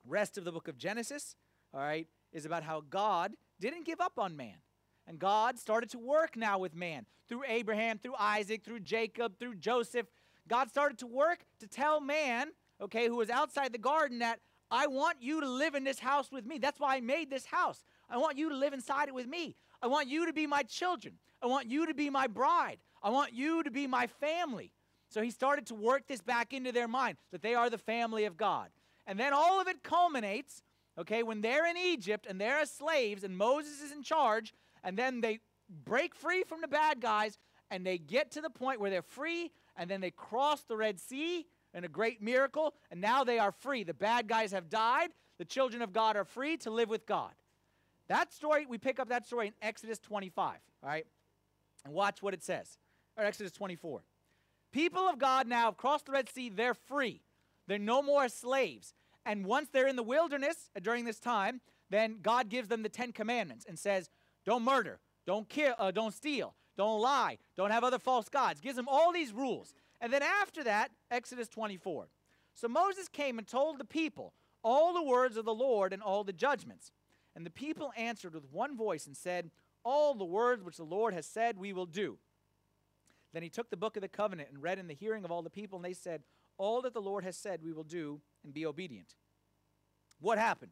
rest 0.05 0.37
of 0.37 0.43
the 0.43 0.51
book 0.51 0.67
of 0.67 0.77
Genesis, 0.77 1.35
all 1.73 1.79
right, 1.79 2.07
is 2.31 2.45
about 2.45 2.63
how 2.63 2.81
God 2.87 3.33
didn't 3.59 3.85
give 3.85 4.01
up 4.01 4.13
on 4.17 4.35
man. 4.35 4.55
And 5.07 5.17
God 5.17 5.57
started 5.57 5.89
to 5.91 5.99
work 5.99 6.35
now 6.35 6.59
with 6.59 6.75
man 6.75 7.05
through 7.27 7.43
Abraham, 7.47 7.97
through 7.97 8.15
Isaac, 8.19 8.63
through 8.63 8.81
Jacob, 8.81 9.39
through 9.39 9.55
Joseph. 9.55 10.07
God 10.47 10.69
started 10.69 10.99
to 10.99 11.07
work 11.07 11.45
to 11.59 11.67
tell 11.67 11.99
man, 11.99 12.49
okay, 12.81 13.07
who 13.07 13.15
was 13.15 13.29
outside 13.29 13.73
the 13.73 13.77
garden, 13.77 14.19
that 14.19 14.39
I 14.71 14.87
want 14.87 15.17
you 15.21 15.41
to 15.41 15.49
live 15.49 15.75
in 15.75 15.83
this 15.83 15.99
house 15.99 16.31
with 16.31 16.45
me. 16.45 16.57
That's 16.57 16.79
why 16.79 16.95
I 16.95 17.01
made 17.01 17.29
this 17.29 17.45
house. 17.45 17.83
I 18.09 18.17
want 18.17 18.37
you 18.37 18.49
to 18.49 18.55
live 18.55 18.73
inside 18.73 19.07
it 19.07 19.13
with 19.13 19.27
me. 19.27 19.55
I 19.81 19.87
want 19.87 20.07
you 20.07 20.25
to 20.25 20.33
be 20.33 20.47
my 20.47 20.63
children. 20.63 21.15
I 21.41 21.47
want 21.47 21.69
you 21.69 21.85
to 21.87 21.93
be 21.93 22.09
my 22.09 22.27
bride. 22.27 22.77
I 23.01 23.09
want 23.09 23.33
you 23.33 23.63
to 23.63 23.71
be 23.71 23.87
my 23.87 24.07
family. 24.07 24.71
So 25.09 25.21
he 25.21 25.31
started 25.31 25.65
to 25.67 25.75
work 25.75 26.07
this 26.07 26.21
back 26.21 26.53
into 26.53 26.71
their 26.71 26.87
mind 26.87 27.17
that 27.31 27.41
they 27.41 27.55
are 27.55 27.69
the 27.69 27.77
family 27.77 28.25
of 28.25 28.37
God. 28.37 28.69
And 29.07 29.19
then 29.19 29.33
all 29.33 29.59
of 29.59 29.67
it 29.67 29.81
culminates, 29.83 30.61
okay, 30.97 31.23
when 31.23 31.41
they're 31.41 31.65
in 31.65 31.77
Egypt 31.77 32.27
and 32.29 32.39
they're 32.39 32.59
as 32.59 32.69
slaves 32.69 33.23
and 33.23 33.35
Moses 33.35 33.81
is 33.81 33.91
in 33.91 34.03
charge, 34.03 34.53
and 34.83 34.97
then 34.97 35.21
they 35.21 35.39
break 35.83 36.13
free 36.13 36.43
from 36.43 36.61
the 36.61 36.67
bad 36.67 36.99
guys 36.99 37.39
and 37.71 37.85
they 37.85 37.97
get 37.97 38.31
to 38.31 38.41
the 38.41 38.49
point 38.49 38.79
where 38.79 38.89
they're 38.89 39.01
free 39.01 39.51
and 39.75 39.89
then 39.89 40.01
they 40.01 40.11
cross 40.11 40.61
the 40.63 40.77
Red 40.77 40.99
Sea 40.99 41.45
in 41.73 41.83
a 41.83 41.87
great 41.87 42.21
miracle 42.21 42.73
and 42.91 42.99
now 42.99 43.23
they 43.23 43.39
are 43.39 43.51
free. 43.51 43.83
The 43.83 43.93
bad 43.93 44.27
guys 44.27 44.51
have 44.51 44.69
died. 44.69 45.09
The 45.37 45.45
children 45.45 45.81
of 45.81 45.93
God 45.93 46.15
are 46.15 46.25
free 46.25 46.57
to 46.57 46.69
live 46.69 46.89
with 46.89 47.05
God. 47.05 47.31
That 48.07 48.33
story, 48.33 48.65
we 48.65 48.77
pick 48.77 48.99
up 48.99 49.09
that 49.09 49.25
story 49.25 49.47
in 49.47 49.53
Exodus 49.61 49.99
25, 49.99 50.57
all 50.83 50.89
right? 50.89 51.05
And 51.85 51.93
watch 51.93 52.21
what 52.21 52.33
it 52.33 52.43
says. 52.43 52.77
Or 53.17 53.23
Exodus 53.23 53.51
24. 53.51 54.01
People 54.71 55.07
of 55.07 55.19
God 55.19 55.47
now 55.47 55.65
have 55.65 55.77
crossed 55.77 56.07
the 56.07 56.11
Red 56.11 56.29
Sea, 56.29 56.49
they're 56.49 56.73
free. 56.73 57.21
They're 57.67 57.79
no 57.79 58.01
more 58.01 58.27
slaves. 58.29 58.93
And 59.25 59.45
once 59.45 59.69
they're 59.71 59.87
in 59.87 59.95
the 59.95 60.03
wilderness 60.03 60.71
uh, 60.75 60.79
during 60.79 61.05
this 61.05 61.19
time, 61.19 61.61
then 61.89 62.17
God 62.21 62.49
gives 62.49 62.67
them 62.67 62.83
the 62.83 62.89
Ten 62.89 63.11
Commandments 63.11 63.65
and 63.67 63.77
says, 63.77 64.09
don't 64.45 64.63
murder, 64.63 64.99
don't 65.25 65.47
kill, 65.47 65.75
uh, 65.77 65.91
don't 65.91 66.13
steal, 66.13 66.55
don't 66.77 66.99
lie, 66.99 67.37
don't 67.55 67.71
have 67.71 67.83
other 67.83 67.99
false 67.99 68.29
gods. 68.29 68.59
Gives 68.59 68.75
them 68.75 68.87
all 68.87 69.11
these 69.11 69.31
rules. 69.31 69.73
And 70.01 70.13
then 70.13 70.23
after 70.23 70.63
that, 70.63 70.91
Exodus 71.11 71.47
24. 71.47 72.07
So 72.53 72.67
Moses 72.67 73.07
came 73.07 73.37
and 73.37 73.47
told 73.47 73.77
the 73.77 73.85
people 73.85 74.33
all 74.63 74.93
the 74.93 75.03
words 75.03 75.37
of 75.37 75.45
the 75.45 75.53
Lord 75.53 75.93
and 75.93 76.01
all 76.01 76.23
the 76.23 76.33
judgments. 76.33 76.91
And 77.35 77.45
the 77.45 77.51
people 77.51 77.91
answered 77.95 78.33
with 78.33 78.51
one 78.51 78.75
voice 78.75 79.07
and 79.07 79.15
said, 79.15 79.51
All 79.83 80.13
the 80.13 80.25
words 80.25 80.63
which 80.63 80.77
the 80.77 80.83
Lord 80.83 81.13
has 81.13 81.25
said 81.25 81.57
we 81.57 81.73
will 81.73 81.85
do. 81.85 82.17
Then 83.33 83.43
he 83.43 83.49
took 83.49 83.69
the 83.69 83.77
book 83.77 83.95
of 83.95 84.01
the 84.01 84.07
covenant 84.07 84.49
and 84.49 84.61
read 84.61 84.79
in 84.79 84.87
the 84.87 84.93
hearing 84.93 85.23
of 85.23 85.31
all 85.31 85.43
the 85.43 85.49
people, 85.49 85.77
and 85.77 85.85
they 85.85 85.93
said, 85.93 86.23
All 86.57 86.81
that 86.81 86.93
the 86.93 87.01
Lord 87.01 87.23
has 87.23 87.37
said 87.37 87.61
we 87.63 87.73
will 87.73 87.83
do 87.83 88.21
and 88.43 88.53
be 88.53 88.65
obedient. 88.65 89.15
What 90.19 90.37
happened? 90.37 90.71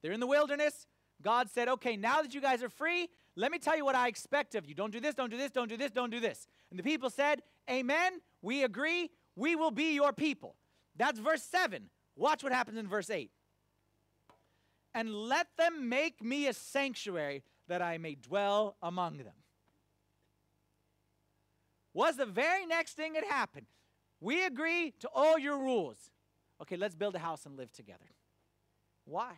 They're 0.00 0.12
in 0.12 0.20
the 0.20 0.26
wilderness. 0.26 0.86
God 1.20 1.50
said, 1.50 1.68
Okay, 1.68 1.96
now 1.96 2.22
that 2.22 2.34
you 2.34 2.40
guys 2.40 2.62
are 2.62 2.68
free, 2.68 3.08
let 3.38 3.52
me 3.52 3.58
tell 3.60 3.76
you 3.76 3.84
what 3.84 3.94
I 3.94 4.08
expect 4.08 4.56
of 4.56 4.66
you. 4.66 4.74
Don't 4.74 4.90
do 4.90 4.98
this, 4.98 5.14
don't 5.14 5.30
do 5.30 5.36
this, 5.36 5.52
don't 5.52 5.68
do 5.68 5.76
this, 5.76 5.92
don't 5.92 6.10
do 6.10 6.18
this. 6.18 6.48
And 6.70 6.78
the 6.78 6.82
people 6.82 7.08
said, 7.08 7.40
Amen. 7.70 8.20
We 8.42 8.64
agree. 8.64 9.10
We 9.36 9.54
will 9.54 9.70
be 9.70 9.94
your 9.94 10.12
people. 10.12 10.56
That's 10.96 11.20
verse 11.20 11.44
7. 11.44 11.88
Watch 12.16 12.42
what 12.42 12.52
happens 12.52 12.78
in 12.78 12.88
verse 12.88 13.10
8. 13.10 13.30
And 14.92 15.14
let 15.14 15.46
them 15.56 15.88
make 15.88 16.20
me 16.20 16.48
a 16.48 16.52
sanctuary 16.52 17.44
that 17.68 17.80
I 17.80 17.98
may 17.98 18.16
dwell 18.16 18.76
among 18.82 19.18
them. 19.18 19.34
Was 21.94 22.16
the 22.16 22.26
very 22.26 22.66
next 22.66 22.94
thing 22.94 23.12
that 23.12 23.24
happened. 23.24 23.66
We 24.20 24.44
agree 24.44 24.94
to 24.98 25.08
all 25.14 25.38
your 25.38 25.58
rules. 25.58 26.10
Okay, 26.60 26.76
let's 26.76 26.96
build 26.96 27.14
a 27.14 27.20
house 27.20 27.46
and 27.46 27.56
live 27.56 27.72
together. 27.72 28.10
Why? 29.04 29.34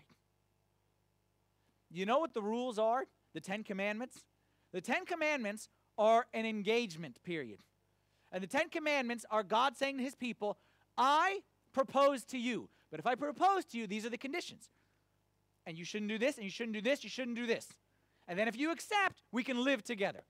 You 1.90 2.06
know 2.06 2.18
what 2.18 2.32
the 2.32 2.40
rules 2.40 2.78
are? 2.78 3.04
The 3.34 3.40
Ten 3.40 3.62
Commandments? 3.62 4.24
The 4.72 4.80
Ten 4.80 5.04
Commandments 5.04 5.68
are 5.98 6.26
an 6.32 6.46
engagement 6.46 7.22
period. 7.24 7.60
And 8.32 8.42
the 8.42 8.46
Ten 8.46 8.68
Commandments 8.68 9.24
are 9.30 9.42
God 9.42 9.76
saying 9.76 9.98
to 9.98 10.04
his 10.04 10.14
people, 10.14 10.58
I 10.96 11.40
propose 11.72 12.24
to 12.26 12.38
you. 12.38 12.68
But 12.90 13.00
if 13.00 13.06
I 13.06 13.14
propose 13.14 13.64
to 13.66 13.78
you, 13.78 13.86
these 13.86 14.04
are 14.04 14.10
the 14.10 14.18
conditions. 14.18 14.70
And 15.66 15.78
you 15.78 15.84
shouldn't 15.84 16.08
do 16.08 16.18
this, 16.18 16.36
and 16.36 16.44
you 16.44 16.50
shouldn't 16.50 16.74
do 16.74 16.80
this, 16.80 17.04
you 17.04 17.10
shouldn't 17.10 17.36
do 17.36 17.46
this. 17.46 17.68
And 18.26 18.38
then 18.38 18.48
if 18.48 18.56
you 18.56 18.70
accept, 18.70 19.22
we 19.32 19.42
can 19.42 19.62
live 19.62 19.82
together. 19.82 20.22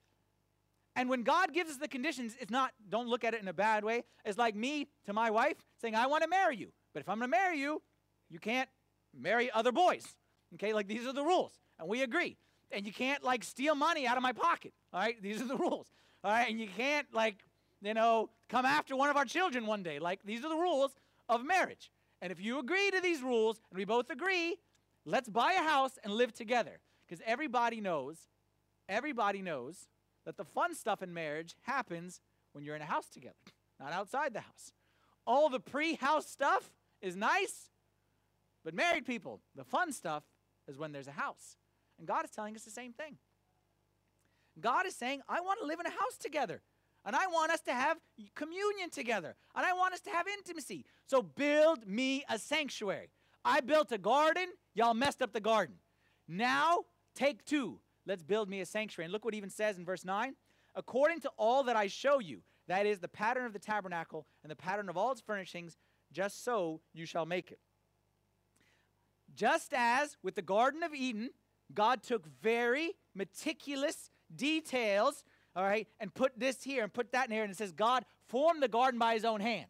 And 0.96 1.08
when 1.08 1.22
God 1.22 1.52
gives 1.52 1.70
us 1.70 1.76
the 1.76 1.88
conditions, 1.88 2.34
it's 2.40 2.50
not, 2.50 2.72
don't 2.88 3.08
look 3.08 3.24
at 3.24 3.34
it 3.34 3.40
in 3.40 3.48
a 3.48 3.52
bad 3.52 3.84
way. 3.84 4.04
It's 4.24 4.38
like 4.38 4.56
me 4.56 4.88
to 5.06 5.12
my 5.12 5.30
wife 5.30 5.56
saying, 5.80 5.94
I 5.94 6.06
want 6.06 6.22
to 6.22 6.28
marry 6.28 6.56
you. 6.56 6.72
But 6.92 7.00
if 7.00 7.08
I'm 7.08 7.18
going 7.18 7.30
to 7.30 7.36
marry 7.36 7.58
you, 7.58 7.80
you 8.28 8.38
can't 8.38 8.68
marry 9.18 9.50
other 9.52 9.72
boys. 9.72 10.04
Okay, 10.54 10.72
like 10.72 10.88
these 10.88 11.06
are 11.06 11.12
the 11.12 11.22
rules. 11.22 11.52
And 11.78 11.88
we 11.88 12.02
agree. 12.02 12.36
And 12.72 12.86
you 12.86 12.92
can't 12.92 13.22
like 13.24 13.42
steal 13.44 13.74
money 13.74 14.06
out 14.06 14.16
of 14.16 14.22
my 14.22 14.32
pocket. 14.32 14.72
All 14.92 15.00
right, 15.00 15.20
these 15.22 15.40
are 15.40 15.46
the 15.46 15.56
rules. 15.56 15.88
All 16.22 16.30
right, 16.30 16.48
and 16.48 16.60
you 16.60 16.68
can't 16.68 17.06
like, 17.12 17.36
you 17.82 17.94
know, 17.94 18.30
come 18.48 18.64
after 18.64 18.94
one 18.96 19.10
of 19.10 19.16
our 19.16 19.24
children 19.24 19.66
one 19.66 19.82
day. 19.82 19.98
Like 19.98 20.20
these 20.24 20.44
are 20.44 20.48
the 20.48 20.56
rules 20.56 20.92
of 21.28 21.44
marriage. 21.44 21.90
And 22.22 22.30
if 22.30 22.40
you 22.40 22.58
agree 22.58 22.90
to 22.90 23.00
these 23.00 23.22
rules 23.22 23.60
and 23.70 23.78
we 23.78 23.84
both 23.84 24.10
agree, 24.10 24.56
let's 25.04 25.28
buy 25.28 25.52
a 25.54 25.62
house 25.62 25.98
and 26.04 26.12
live 26.12 26.32
together. 26.32 26.80
Because 27.08 27.22
everybody 27.26 27.80
knows, 27.80 28.28
everybody 28.88 29.42
knows 29.42 29.88
that 30.26 30.36
the 30.36 30.44
fun 30.44 30.74
stuff 30.74 31.02
in 31.02 31.12
marriage 31.12 31.56
happens 31.62 32.20
when 32.52 32.64
you're 32.64 32.76
in 32.76 32.82
a 32.82 32.86
house 32.86 33.08
together, 33.08 33.34
not 33.80 33.92
outside 33.92 34.34
the 34.34 34.40
house. 34.40 34.72
All 35.26 35.48
the 35.48 35.60
pre 35.60 35.94
house 35.94 36.28
stuff 36.28 36.70
is 37.00 37.16
nice, 37.16 37.70
but 38.64 38.74
married 38.74 39.06
people, 39.06 39.40
the 39.56 39.64
fun 39.64 39.92
stuff 39.92 40.24
is 40.68 40.78
when 40.78 40.92
there's 40.92 41.08
a 41.08 41.12
house. 41.12 41.56
And 42.00 42.08
God 42.08 42.24
is 42.24 42.30
telling 42.30 42.56
us 42.56 42.62
the 42.62 42.70
same 42.70 42.92
thing. 42.92 43.18
God 44.58 44.86
is 44.86 44.96
saying, 44.96 45.20
I 45.28 45.40
want 45.40 45.60
to 45.60 45.66
live 45.66 45.78
in 45.78 45.86
a 45.86 45.90
house 45.90 46.16
together. 46.18 46.62
And 47.04 47.14
I 47.14 47.26
want 47.28 47.52
us 47.52 47.60
to 47.62 47.72
have 47.72 47.98
communion 48.34 48.90
together. 48.90 49.36
And 49.54 49.64
I 49.64 49.72
want 49.74 49.94
us 49.94 50.00
to 50.00 50.10
have 50.10 50.26
intimacy. 50.26 50.84
So 51.06 51.22
build 51.22 51.86
me 51.86 52.24
a 52.28 52.38
sanctuary. 52.38 53.10
I 53.44 53.60
built 53.60 53.92
a 53.92 53.98
garden, 53.98 54.48
y'all 54.74 54.94
messed 54.94 55.22
up 55.22 55.32
the 55.32 55.40
garden. 55.40 55.76
Now 56.26 56.80
take 57.14 57.44
two. 57.44 57.78
Let's 58.06 58.22
build 58.22 58.48
me 58.48 58.60
a 58.60 58.66
sanctuary. 58.66 59.06
And 59.06 59.12
look 59.12 59.24
what 59.24 59.34
even 59.34 59.50
says 59.50 59.78
in 59.78 59.84
verse 59.84 60.04
9. 60.04 60.34
According 60.74 61.20
to 61.20 61.30
all 61.36 61.62
that 61.64 61.76
I 61.76 61.86
show 61.86 62.18
you, 62.18 62.40
that 62.66 62.86
is 62.86 62.98
the 62.98 63.08
pattern 63.08 63.44
of 63.44 63.52
the 63.52 63.58
tabernacle 63.58 64.26
and 64.42 64.50
the 64.50 64.56
pattern 64.56 64.88
of 64.88 64.96
all 64.96 65.12
its 65.12 65.20
furnishings, 65.20 65.76
just 66.12 66.44
so 66.44 66.80
you 66.92 67.06
shall 67.06 67.26
make 67.26 67.50
it. 67.50 67.58
Just 69.34 69.72
as 69.74 70.16
with 70.22 70.34
the 70.34 70.42
Garden 70.42 70.82
of 70.82 70.94
Eden, 70.94 71.30
God 71.74 72.02
took 72.02 72.26
very 72.42 72.92
meticulous 73.14 74.10
details, 74.34 75.24
all 75.56 75.64
right, 75.64 75.88
and 75.98 76.12
put 76.12 76.38
this 76.38 76.62
here 76.62 76.82
and 76.82 76.92
put 76.92 77.12
that 77.12 77.26
in 77.26 77.32
here, 77.32 77.42
and 77.42 77.50
it 77.50 77.56
says 77.56 77.72
God 77.72 78.04
formed 78.28 78.62
the 78.62 78.68
garden 78.68 78.98
by 78.98 79.14
his 79.14 79.24
own 79.24 79.40
hand. 79.40 79.66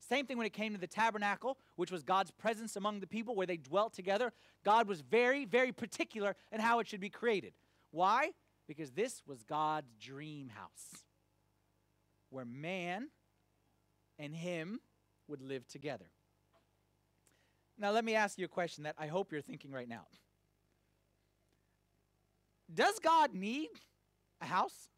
Same 0.00 0.26
thing 0.26 0.36
when 0.36 0.46
it 0.46 0.52
came 0.52 0.72
to 0.74 0.80
the 0.80 0.86
tabernacle, 0.86 1.58
which 1.76 1.90
was 1.90 2.02
God's 2.02 2.30
presence 2.32 2.76
among 2.76 3.00
the 3.00 3.06
people 3.06 3.34
where 3.34 3.46
they 3.46 3.56
dwelt 3.56 3.94
together. 3.94 4.32
God 4.64 4.88
was 4.88 5.00
very, 5.00 5.44
very 5.44 5.72
particular 5.72 6.36
in 6.50 6.60
how 6.60 6.80
it 6.80 6.88
should 6.88 7.00
be 7.00 7.08
created. 7.08 7.52
Why? 7.92 8.32
Because 8.66 8.90
this 8.90 9.22
was 9.26 9.42
God's 9.42 9.94
dream 10.00 10.50
house 10.50 11.04
where 12.30 12.44
man 12.44 13.08
and 14.18 14.34
him 14.34 14.80
would 15.28 15.42
live 15.42 15.66
together. 15.68 16.06
Now, 17.78 17.90
let 17.90 18.04
me 18.04 18.14
ask 18.14 18.38
you 18.38 18.44
a 18.44 18.48
question 18.48 18.84
that 18.84 18.96
I 18.98 19.06
hope 19.06 19.32
you're 19.32 19.40
thinking 19.40 19.70
right 19.70 19.88
now. 19.88 20.06
Does 22.72 22.98
God 22.98 23.34
need 23.34 23.68
a 24.40 24.46
house? 24.46 24.88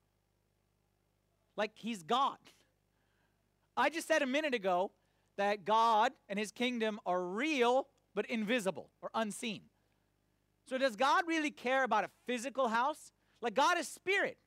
Like 1.57 1.73
he's 1.75 2.03
God. 2.03 2.39
I 3.77 3.91
just 3.91 4.07
said 4.07 4.23
a 4.23 4.27
minute 4.27 4.55
ago 4.55 4.93
that 5.37 5.65
God 5.65 6.13
and 6.29 6.39
his 6.39 6.53
kingdom 6.53 7.01
are 7.05 7.23
real 7.23 7.89
but 8.15 8.27
invisible 8.27 8.91
or 9.03 9.11
unseen. 9.15 9.63
So, 10.67 10.79
does 10.79 10.97
God 10.97 11.25
really 11.27 11.51
care 11.51 11.85
about 11.85 12.05
a 12.05 12.11
physical 12.27 12.69
house? 12.69 13.13
Like, 13.43 13.55
God 13.55 13.77
is 13.77 13.87
spirit. 13.89 14.39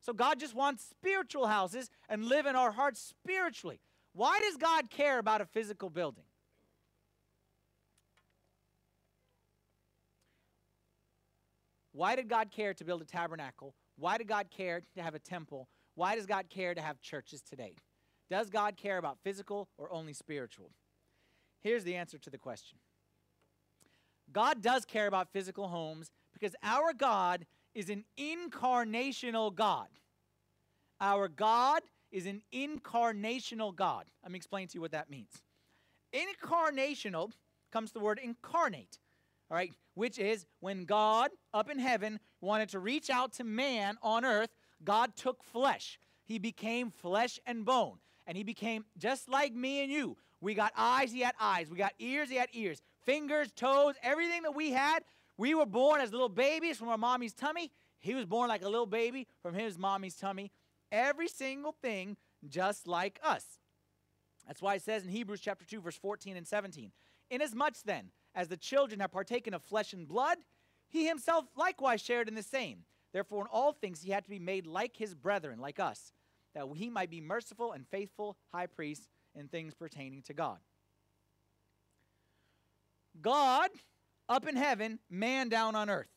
So, 0.00 0.12
God 0.12 0.40
just 0.40 0.54
wants 0.54 0.84
spiritual 0.84 1.46
houses 1.46 1.90
and 2.08 2.24
live 2.24 2.46
in 2.46 2.56
our 2.56 2.72
hearts 2.72 3.00
spiritually. 3.00 3.80
Why 4.12 4.40
does 4.40 4.56
God 4.56 4.90
care 4.90 5.18
about 5.18 5.40
a 5.40 5.46
physical 5.46 5.90
building? 5.90 6.24
Why 12.00 12.16
did 12.16 12.30
God 12.30 12.50
care 12.50 12.72
to 12.72 12.82
build 12.82 13.02
a 13.02 13.04
tabernacle? 13.04 13.74
Why 13.98 14.16
did 14.16 14.26
God 14.26 14.46
care 14.50 14.80
to 14.94 15.02
have 15.02 15.14
a 15.14 15.18
temple? 15.18 15.68
Why 15.96 16.16
does 16.16 16.24
God 16.24 16.48
care 16.48 16.74
to 16.74 16.80
have 16.80 16.98
churches 17.02 17.42
today? 17.42 17.74
Does 18.30 18.48
God 18.48 18.78
care 18.78 18.96
about 18.96 19.18
physical 19.22 19.68
or 19.76 19.92
only 19.92 20.14
spiritual? 20.14 20.70
Here's 21.60 21.84
the 21.84 21.96
answer 21.96 22.16
to 22.16 22.30
the 22.30 22.38
question 22.38 22.78
God 24.32 24.62
does 24.62 24.86
care 24.86 25.08
about 25.08 25.30
physical 25.30 25.68
homes 25.68 26.10
because 26.32 26.56
our 26.62 26.94
God 26.94 27.44
is 27.74 27.90
an 27.90 28.06
incarnational 28.18 29.54
God. 29.54 29.88
Our 31.02 31.28
God 31.28 31.82
is 32.10 32.24
an 32.24 32.40
incarnational 32.50 33.76
God. 33.76 34.06
Let 34.22 34.32
me 34.32 34.38
explain 34.38 34.68
to 34.68 34.74
you 34.76 34.80
what 34.80 34.92
that 34.92 35.10
means. 35.10 35.42
Incarnational 36.14 37.32
comes 37.70 37.92
the 37.92 38.00
word 38.00 38.18
incarnate, 38.24 38.98
all 39.50 39.56
right, 39.56 39.72
which 39.94 40.18
is 40.18 40.46
when 40.60 40.84
God 40.84 41.30
up 41.52 41.68
in 41.68 41.78
heaven 41.78 42.20
wanted 42.40 42.68
to 42.70 42.78
reach 42.78 43.10
out 43.10 43.32
to 43.34 43.44
man 43.44 43.98
on 44.02 44.24
earth, 44.24 44.50
God 44.84 45.16
took 45.16 45.42
flesh. 45.42 45.98
He 46.24 46.38
became 46.38 46.90
flesh 46.90 47.40
and 47.46 47.64
bone. 47.64 47.98
And 48.26 48.36
he 48.36 48.44
became 48.44 48.84
just 48.96 49.28
like 49.28 49.52
me 49.52 49.82
and 49.82 49.90
you. 49.90 50.16
We 50.40 50.54
got 50.54 50.72
eyes, 50.76 51.10
he 51.10 51.20
had 51.20 51.34
eyes. 51.40 51.68
We 51.68 51.76
got 51.76 51.94
ears, 51.98 52.30
he 52.30 52.36
had 52.36 52.48
ears. 52.52 52.80
Fingers, 53.04 53.50
toes, 53.50 53.96
everything 54.02 54.42
that 54.42 54.54
we 54.54 54.70
had. 54.70 55.02
We 55.36 55.54
were 55.54 55.66
born 55.66 56.00
as 56.00 56.12
little 56.12 56.28
babies 56.28 56.78
from 56.78 56.88
our 56.88 56.98
mommy's 56.98 57.32
tummy. 57.32 57.72
He 57.98 58.14
was 58.14 58.26
born 58.26 58.48
like 58.48 58.62
a 58.62 58.68
little 58.68 58.86
baby 58.86 59.26
from 59.42 59.54
his 59.54 59.76
mommy's 59.76 60.14
tummy. 60.14 60.52
Every 60.92 61.28
single 61.28 61.72
thing 61.82 62.16
just 62.48 62.86
like 62.86 63.18
us. 63.22 63.44
That's 64.46 64.62
why 64.62 64.76
it 64.76 64.82
says 64.82 65.02
in 65.02 65.10
Hebrews 65.10 65.40
chapter 65.40 65.64
2, 65.64 65.80
verse 65.80 65.96
14 65.96 66.36
and 66.36 66.46
17 66.46 66.92
Inasmuch 67.30 67.76
then 67.84 68.10
as 68.34 68.48
the 68.48 68.56
children 68.56 69.00
have 69.00 69.12
partaken 69.12 69.54
of 69.54 69.62
flesh 69.62 69.92
and 69.92 70.06
blood, 70.06 70.38
he 70.88 71.06
himself 71.06 71.44
likewise 71.56 72.00
shared 72.00 72.28
in 72.28 72.34
the 72.34 72.42
same. 72.42 72.84
Therefore, 73.12 73.42
in 73.42 73.48
all 73.52 73.72
things 73.72 74.02
he 74.02 74.10
had 74.10 74.24
to 74.24 74.30
be 74.30 74.38
made 74.38 74.66
like 74.66 74.96
his 74.96 75.14
brethren, 75.14 75.58
like 75.58 75.80
us, 75.80 76.12
that 76.54 76.66
he 76.74 76.88
might 76.88 77.10
be 77.10 77.20
merciful 77.20 77.72
and 77.72 77.86
faithful 77.88 78.36
high 78.52 78.66
priest 78.66 79.08
in 79.34 79.48
things 79.48 79.74
pertaining 79.74 80.22
to 80.22 80.34
God. 80.34 80.58
God 83.20 83.70
up 84.28 84.46
in 84.46 84.56
heaven, 84.56 84.98
man 85.10 85.48
down 85.48 85.74
on 85.74 85.90
earth. 85.90 86.10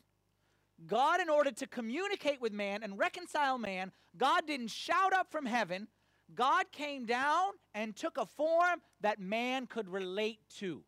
God, 0.85 1.19
in 1.21 1.29
order 1.29 1.51
to 1.51 1.67
communicate 1.67 2.41
with 2.41 2.53
man 2.53 2.83
and 2.83 2.97
reconcile 2.97 3.57
man, 3.57 3.91
God 4.17 4.45
didn't 4.45 4.67
shout 4.67 5.13
up 5.13 5.31
from 5.31 5.45
heaven. 5.45 5.87
God 6.35 6.71
came 6.71 7.05
down 7.05 7.51
and 7.73 7.95
took 7.95 8.17
a 8.17 8.25
form 8.25 8.81
that 9.01 9.19
man 9.19 9.67
could 9.67 9.87
relate 9.87 10.39
to. 10.57 10.83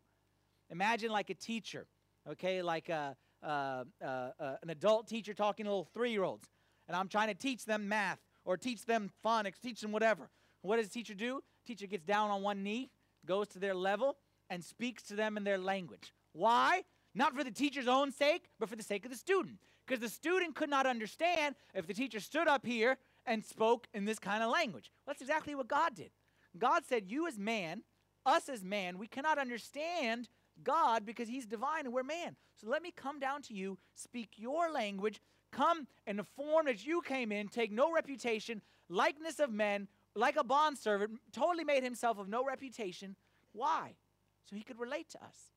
Imagine 0.70 1.10
like 1.10 1.30
a 1.30 1.34
teacher, 1.34 1.86
okay, 2.28 2.62
like 2.62 2.88
a, 2.88 3.16
an 3.42 4.68
adult 4.68 5.08
teacher 5.08 5.34
talking 5.34 5.64
to 5.64 5.70
little 5.70 5.88
three 5.94 6.10
year 6.10 6.24
olds. 6.24 6.48
And 6.88 6.96
I'm 6.96 7.08
trying 7.08 7.28
to 7.28 7.34
teach 7.34 7.64
them 7.64 7.88
math 7.88 8.18
or 8.44 8.56
teach 8.56 8.84
them 8.84 9.10
phonics, 9.24 9.60
teach 9.60 9.80
them 9.80 9.92
whatever. 9.92 10.30
What 10.62 10.76
does 10.76 10.88
the 10.88 10.92
teacher 10.92 11.14
do? 11.14 11.42
Teacher 11.66 11.86
gets 11.86 12.04
down 12.04 12.30
on 12.30 12.42
one 12.42 12.62
knee, 12.62 12.90
goes 13.24 13.48
to 13.48 13.58
their 13.58 13.74
level, 13.74 14.16
and 14.50 14.64
speaks 14.64 15.02
to 15.04 15.14
them 15.14 15.36
in 15.36 15.44
their 15.44 15.58
language. 15.58 16.12
Why? 16.32 16.84
Not 17.14 17.34
for 17.34 17.42
the 17.42 17.50
teacher's 17.50 17.88
own 17.88 18.12
sake, 18.12 18.44
but 18.60 18.68
for 18.68 18.76
the 18.76 18.82
sake 18.82 19.04
of 19.04 19.10
the 19.10 19.16
student. 19.16 19.58
Because 19.86 20.00
the 20.00 20.08
student 20.08 20.54
could 20.54 20.70
not 20.70 20.86
understand 20.86 21.54
if 21.74 21.86
the 21.86 21.94
teacher 21.94 22.20
stood 22.20 22.48
up 22.48 22.66
here 22.66 22.98
and 23.24 23.44
spoke 23.44 23.86
in 23.94 24.04
this 24.04 24.18
kind 24.18 24.42
of 24.42 24.50
language. 24.50 24.90
Well, 25.06 25.14
that's 25.14 25.22
exactly 25.22 25.54
what 25.54 25.68
God 25.68 25.94
did. 25.94 26.10
God 26.58 26.84
said, 26.88 27.10
You 27.10 27.26
as 27.26 27.38
man, 27.38 27.82
us 28.24 28.48
as 28.48 28.64
man, 28.64 28.98
we 28.98 29.06
cannot 29.06 29.38
understand 29.38 30.28
God 30.62 31.04
because 31.04 31.28
he's 31.28 31.46
divine 31.46 31.84
and 31.84 31.92
we're 31.92 32.02
man. 32.02 32.36
So 32.60 32.68
let 32.68 32.82
me 32.82 32.92
come 32.94 33.18
down 33.18 33.42
to 33.42 33.54
you, 33.54 33.78
speak 33.94 34.30
your 34.36 34.70
language, 34.70 35.20
come 35.52 35.86
in 36.06 36.16
the 36.16 36.24
form 36.24 36.66
that 36.66 36.86
you 36.86 37.02
came 37.02 37.32
in, 37.32 37.48
take 37.48 37.70
no 37.70 37.92
reputation, 37.92 38.62
likeness 38.88 39.38
of 39.38 39.52
men, 39.52 39.88
like 40.14 40.36
a 40.36 40.44
bondservant, 40.44 41.18
totally 41.32 41.64
made 41.64 41.82
himself 41.82 42.18
of 42.18 42.28
no 42.28 42.44
reputation. 42.44 43.16
Why? 43.52 43.94
So 44.48 44.56
he 44.56 44.62
could 44.62 44.78
relate 44.78 45.10
to 45.10 45.22
us. 45.22 45.52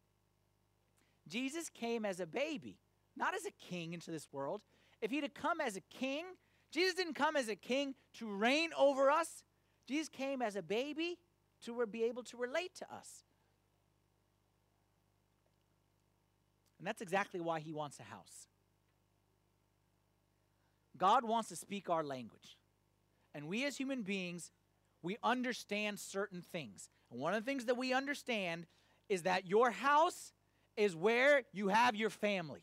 Jesus 1.28 1.70
came 1.70 2.06
as 2.06 2.20
a 2.20 2.26
baby, 2.26 2.78
not 3.16 3.36
as 3.36 3.46
a 3.46 3.52
king 3.52 3.94
into 3.94 4.12
this 4.12 4.28
world. 4.32 4.62
If 5.02 5.12
he'd 5.12 5.24
have 5.24 5.34
come 5.34 5.62
as 5.62 5.78
a 5.78 5.82
king, 5.82 6.26
Jesus 6.72 6.96
didn't 6.96 7.14
come 7.14 7.36
as 7.36 7.48
a 7.48 7.56
king 7.56 7.96
to 8.16 8.28
reign 8.28 8.72
over 8.78 9.10
us. 9.10 9.44
Jesus 9.88 10.10
came 10.10 10.42
as 10.42 10.56
a 10.56 10.62
baby 10.62 11.18
to 11.66 11.86
be 11.86 12.04
able 12.04 12.24
to 12.24 12.38
relate 12.38 12.76
to 12.76 12.86
us. 12.94 13.24
And 16.80 16.88
that's 16.88 17.02
exactly 17.02 17.42
why 17.42 17.60
he 17.60 17.74
wants 17.74 18.00
a 18.00 18.04
house. 18.04 18.48
God 20.98 21.24
wants 21.24 21.50
to 21.50 21.56
speak 21.56 21.90
our 21.90 22.04
language. 22.04 22.58
And 23.36 23.48
we 23.48 23.66
as 23.66 23.78
human 23.78 24.02
beings, 24.02 24.52
we 25.04 25.18
understand 25.24 26.00
certain 26.00 26.42
things. 26.42 26.90
And 27.12 27.20
one 27.20 27.34
of 27.34 27.44
the 27.44 27.50
things 27.50 27.66
that 27.66 27.78
we 27.78 27.94
understand 27.94 28.66
is 29.08 29.24
that 29.24 29.48
your 29.48 29.72
house 29.72 30.34
is 30.78 30.96
where 30.96 31.44
you 31.52 31.68
have 31.68 31.96
your 31.96 32.10
family. 32.10 32.62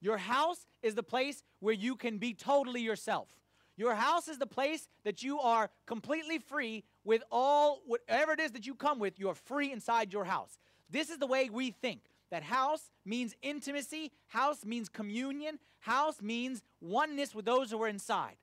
Your 0.00 0.18
house 0.18 0.66
is 0.82 0.94
the 0.94 1.02
place 1.02 1.42
where 1.60 1.74
you 1.74 1.96
can 1.96 2.18
be 2.18 2.34
totally 2.34 2.80
yourself. 2.80 3.28
Your 3.76 3.94
house 3.94 4.28
is 4.28 4.38
the 4.38 4.46
place 4.46 4.88
that 5.04 5.22
you 5.22 5.38
are 5.38 5.70
completely 5.86 6.38
free 6.38 6.84
with 7.04 7.22
all, 7.30 7.80
whatever 7.86 8.32
it 8.32 8.40
is 8.40 8.52
that 8.52 8.66
you 8.66 8.74
come 8.74 8.98
with, 8.98 9.18
you 9.18 9.28
are 9.28 9.34
free 9.34 9.72
inside 9.72 10.12
your 10.12 10.24
house. 10.24 10.58
This 10.90 11.10
is 11.10 11.18
the 11.18 11.26
way 11.26 11.48
we 11.48 11.70
think 11.70 12.00
that 12.30 12.42
house 12.42 12.90
means 13.04 13.34
intimacy, 13.42 14.12
house 14.28 14.64
means 14.64 14.88
communion, 14.88 15.58
house 15.80 16.20
means 16.20 16.62
oneness 16.80 17.34
with 17.34 17.44
those 17.44 17.70
who 17.70 17.82
are 17.82 17.88
inside. 17.88 18.36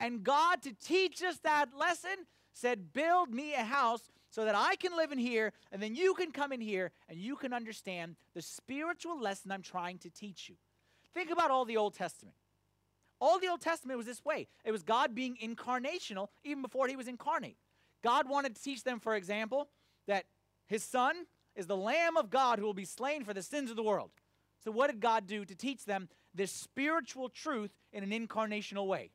And 0.00 0.22
God, 0.22 0.62
to 0.62 0.72
teach 0.72 1.22
us 1.22 1.38
that 1.38 1.76
lesson, 1.76 2.26
said, 2.52 2.92
Build 2.92 3.32
me 3.32 3.54
a 3.54 3.64
house 3.64 4.10
so 4.30 4.44
that 4.44 4.54
I 4.54 4.76
can 4.76 4.96
live 4.96 5.12
in 5.12 5.18
here, 5.18 5.52
and 5.72 5.82
then 5.82 5.94
you 5.94 6.14
can 6.14 6.32
come 6.32 6.52
in 6.52 6.60
here 6.60 6.92
and 7.08 7.18
you 7.18 7.36
can 7.36 7.52
understand 7.52 8.16
the 8.34 8.42
spiritual 8.42 9.20
lesson 9.20 9.50
I'm 9.50 9.62
trying 9.62 9.98
to 9.98 10.10
teach 10.10 10.48
you. 10.48 10.56
Think 11.14 11.30
about 11.30 11.50
all 11.50 11.64
the 11.64 11.76
Old 11.76 11.94
Testament. 11.94 12.36
All 13.20 13.38
the 13.38 13.48
Old 13.48 13.62
Testament 13.62 13.96
was 13.96 14.06
this 14.06 14.24
way 14.24 14.48
it 14.64 14.72
was 14.72 14.82
God 14.82 15.14
being 15.14 15.36
incarnational 15.42 16.28
even 16.44 16.62
before 16.62 16.88
he 16.88 16.96
was 16.96 17.08
incarnate. 17.08 17.56
God 18.04 18.28
wanted 18.28 18.54
to 18.56 18.62
teach 18.62 18.84
them, 18.84 19.00
for 19.00 19.14
example, 19.14 19.68
that 20.06 20.26
his 20.66 20.82
son 20.82 21.14
is 21.56 21.66
the 21.66 21.76
Lamb 21.76 22.16
of 22.16 22.30
God 22.30 22.58
who 22.58 22.64
will 22.64 22.74
be 22.74 22.84
slain 22.84 23.24
for 23.24 23.34
the 23.34 23.42
sins 23.42 23.70
of 23.70 23.76
the 23.76 23.82
world. 23.82 24.10
So, 24.62 24.70
what 24.70 24.90
did 24.90 25.00
God 25.00 25.26
do 25.26 25.44
to 25.44 25.54
teach 25.54 25.84
them 25.84 26.08
this 26.34 26.52
spiritual 26.52 27.28
truth 27.28 27.72
in 27.92 28.02
an 28.02 28.10
incarnational 28.10 28.86
way? 28.86 29.10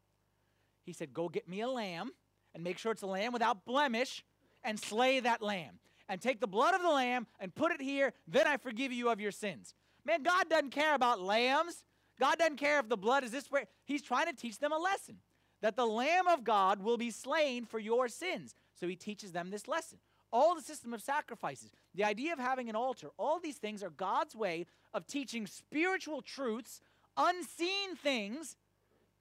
He 0.84 0.94
said, 0.94 1.14
Go 1.14 1.30
get 1.30 1.48
me 1.48 1.62
a 1.62 1.68
lamb 1.70 2.12
and 2.54 2.64
make 2.64 2.78
sure 2.78 2.92
it's 2.92 3.02
a 3.02 3.08
lamb 3.08 3.34
without 3.34 3.66
blemish 3.66 4.24
and 4.64 4.80
slay 4.80 5.20
that 5.20 5.42
lamb. 5.42 5.80
And 6.10 6.20
take 6.20 6.42
the 6.42 6.48
blood 6.48 6.76
of 6.76 6.82
the 6.82 6.90
lamb 6.90 7.26
and 7.40 7.56
put 7.56 7.72
it 7.72 7.82
here, 7.82 8.12
then 8.28 8.46
I 8.46 8.58
forgive 8.58 8.92
you 8.92 9.10
of 9.10 9.22
your 9.22 9.32
sins. 9.32 9.74
Man, 10.04 10.24
God 10.24 10.50
doesn't 10.50 10.72
care 10.72 10.94
about 10.94 11.22
lambs. 11.22 11.86
God 12.20 12.38
doesn't 12.38 12.58
care 12.58 12.80
if 12.80 12.90
the 12.90 12.98
blood 12.98 13.24
is 13.24 13.32
this 13.32 13.50
way. 13.50 13.66
He's 13.86 14.02
trying 14.02 14.28
to 14.28 14.34
teach 14.34 14.60
them 14.60 14.74
a 14.74 14.78
lesson 14.78 15.18
that 15.62 15.76
the 15.76 15.86
Lamb 15.86 16.28
of 16.28 16.44
God 16.44 16.84
will 16.84 16.98
be 16.98 17.12
slain 17.12 17.66
for 17.66 17.80
your 17.80 18.08
sins. 18.08 18.56
So 18.80 18.88
he 18.88 18.96
teaches 18.96 19.32
them 19.32 19.50
this 19.52 19.68
lesson. 19.68 20.00
All 20.32 20.56
the 20.56 20.62
system 20.62 20.94
of 20.94 21.02
sacrifices, 21.02 21.72
the 21.94 22.04
idea 22.04 22.32
of 22.34 22.40
having 22.40 22.70
an 22.70 22.76
altar, 22.76 23.10
all 23.18 23.40
these 23.40 23.58
things 23.58 23.84
are 23.84 23.90
God's 23.90 24.36
way 24.36 24.66
of 24.94 25.06
teaching 25.06 25.46
spiritual 25.46 26.22
truths, 26.22 26.82
unseen 27.18 27.96
things, 27.96 28.56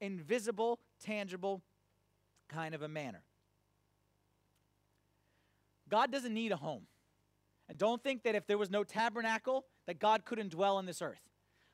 in 0.01 0.19
visible, 0.19 0.79
tangible 0.99 1.61
kind 2.49 2.75
of 2.75 2.81
a 2.81 2.87
manner. 2.87 3.21
God 5.87 6.11
doesn't 6.11 6.33
need 6.33 6.51
a 6.51 6.57
home. 6.57 6.87
And 7.69 7.77
don't 7.77 8.03
think 8.03 8.23
that 8.23 8.35
if 8.35 8.47
there 8.47 8.57
was 8.57 8.71
no 8.71 8.83
tabernacle, 8.83 9.65
that 9.87 9.99
God 9.99 10.25
couldn't 10.25 10.49
dwell 10.49 10.77
on 10.77 10.85
this 10.85 11.01
earth. 11.01 11.21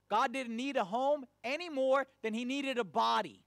God 0.10 0.34
didn't 0.34 0.56
need 0.56 0.76
a 0.76 0.84
home 0.84 1.26
any 1.43 1.69
more 1.69 2.06
than 2.21 2.34
he 2.34 2.45
needed 2.45 2.78
a 2.78 2.84
body. 2.84 3.43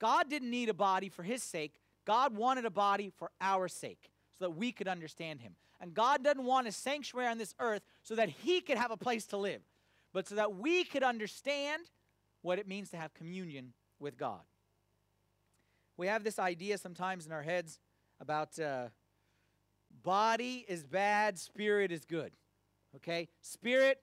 God 0.00 0.28
didn't 0.28 0.50
need 0.50 0.68
a 0.68 0.74
body 0.74 1.08
for 1.08 1.22
his 1.22 1.42
sake. 1.42 1.74
God 2.06 2.34
wanted 2.36 2.64
a 2.64 2.70
body 2.70 3.12
for 3.16 3.30
our 3.40 3.68
sake 3.68 4.10
so 4.40 4.46
that 4.46 4.56
we 4.56 4.72
could 4.72 4.88
understand 4.88 5.40
him. 5.40 5.54
And 5.80 5.92
God 5.92 6.24
doesn't 6.24 6.44
want 6.44 6.66
a 6.66 6.72
sanctuary 6.72 7.28
on 7.28 7.36
this 7.36 7.54
earth 7.60 7.82
so 8.02 8.14
that 8.14 8.30
he 8.30 8.62
could 8.62 8.78
have 8.78 8.90
a 8.90 8.96
place 8.96 9.26
to 9.26 9.36
live, 9.36 9.60
but 10.14 10.26
so 10.26 10.34
that 10.34 10.56
we 10.56 10.82
could 10.84 11.02
understand 11.02 11.82
what 12.40 12.58
it 12.58 12.66
means 12.66 12.90
to 12.90 12.96
have 12.96 13.12
communion 13.12 13.74
with 13.98 14.16
God. 14.16 14.40
We 15.98 16.06
have 16.06 16.24
this 16.24 16.38
idea 16.38 16.78
sometimes 16.78 17.26
in 17.26 17.32
our 17.32 17.42
heads 17.42 17.78
about 18.18 18.58
uh, 18.58 18.86
body 20.02 20.64
is 20.66 20.84
bad, 20.84 21.38
spirit 21.38 21.92
is 21.92 22.06
good. 22.06 22.32
Okay? 22.96 23.28
Spirit, 23.42 23.98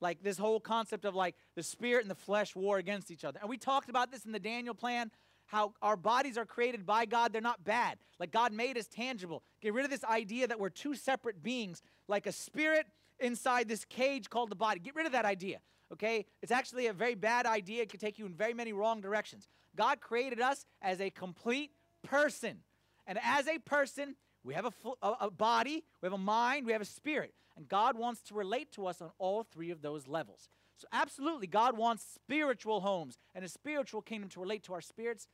like 0.00 0.22
this 0.24 0.38
whole 0.38 0.58
concept 0.58 1.04
of 1.04 1.14
like 1.14 1.36
the 1.54 1.62
spirit 1.62 2.02
and 2.02 2.10
the 2.10 2.16
flesh 2.16 2.56
war 2.56 2.78
against 2.78 3.12
each 3.12 3.24
other. 3.24 3.38
And 3.40 3.48
we 3.48 3.58
talked 3.58 3.88
about 3.88 4.10
this 4.10 4.24
in 4.24 4.32
the 4.32 4.40
Daniel 4.40 4.74
plan 4.74 5.12
how 5.48 5.72
our 5.82 5.96
bodies 5.96 6.38
are 6.38 6.46
created 6.46 6.86
by 6.86 7.06
God, 7.06 7.32
they're 7.32 7.40
not 7.42 7.64
bad. 7.64 7.98
Like 8.20 8.30
God 8.30 8.52
made 8.52 8.78
us 8.78 8.86
tangible. 8.86 9.42
Get 9.60 9.74
rid 9.74 9.84
of 9.84 9.90
this 9.90 10.04
idea 10.04 10.46
that 10.46 10.60
we're 10.60 10.68
two 10.68 10.94
separate 10.94 11.42
beings, 11.42 11.82
like 12.06 12.26
a 12.26 12.32
spirit 12.32 12.86
inside 13.18 13.66
this 13.66 13.84
cage 13.86 14.30
called 14.30 14.50
the 14.50 14.56
body. 14.56 14.78
Get 14.78 14.94
rid 14.94 15.06
of 15.06 15.12
that 15.12 15.24
idea, 15.24 15.58
okay? 15.92 16.26
It's 16.42 16.52
actually 16.52 16.86
a 16.86 16.92
very 16.92 17.14
bad 17.14 17.46
idea. 17.46 17.82
It 17.82 17.90
could 17.90 18.00
take 18.00 18.18
you 18.18 18.26
in 18.26 18.34
very 18.34 18.54
many 18.54 18.72
wrong 18.72 19.00
directions. 19.00 19.48
God 19.74 20.00
created 20.00 20.40
us 20.40 20.66
as 20.82 21.00
a 21.00 21.10
complete 21.10 21.72
person. 22.02 22.58
And 23.06 23.18
as 23.22 23.48
a 23.48 23.58
person, 23.58 24.16
we 24.44 24.52
have 24.52 24.66
a, 24.66 24.72
a, 25.02 25.16
a 25.22 25.30
body, 25.30 25.82
we 26.02 26.06
have 26.06 26.12
a 26.12 26.18
mind, 26.18 26.66
we 26.66 26.72
have 26.72 26.82
a 26.82 26.86
spirit. 26.86 27.32
And 27.56 27.66
God 27.68 27.98
wants 27.98 28.20
to 28.24 28.34
relate 28.34 28.70
to 28.72 28.86
us 28.86 29.00
on 29.00 29.10
all 29.18 29.42
three 29.42 29.70
of 29.70 29.80
those 29.80 30.06
levels. 30.06 30.48
So, 30.78 30.86
absolutely, 30.92 31.48
God 31.48 31.76
wants 31.76 32.04
spiritual 32.14 32.80
homes 32.80 33.18
and 33.34 33.44
a 33.44 33.48
spiritual 33.48 34.00
kingdom 34.00 34.30
to 34.30 34.40
relate 34.40 34.62
to 34.64 34.74
our 34.74 34.80
spirits, 34.80 35.26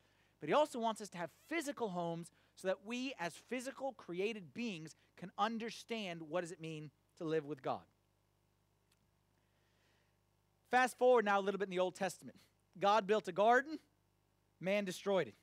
but 0.44 0.50
He 0.50 0.54
also 0.54 0.78
wants 0.78 1.00
us 1.00 1.09
to 1.09 1.16
have 1.16 1.30
physical 1.48 1.88
homes 1.88 2.30
so 2.54 2.68
that 2.68 2.85
we, 2.85 3.14
as 3.18 3.33
physical 3.48 3.94
created 3.94 4.52
beings, 4.52 4.94
can 5.16 5.30
understand 5.38 6.20
what 6.20 6.42
does 6.42 6.52
it 6.52 6.61
mean 6.61 6.90
to 7.16 7.24
live 7.24 7.46
with 7.46 7.62
God. 7.62 7.80
Fast 10.70 10.98
forward 10.98 11.24
now 11.24 11.40
a 11.40 11.40
little 11.40 11.59
bit 11.59 11.68
in 11.68 11.70
the 11.70 11.78
Old 11.78 11.94
Testament. 11.94 12.37
God 12.78 13.07
built 13.07 13.26
a 13.26 13.33
garden, 13.33 13.78
man 14.61 14.85
destroyed 14.85 15.28
it. 15.28 15.35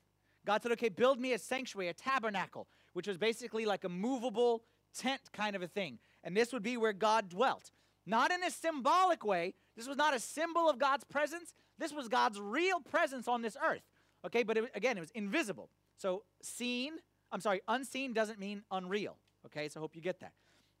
God 0.46 0.62
said, 0.62 0.70
okay, 0.70 0.88
build 0.88 1.18
me 1.18 1.32
a 1.32 1.38
sanctuary, 1.40 1.88
a 1.88 1.94
tabernacle, 1.94 2.68
which 2.92 3.08
was 3.08 3.18
basically 3.18 3.66
like 3.66 3.82
a 3.82 3.88
movable 3.88 4.62
tent 4.96 5.22
kind 5.32 5.56
of 5.56 5.62
a 5.62 5.66
thing. 5.66 5.98
And 6.22 6.36
this 6.36 6.52
would 6.52 6.62
be 6.62 6.76
where 6.76 6.92
God 6.92 7.28
dwelt. 7.28 7.72
Not 8.06 8.30
in 8.30 8.44
a 8.44 8.52
symbolic 8.52 9.24
way. 9.24 9.54
This 9.76 9.88
was 9.88 9.96
not 9.96 10.14
a 10.14 10.20
symbol 10.20 10.70
of 10.70 10.78
God's 10.78 11.02
presence. 11.02 11.54
This 11.76 11.92
was 11.92 12.06
God's 12.06 12.40
real 12.40 12.78
presence 12.78 13.26
on 13.26 13.42
this 13.42 13.56
earth. 13.68 13.82
Okay, 14.24 14.42
but 14.42 14.56
it, 14.56 14.70
again, 14.74 14.96
it 14.96 15.00
was 15.00 15.10
invisible. 15.10 15.68
So 15.96 16.22
seen, 16.42 16.94
I'm 17.30 17.40
sorry, 17.40 17.60
unseen 17.68 18.12
doesn't 18.12 18.38
mean 18.38 18.62
unreal. 18.70 19.16
Okay, 19.46 19.68
so 19.68 19.80
I 19.80 19.82
hope 19.82 19.96
you 19.96 20.02
get 20.02 20.20
that. 20.20 20.32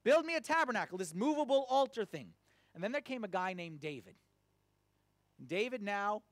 Build 0.04 0.24
me 0.24 0.36
a 0.36 0.40
tabernacle, 0.40 0.98
this 0.98 1.14
movable 1.14 1.66
altar 1.68 2.04
thing. 2.04 2.28
And 2.74 2.82
then 2.82 2.92
there 2.92 3.00
came 3.00 3.24
a 3.24 3.28
guy 3.28 3.52
named 3.52 3.80
David. 3.80 4.14
David 5.44 5.82
now 5.82 6.22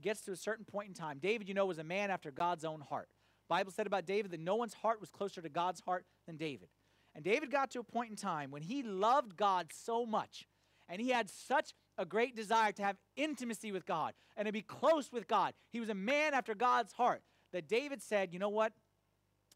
gets 0.00 0.20
to 0.22 0.32
a 0.32 0.36
certain 0.36 0.64
point 0.64 0.88
in 0.88 0.94
time. 0.94 1.18
David, 1.18 1.48
you 1.48 1.54
know, 1.54 1.66
was 1.66 1.78
a 1.78 1.84
man 1.84 2.10
after 2.10 2.30
God's 2.30 2.64
own 2.64 2.80
heart. 2.80 3.08
Bible 3.48 3.72
said 3.72 3.86
about 3.86 4.06
David 4.06 4.30
that 4.30 4.40
no 4.40 4.54
one's 4.54 4.74
heart 4.74 5.00
was 5.00 5.10
closer 5.10 5.42
to 5.42 5.48
God's 5.48 5.80
heart 5.80 6.04
than 6.26 6.36
David. 6.36 6.68
And 7.14 7.24
David 7.24 7.50
got 7.50 7.70
to 7.72 7.80
a 7.80 7.82
point 7.84 8.10
in 8.10 8.16
time 8.16 8.50
when 8.50 8.62
he 8.62 8.82
loved 8.82 9.36
God 9.36 9.72
so 9.72 10.06
much 10.06 10.46
and 10.88 11.00
he 11.00 11.10
had 11.10 11.28
such 11.28 11.74
a 11.98 12.04
great 12.04 12.34
desire 12.34 12.72
to 12.72 12.82
have 12.82 12.96
intimacy 13.16 13.72
with 13.72 13.86
God 13.86 14.14
and 14.36 14.46
to 14.46 14.52
be 14.52 14.62
close 14.62 15.12
with 15.12 15.28
God. 15.28 15.54
He 15.70 15.80
was 15.80 15.88
a 15.88 15.94
man 15.94 16.34
after 16.34 16.54
God's 16.54 16.92
heart 16.92 17.22
that 17.52 17.68
David 17.68 18.02
said, 18.02 18.32
You 18.32 18.38
know 18.38 18.48
what? 18.48 18.72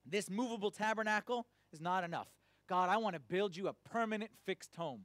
This 0.06 0.28
movable 0.28 0.70
tabernacle 0.70 1.46
is 1.72 1.80
not 1.80 2.04
enough. 2.04 2.28
God, 2.68 2.90
I 2.90 2.96
want 2.98 3.14
to 3.14 3.20
build 3.20 3.56
you 3.56 3.68
a 3.68 3.72
permanent 3.88 4.30
fixed 4.44 4.76
home. 4.76 5.02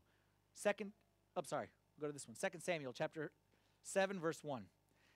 Second, 0.53 0.91
I'm 1.35 1.43
oh, 1.45 1.47
sorry, 1.47 1.69
go 1.99 2.07
to 2.07 2.13
this 2.13 2.27
one. 2.27 2.35
Second 2.35 2.61
Samuel 2.61 2.93
chapter 2.93 3.31
7, 3.83 4.19
verse 4.19 4.39
1. 4.43 4.63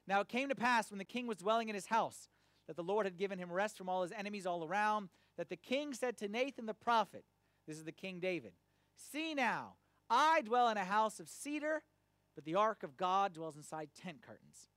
Now 0.08 0.21
it 0.21 0.28
came 0.28 0.49
to 0.49 0.56
pass 0.56 0.89
when 0.89 0.99
the 0.99 1.06
king 1.06 1.28
was 1.28 1.38
dwelling 1.38 1.69
in 1.69 1.76
his 1.76 1.88
house 1.88 2.28
that 2.67 2.76
the 2.76 2.84
Lord 2.84 3.06
had 3.06 3.17
given 3.17 3.39
him 3.39 3.52
rest 3.52 3.78
from 3.78 3.89
all 3.89 4.04
his 4.04 4.12
enemies 4.12 4.45
all 4.45 4.63
around, 4.63 5.10
that 5.38 5.49
the 5.49 5.58
king 5.58 5.93
said 5.93 6.17
to 6.17 6.28
Nathan 6.28 6.65
the 6.65 6.73
prophet, 6.73 7.26
This 7.67 7.78
is 7.78 7.84
the 7.84 7.91
King 7.91 8.19
David, 8.19 8.54
See 8.95 9.34
now, 9.34 9.76
I 10.10 10.41
dwell 10.41 10.69
in 10.69 10.78
a 10.78 10.86
house 10.86 11.19
of 11.19 11.28
cedar, 11.28 11.84
but 12.36 12.46
the 12.46 12.56
ark 12.56 12.84
of 12.84 12.98
God 12.98 13.34
dwells 13.34 13.56
inside 13.56 13.89
tent 14.00 14.22
curtains. 14.22 14.67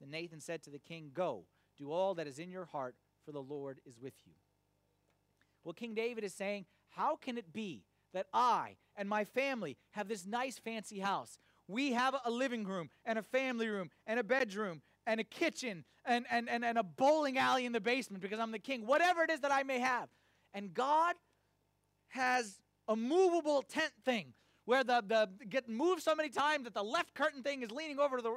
Then 0.00 0.10
Nathan 0.10 0.40
said 0.40 0.62
to 0.64 0.70
the 0.70 0.78
king, 0.78 1.10
Go, 1.12 1.44
do 1.78 1.90
all 1.90 2.14
that 2.14 2.26
is 2.26 2.38
in 2.38 2.50
your 2.50 2.64
heart, 2.66 2.94
for 3.24 3.32
the 3.32 3.42
Lord 3.42 3.80
is 3.84 3.98
with 3.98 4.14
you. 4.24 4.32
Well, 5.64 5.74
King 5.74 5.94
David 5.94 6.24
is 6.24 6.34
saying, 6.34 6.66
How 6.90 7.16
can 7.16 7.36
it 7.36 7.52
be 7.52 7.84
that 8.12 8.26
I 8.32 8.76
and 8.96 9.08
my 9.08 9.24
family 9.24 9.76
have 9.92 10.08
this 10.08 10.26
nice 10.26 10.58
fancy 10.58 11.00
house? 11.00 11.38
We 11.68 11.92
have 11.92 12.16
a 12.24 12.30
living 12.30 12.64
room 12.64 12.90
and 13.04 13.18
a 13.18 13.22
family 13.22 13.68
room 13.68 13.90
and 14.06 14.18
a 14.18 14.24
bedroom 14.24 14.82
and 15.06 15.20
a 15.20 15.24
kitchen 15.24 15.84
and, 16.04 16.26
and, 16.30 16.48
and, 16.48 16.64
and 16.64 16.78
a 16.78 16.82
bowling 16.82 17.38
alley 17.38 17.64
in 17.64 17.72
the 17.72 17.80
basement 17.80 18.22
because 18.22 18.40
I'm 18.40 18.50
the 18.50 18.58
king, 18.58 18.86
whatever 18.86 19.22
it 19.22 19.30
is 19.30 19.40
that 19.40 19.52
I 19.52 19.62
may 19.62 19.78
have. 19.78 20.08
And 20.52 20.74
God 20.74 21.14
has 22.08 22.60
a 22.88 22.96
movable 22.96 23.62
tent 23.62 23.92
thing 24.04 24.34
where 24.64 24.84
the, 24.84 25.02
the 25.06 25.28
get 25.48 25.68
moved 25.68 26.02
so 26.02 26.14
many 26.14 26.28
times 26.28 26.64
that 26.64 26.74
the 26.74 26.82
left 26.82 27.14
curtain 27.14 27.42
thing 27.42 27.62
is 27.62 27.70
leaning 27.70 27.98
over 27.98 28.16
to 28.16 28.22
the 28.22 28.34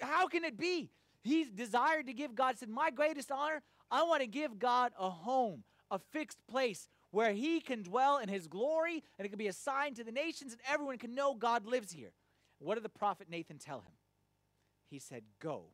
how 0.00 0.28
can 0.28 0.44
it 0.44 0.56
be? 0.56 0.90
He's 1.22 1.50
desired 1.50 2.06
to 2.06 2.12
give 2.12 2.34
god 2.34 2.58
said 2.58 2.68
my 2.68 2.90
greatest 2.90 3.30
honor 3.30 3.62
i 3.90 4.02
want 4.02 4.20
to 4.20 4.26
give 4.26 4.58
god 4.58 4.92
a 4.98 5.10
home 5.10 5.64
a 5.90 5.98
fixed 5.98 6.38
place 6.46 6.88
where 7.10 7.32
he 7.32 7.60
can 7.60 7.82
dwell 7.82 8.18
in 8.18 8.28
his 8.28 8.46
glory 8.46 9.02
and 9.18 9.26
it 9.26 9.28
can 9.28 9.38
be 9.38 9.48
a 9.48 9.52
sign 9.52 9.94
to 9.94 10.04
the 10.04 10.12
nations 10.12 10.52
and 10.52 10.60
everyone 10.68 10.98
can 10.98 11.14
know 11.14 11.34
god 11.34 11.66
lives 11.66 11.92
here. 11.92 12.12
What 12.58 12.74
did 12.74 12.84
the 12.84 12.90
prophet 12.90 13.28
nathan 13.30 13.58
tell 13.58 13.80
him? 13.80 13.92
He 14.90 14.98
said 14.98 15.22
go 15.40 15.64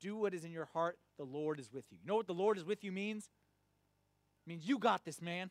do 0.00 0.16
what 0.16 0.34
is 0.34 0.44
in 0.44 0.50
your 0.50 0.64
heart. 0.64 0.98
The 1.18 1.24
lord 1.24 1.60
is 1.60 1.70
with 1.72 1.84
you. 1.90 1.98
You 2.02 2.08
know 2.08 2.16
what 2.16 2.26
the 2.26 2.34
lord 2.34 2.56
is 2.56 2.64
with 2.64 2.82
you 2.82 2.90
means? 2.90 3.28
It 4.46 4.48
means 4.48 4.66
you 4.66 4.78
got 4.78 5.04
this 5.04 5.20
man. 5.20 5.50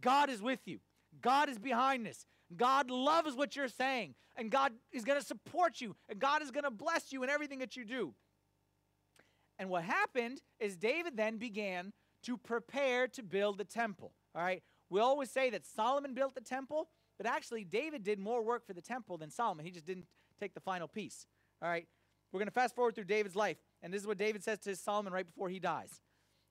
God 0.00 0.28
is 0.28 0.42
with 0.42 0.60
you 0.66 0.80
God 1.20 1.48
is 1.48 1.58
behind 1.58 2.06
this. 2.06 2.26
God 2.56 2.90
loves 2.90 3.34
what 3.34 3.56
you're 3.56 3.68
saying, 3.68 4.14
and 4.36 4.50
God 4.50 4.72
is 4.92 5.04
going 5.04 5.18
to 5.18 5.26
support 5.26 5.80
you, 5.80 5.96
and 6.08 6.18
God 6.18 6.42
is 6.42 6.50
going 6.50 6.64
to 6.64 6.70
bless 6.70 7.12
you 7.12 7.22
in 7.22 7.30
everything 7.30 7.58
that 7.58 7.76
you 7.76 7.84
do. 7.84 8.14
And 9.58 9.68
what 9.68 9.82
happened 9.84 10.42
is 10.60 10.76
David 10.76 11.16
then 11.16 11.38
began 11.38 11.92
to 12.24 12.36
prepare 12.36 13.08
to 13.08 13.22
build 13.22 13.58
the 13.58 13.64
temple. 13.64 14.12
All 14.34 14.42
right? 14.42 14.62
We 14.90 15.00
always 15.00 15.30
say 15.30 15.50
that 15.50 15.66
Solomon 15.66 16.14
built 16.14 16.34
the 16.34 16.40
temple, 16.40 16.88
but 17.16 17.26
actually 17.26 17.64
David 17.64 18.04
did 18.04 18.18
more 18.18 18.42
work 18.42 18.66
for 18.66 18.74
the 18.74 18.82
temple 18.82 19.16
than 19.16 19.30
Solomon. 19.30 19.64
He 19.64 19.70
just 19.70 19.86
didn't 19.86 20.06
take 20.38 20.54
the 20.54 20.60
final 20.60 20.86
piece. 20.86 21.26
All 21.62 21.68
right? 21.68 21.86
We're 22.32 22.38
going 22.38 22.48
to 22.48 22.54
fast 22.54 22.74
forward 22.74 22.94
through 22.94 23.04
David's 23.04 23.36
life, 23.36 23.56
and 23.82 23.92
this 23.92 24.02
is 24.02 24.06
what 24.06 24.18
David 24.18 24.44
says 24.44 24.58
to 24.60 24.76
Solomon 24.76 25.12
right 25.12 25.26
before 25.26 25.48
he 25.48 25.58
dies. 25.58 26.00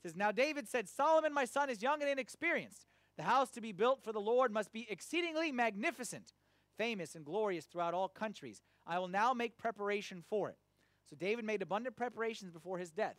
He 0.02 0.10
says, 0.10 0.16
Now 0.16 0.32
David 0.32 0.68
said, 0.68 0.90
Solomon, 0.90 1.34
my 1.34 1.46
son, 1.46 1.70
is 1.70 1.82
young 1.82 2.02
and 2.02 2.10
inexperienced 2.10 2.88
the 3.18 3.24
house 3.24 3.50
to 3.52 3.62
be 3.62 3.72
built 3.72 4.04
for 4.04 4.12
the 4.12 4.20
Lord 4.20 4.52
must 4.52 4.72
be 4.72 4.88
exceedingly 4.90 5.52
magnificent, 5.52 6.34
famous 6.78 7.16
and 7.16 7.26
glorious 7.26 7.66
throughout 7.66 7.94
all 7.94 8.10
countries. 8.10 8.62
I 8.86 9.00
will 9.00 9.08
now 9.08 9.34
make 9.34 9.58
preparation 9.58 10.24
for 10.30 10.50
it. 10.50 10.58
So 11.10 11.16
David 11.16 11.46
made 11.46 11.62
abundant 11.62 11.96
preparations 11.96 12.52
before 12.52 12.78
his 12.78 12.92
death. 12.92 13.16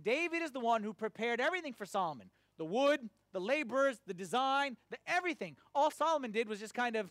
David 0.00 0.42
is 0.42 0.52
the 0.52 0.60
one 0.60 0.82
who 0.82 0.92
prepared 0.92 1.40
everything 1.40 1.72
for 1.72 1.86
Solomon 1.86 2.30
the 2.58 2.64
wood, 2.66 3.08
the 3.32 3.40
laborers, 3.40 3.98
the 4.06 4.14
design, 4.14 4.76
the 4.90 4.98
everything. 5.06 5.56
All 5.74 5.90
Solomon 5.90 6.30
did 6.30 6.48
was 6.48 6.60
just 6.60 6.74
kind 6.74 6.96
of 6.96 7.10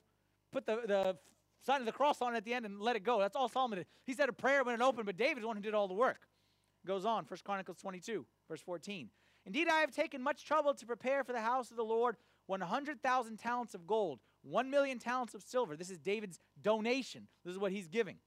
put 0.53 0.65
the, 0.65 0.81
the 0.85 1.17
sign 1.65 1.79
of 1.79 1.85
the 1.85 1.91
cross 1.91 2.21
on 2.21 2.33
it 2.33 2.37
at 2.37 2.45
the 2.45 2.53
end 2.53 2.65
and 2.65 2.79
let 2.79 2.95
it 2.95 3.03
go. 3.03 3.19
That's 3.19 3.35
all 3.35 3.49
Solomon 3.49 3.79
did. 3.79 3.87
He 4.05 4.13
said 4.13 4.29
a 4.29 4.33
prayer 4.33 4.63
when 4.63 4.75
it 4.75 4.81
opened, 4.81 5.07
but 5.07 5.17
David's 5.17 5.41
the 5.41 5.47
one 5.47 5.57
who 5.57 5.61
did 5.61 5.73
all 5.73 5.87
the 5.87 5.93
work. 5.93 6.27
Goes 6.85 7.05
on, 7.05 7.25
1 7.25 7.39
Chronicles 7.43 7.77
22, 7.77 8.25
verse 8.47 8.61
14. 8.61 9.09
Indeed, 9.45 9.67
I 9.67 9.79
have 9.79 9.91
taken 9.91 10.21
much 10.21 10.45
trouble 10.45 10.73
to 10.73 10.85
prepare 10.85 11.23
for 11.23 11.33
the 11.33 11.41
house 11.41 11.71
of 11.71 11.77
the 11.77 11.83
Lord 11.83 12.15
100,000 12.47 13.37
talents 13.37 13.73
of 13.73 13.87
gold, 13.87 14.19
1 14.43 14.69
million 14.69 14.99
talents 14.99 15.33
of 15.33 15.43
silver. 15.43 15.75
This 15.75 15.89
is 15.89 15.99
David's 15.99 16.39
donation. 16.61 17.27
This 17.43 17.53
is 17.53 17.59
what 17.59 17.71
he's 17.71 17.87
giving. 17.87 18.17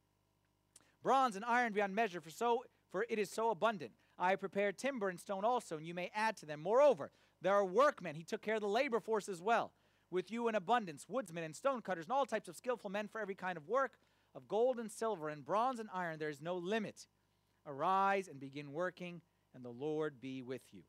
bronze 1.03 1.37
and 1.37 1.45
iron 1.45 1.73
beyond 1.73 1.95
measure, 1.95 2.21
for 2.21 2.31
so 2.31 2.65
for 2.91 3.05
it 3.09 3.19
is 3.19 3.31
so 3.31 3.51
abundant. 3.51 3.93
I 4.19 4.31
have 4.31 4.41
prepared 4.41 4.79
timber 4.79 5.09
and 5.09 5.19
stone 5.19 5.45
also, 5.45 5.77
and 5.77 5.87
you 5.87 5.95
may 5.95 6.11
add 6.15 6.37
to 6.39 6.47
them. 6.47 6.61
Moreover, 6.61 7.11
there 7.43 7.55
are 7.55 7.65
workmen. 7.65 8.15
He 8.15 8.23
took 8.23 8.41
care 8.41 8.55
of 8.55 8.61
the 8.61 8.69
labor 8.69 9.01
force 9.01 9.29
as 9.29 9.43
well. 9.43 9.73
With 10.11 10.31
you 10.31 10.47
in 10.49 10.55
abundance, 10.55 11.07
woodsmen 11.09 11.43
and 11.43 11.57
stonecutters, 11.57 12.05
and 12.05 12.13
all 12.13 12.25
types 12.25 12.49
of 12.49 12.57
skillful 12.57 12.91
men 12.91 13.09
for 13.09 13.21
every 13.21 13.35
kind 13.35 13.57
of 13.59 13.69
work, 13.69 13.99
of 14.35 14.47
gold 14.47 14.79
and 14.79 14.91
silver, 14.91 15.29
and 15.29 15.45
bronze 15.45 15.81
and 15.81 15.89
iron, 15.93 16.19
there 16.19 16.29
is 16.29 16.41
no 16.41 16.57
limit. 16.57 17.09
Arise 17.67 18.29
and 18.29 18.39
begin 18.39 18.73
working, 18.73 19.21
and 19.55 19.65
the 19.65 19.71
Lord 19.71 20.21
be 20.21 20.41
with 20.41 20.63
you. 20.73 20.83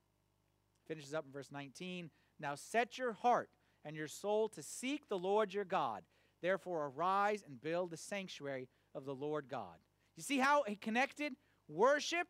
Finishes 0.88 1.14
up 1.14 1.26
in 1.26 1.32
verse 1.32 1.52
19. 1.52 2.10
Now 2.40 2.56
set 2.56 2.98
your 2.98 3.14
heart 3.14 3.50
and 3.84 3.96
your 3.96 4.08
soul 4.08 4.50
to 4.50 4.64
seek 4.64 5.08
the 5.08 5.18
Lord 5.18 5.54
your 5.54 5.66
God. 5.66 6.04
Therefore, 6.42 6.92
arise 6.96 7.44
and 7.46 7.62
build 7.62 7.92
the 7.92 7.98
sanctuary 7.98 8.68
of 8.94 9.06
the 9.06 9.16
Lord 9.16 9.48
God. 9.50 9.78
You 10.16 10.24
see 10.24 10.40
how 10.40 10.64
he 10.68 10.76
connected 10.76 11.34
worship 11.68 12.28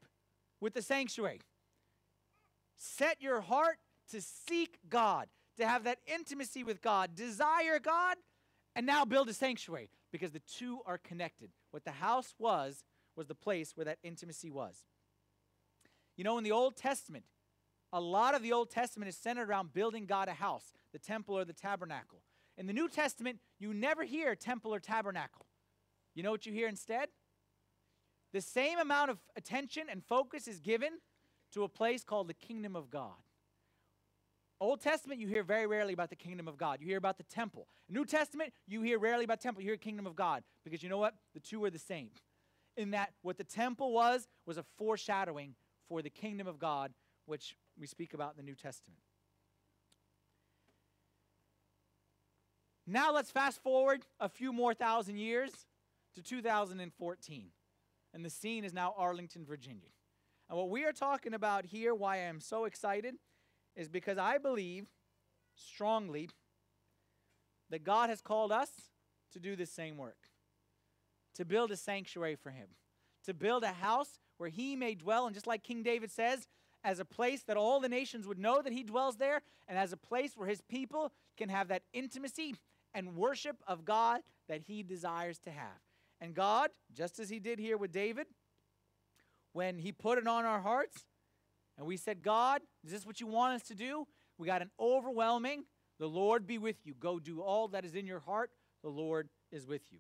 with 0.62 0.74
the 0.74 0.82
sanctuary? 0.82 1.42
Set 2.78 3.22
your 3.22 3.42
heart 3.42 3.78
to 4.12 4.22
seek 4.22 4.78
God, 4.90 5.28
to 5.58 5.68
have 5.68 5.84
that 5.86 6.00
intimacy 6.06 6.64
with 6.64 6.82
God, 6.82 7.16
desire 7.16 7.80
God, 7.80 8.18
and 8.76 8.86
now 8.86 9.06
build 9.06 9.30
a 9.30 9.34
sanctuary 9.34 9.90
because 10.12 10.32
the 10.32 10.42
two 10.42 10.80
are 10.86 10.98
connected. 10.98 11.50
What 11.72 11.86
the 11.86 11.92
house 11.92 12.34
was, 12.38 12.84
was 13.16 13.28
the 13.28 13.36
place 13.36 13.72
where 13.76 13.86
that 13.86 14.00
intimacy 14.04 14.50
was. 14.50 14.84
You 16.18 16.24
know, 16.24 16.38
in 16.38 16.44
the 16.44 16.52
Old 16.52 16.76
Testament, 16.76 17.26
a 17.96 18.02
lot 18.02 18.36
of 18.36 18.44
the 18.44 18.52
Old 18.52 18.70
Testament 18.70 19.08
is 19.08 19.16
centered 19.16 19.50
around 19.50 19.72
building 19.72 20.06
God 20.06 20.28
a 20.28 20.34
house, 20.34 20.74
the 20.92 21.00
temple 21.00 21.38
or 21.38 21.46
the 21.46 21.54
tabernacle. 21.54 22.22
In 22.58 22.68
the 22.68 22.74
New 22.74 22.90
Testament, 22.90 23.40
you 23.58 23.74
never 23.74 24.04
hear 24.04 24.36
temple 24.36 24.74
or 24.74 24.82
tabernacle. 24.82 25.46
You 26.14 26.22
know 26.22 26.30
what 26.30 26.46
you 26.46 26.52
hear 26.52 26.68
instead? 26.68 27.08
The 28.34 28.42
same 28.42 28.80
amount 28.80 29.12
of 29.12 29.20
attention 29.38 29.84
and 29.90 30.04
focus 30.04 30.46
is 30.46 30.60
given 30.60 31.00
to 31.54 31.64
a 31.64 31.70
place 31.70 32.04
called 32.04 32.28
the 32.28 32.34
kingdom 32.34 32.76
of 32.76 32.90
God. 32.90 33.14
Old 34.60 34.82
Testament, 34.82 35.22
you 35.22 35.28
hear 35.28 35.44
very 35.44 35.66
rarely 35.66 35.94
about 35.94 36.10
the 36.10 36.18
kingdom 36.18 36.50
of 36.50 36.58
God. 36.58 36.82
You 36.82 36.88
hear 36.88 36.98
about 36.98 37.18
the 37.18 37.24
temple. 37.24 37.66
New 37.88 38.04
Testament, 38.04 38.52
you 38.68 38.82
hear 38.82 39.00
rarely 39.00 39.24
about 39.24 39.40
temple. 39.40 39.64
You 39.64 39.70
hear 39.70 39.78
kingdom 39.78 40.06
of 40.06 40.18
God 40.18 40.44
because 40.66 40.84
you 40.84 40.90
know 40.90 40.98
what? 40.98 41.14
The 41.34 41.40
two 41.40 41.64
are 41.64 41.70
the 41.70 41.80
same. 41.80 42.10
In 42.76 42.92
that 42.92 43.14
what 43.22 43.38
the 43.38 43.46
temple 43.46 43.94
was 43.94 44.28
was 44.46 44.58
a 44.58 44.66
foreshadowing 44.78 45.56
for 45.88 46.02
the 46.02 46.10
kingdom 46.10 46.46
of 46.46 46.60
God, 46.60 46.92
which 47.26 47.56
we 47.80 47.88
speak 47.88 48.14
about 48.14 48.32
in 48.32 48.38
the 48.38 48.44
New 48.44 48.56
Testament. 48.56 49.00
Now 52.88 53.12
let's 53.12 53.32
fast 53.32 53.62
forward 53.64 54.06
a 54.20 54.30
few 54.30 54.54
more 54.54 54.74
thousand 54.74 55.18
years 55.18 55.52
to 56.16 56.22
2014. 56.22 57.48
And 58.14 58.24
the 58.24 58.30
scene 58.30 58.64
is 58.64 58.74
now 58.74 58.94
Arlington, 58.98 59.46
Virginia. 59.46 59.90
And 60.50 60.58
what 60.58 60.70
we 60.70 60.86
are 60.86 60.94
talking 60.94 61.34
about 61.34 61.66
here, 61.66 61.94
why 61.94 62.16
I 62.16 62.20
am 62.20 62.40
so 62.40 62.66
excited, 62.66 63.16
is 63.76 63.90
because 63.90 64.18
I 64.18 64.38
believe 64.38 64.88
strongly 65.56 66.30
that 67.72 67.84
God 67.84 68.10
has 68.10 68.22
called 68.22 68.52
us 68.52 68.70
to 69.34 69.40
do 69.40 69.56
the 69.56 69.66
same 69.66 69.98
work 69.98 70.30
to 71.36 71.46
build 71.46 71.72
a 71.72 71.76
sanctuary 71.78 72.36
for 72.36 72.50
Him, 72.50 72.70
to 73.26 73.34
build 73.34 73.64
a 73.64 73.74
house 73.74 74.20
where 74.38 74.50
He 74.50 74.76
may 74.76 74.96
dwell. 74.96 75.26
And 75.26 75.34
just 75.34 75.48
like 75.48 75.64
King 75.64 75.84
David 75.84 76.12
says, 76.12 76.48
as 76.86 77.00
a 77.00 77.06
place 77.06 77.44
that 77.44 77.58
all 77.58 77.80
the 77.80 77.90
nations 77.90 78.28
would 78.28 78.40
know 78.40 78.62
that 78.62 78.72
He 78.72 78.84
dwells 78.84 79.18
there, 79.18 79.42
and 79.68 79.78
as 79.78 79.92
a 79.92 79.98
place 79.98 80.38
where 80.38 80.48
His 80.48 80.62
people 80.62 81.12
can 81.36 81.50
have 81.50 81.68
that 81.70 81.82
intimacy 81.92 82.56
and 82.94 83.16
worship 83.16 83.58
of 83.68 83.84
God 83.84 84.22
that 84.48 84.62
He 84.62 84.84
desires 84.84 85.40
to 85.40 85.52
have. 85.52 85.82
And 86.22 86.34
God, 86.34 86.70
just 86.94 87.20
as 87.20 87.30
He 87.30 87.40
did 87.40 87.60
here 87.60 87.76
with 87.76 87.92
David, 87.92 88.28
when 89.52 89.80
He 89.80 89.92
put 89.92 90.20
it 90.20 90.28
on 90.28 90.46
our 90.46 90.62
hearts, 90.62 91.06
and 91.78 91.88
we 91.88 91.98
said, 91.98 92.22
God, 92.22 92.62
is 92.86 92.92
this 92.92 93.06
what 93.06 93.20
you 93.20 93.28
want 93.28 93.56
us 93.56 93.68
to 93.68 93.76
do? 93.76 94.08
We 94.38 94.48
got 94.48 94.62
an 94.62 94.72
overwhelming, 94.80 95.66
the 96.00 96.08
Lord 96.08 96.46
be 96.46 96.58
with 96.58 96.86
you. 96.86 96.94
Go 96.94 97.20
do 97.20 97.42
all 97.42 97.68
that 97.70 97.84
is 97.84 97.96
in 97.96 98.06
your 98.06 98.20
heart. 98.20 98.52
The 98.84 98.90
Lord 98.90 99.30
is 99.52 99.66
with 99.66 99.82
you. 99.92 100.00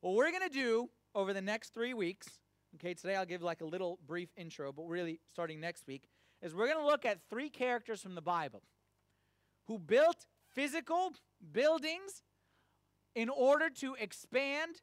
What 0.00 0.14
we're 0.14 0.30
going 0.30 0.48
to 0.48 0.54
do 0.54 0.88
over 1.14 1.32
the 1.32 1.42
next 1.42 1.74
three 1.74 1.92
weeks, 1.94 2.26
okay, 2.74 2.94
today 2.94 3.16
I'll 3.16 3.26
give 3.26 3.42
like 3.42 3.60
a 3.60 3.66
little 3.66 3.98
brief 4.06 4.30
intro, 4.36 4.72
but 4.72 4.84
really 4.84 5.20
starting 5.32 5.60
next 5.60 5.86
week, 5.86 6.04
is 6.42 6.54
we're 6.54 6.66
going 6.66 6.78
to 6.78 6.86
look 6.86 7.04
at 7.04 7.18
three 7.30 7.48
characters 7.48 8.02
from 8.02 8.14
the 8.14 8.22
Bible 8.22 8.62
who 9.66 9.78
built 9.78 10.26
physical 10.54 11.12
buildings 11.52 12.22
in 13.14 13.28
order 13.28 13.70
to 13.70 13.94
expand 13.94 14.82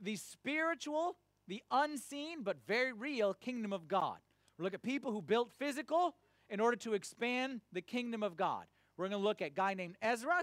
the 0.00 0.16
spiritual, 0.16 1.16
the 1.46 1.62
unseen, 1.70 2.42
but 2.42 2.56
very 2.66 2.92
real 2.92 3.34
kingdom 3.34 3.72
of 3.72 3.88
God. 3.88 4.18
We 4.58 4.64
look 4.64 4.74
at 4.74 4.82
people 4.82 5.12
who 5.12 5.22
built 5.22 5.50
physical 5.58 6.16
in 6.50 6.60
order 6.60 6.76
to 6.78 6.94
expand 6.94 7.60
the 7.72 7.80
kingdom 7.80 8.22
of 8.22 8.36
God. 8.36 8.64
We're 8.96 9.08
going 9.08 9.20
to 9.20 9.24
look 9.24 9.40
at 9.40 9.54
guy 9.54 9.74
named 9.74 9.96
Ezra, 10.02 10.42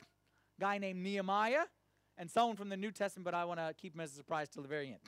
guy 0.60 0.78
named 0.78 1.04
Nehemiah, 1.04 1.66
and 2.18 2.32
someone 2.32 2.56
from 2.56 2.70
the 2.70 2.78
New 2.78 2.92
Testament, 2.92 3.26
but 3.26 3.34
I 3.34 3.44
want 3.44 3.60
to 3.60 3.74
keep 3.78 3.94
him 3.94 4.00
as 4.02 4.14
a 4.14 4.16
surprise 4.16 4.48
till 4.48 4.64
the 4.64 4.70
very 4.70 4.88
end. 4.88 5.00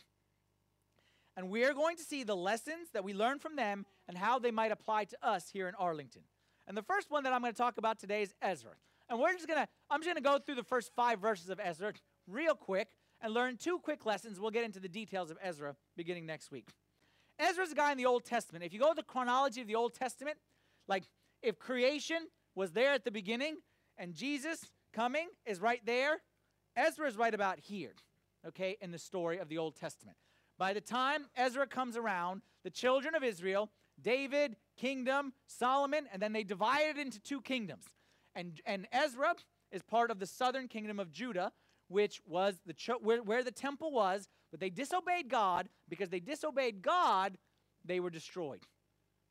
And 1.37 1.51
we 1.51 1.63
are 1.63 1.73
going 1.73 1.95
to 1.97 2.03
see 2.03 2.23
the 2.23 2.35
lessons 2.35 2.89
that 2.93 3.03
we 3.03 3.13
learn 3.13 3.37
from 3.37 3.55
them 3.55 3.85
and 4.07 4.17
how 4.17 4.39
they 4.39 4.49
might 4.49 4.71
apply 4.71 5.05
to 5.05 5.17
us 5.21 5.49
here 5.49 5.67
in 5.67 5.75
Arlington. 5.75 6.23
And 6.67 6.75
the 6.75 6.81
first 6.81 7.11
one 7.11 7.23
that 7.23 7.31
I'm 7.31 7.41
going 7.41 7.53
to 7.53 7.57
talk 7.57 7.77
about 7.77 7.99
today 7.99 8.23
is 8.23 8.33
Ezra. 8.41 8.71
And 9.07 9.19
we're 9.19 9.33
just 9.33 9.47
going 9.47 9.59
to, 9.59 9.67
I'm 9.89 9.99
just 10.01 10.07
going 10.07 10.21
to 10.21 10.29
go 10.29 10.39
through 10.39 10.55
the 10.55 10.63
first 10.63 10.91
five 10.95 11.19
verses 11.19 11.49
of 11.49 11.59
Ezra 11.63 11.93
real 12.27 12.55
quick 12.55 12.87
and 13.21 13.33
learn 13.33 13.55
two 13.55 13.77
quick 13.77 14.03
lessons. 14.03 14.39
We'll 14.39 14.51
get 14.51 14.65
into 14.65 14.79
the 14.79 14.89
details 14.89 15.29
of 15.29 15.37
Ezra 15.41 15.75
beginning 15.95 16.25
next 16.25 16.51
week. 16.51 16.69
Ezra's 17.39 17.71
a 17.71 17.75
guy 17.75 17.91
in 17.91 17.99
the 17.99 18.07
Old 18.07 18.25
Testament. 18.25 18.65
If 18.65 18.73
you 18.73 18.79
go 18.79 18.89
to 18.89 18.95
the 18.95 19.03
chronology 19.03 19.61
of 19.61 19.67
the 19.67 19.75
Old 19.75 19.93
Testament, 19.93 20.37
like 20.87 21.03
if 21.43 21.59
creation 21.59 22.27
was 22.55 22.71
there 22.71 22.93
at 22.93 23.05
the 23.05 23.11
beginning 23.11 23.57
and 23.97 24.15
Jesus 24.15 24.65
coming 24.91 25.27
is 25.45 25.61
right 25.61 25.85
there, 25.85 26.17
Ezra 26.75 27.07
is 27.07 27.15
right 27.15 27.33
about 27.33 27.59
here, 27.59 27.93
okay, 28.47 28.75
in 28.81 28.91
the 28.91 28.97
story 28.97 29.37
of 29.37 29.49
the 29.49 29.59
Old 29.59 29.75
Testament. 29.75 30.17
By 30.57 30.73
the 30.73 30.81
time 30.81 31.25
Ezra 31.35 31.67
comes 31.67 31.95
around, 31.95 32.41
the 32.63 32.69
children 32.69 33.15
of 33.15 33.23
Israel, 33.23 33.69
David, 34.01 34.55
kingdom, 34.75 35.33
Solomon, 35.47 36.07
and 36.11 36.21
then 36.21 36.33
they 36.33 36.43
divided 36.43 36.97
into 36.97 37.19
two 37.19 37.41
kingdoms. 37.41 37.85
And, 38.35 38.61
and 38.65 38.87
Ezra 38.91 39.35
is 39.71 39.81
part 39.81 40.11
of 40.11 40.19
the 40.19 40.25
southern 40.25 40.67
kingdom 40.67 40.99
of 40.99 41.11
Judah, 41.11 41.51
which 41.87 42.21
was 42.25 42.55
the 42.65 42.73
cho- 42.73 42.99
where, 43.01 43.21
where 43.23 43.43
the 43.43 43.51
temple 43.51 43.91
was, 43.91 44.27
but 44.51 44.59
they 44.59 44.69
disobeyed 44.69 45.29
God. 45.29 45.69
Because 45.89 46.09
they 46.09 46.19
disobeyed 46.19 46.81
God, 46.81 47.37
they 47.83 47.99
were 47.99 48.09
destroyed. 48.09 48.61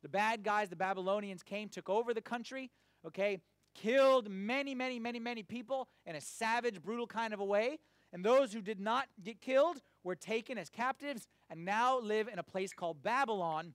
The 0.03 0.09
bad 0.09 0.43
guys, 0.43 0.69
the 0.69 0.75
Babylonians, 0.75 1.43
came, 1.43 1.69
took 1.69 1.89
over 1.89 2.13
the 2.13 2.21
country, 2.21 2.71
okay, 3.05 3.39
killed 3.75 4.29
many, 4.29 4.75
many, 4.75 4.99
many, 4.99 5.19
many 5.19 5.43
people 5.43 5.87
in 6.05 6.15
a 6.15 6.21
savage, 6.21 6.81
brutal 6.81 7.07
kind 7.07 7.33
of 7.33 7.39
a 7.39 7.45
way. 7.45 7.79
And 8.13 8.23
those 8.23 8.53
who 8.53 8.61
did 8.61 8.79
not 8.79 9.07
get 9.21 9.41
killed 9.41 9.81
were 10.07 10.15
taken 10.15 10.57
as 10.57 10.69
captives 10.69 11.27
and 11.49 11.65
now 11.65 11.99
live 11.99 12.27
in 12.27 12.39
a 12.39 12.43
place 12.43 12.73
called 12.73 13.03
Babylon 13.03 13.73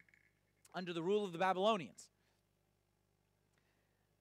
under 0.75 0.92
the 0.92 1.03
rule 1.03 1.25
of 1.25 1.33
the 1.33 1.38
Babylonians. 1.38 2.09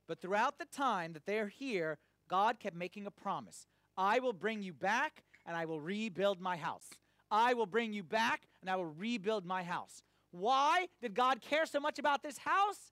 But 0.08 0.20
throughout 0.20 0.60
the 0.60 0.66
time 0.66 1.14
that 1.14 1.26
they're 1.26 1.48
here, 1.48 1.98
God 2.30 2.60
kept 2.60 2.76
making 2.76 3.08
a 3.08 3.12
promise 3.12 3.66
I 3.98 4.20
will 4.20 4.34
bring 4.34 4.62
you 4.62 4.74
back 4.74 5.24
and 5.46 5.56
I 5.56 5.66
will 5.66 5.80
rebuild 5.80 6.40
my 6.40 6.58
house. 6.58 6.90
I 7.32 7.54
will 7.54 7.66
bring 7.66 7.94
you 7.94 8.04
back 8.04 8.44
and 8.62 8.70
I 8.70 8.76
will 8.76 8.86
rebuild 8.86 9.46
my 9.46 9.64
house. 9.64 10.04
Why 10.32 10.88
did 11.02 11.14
God 11.14 11.42
care 11.42 11.66
so 11.66 11.80
much 11.80 11.98
about 11.98 12.24
this 12.24 12.40
house? 12.40 12.92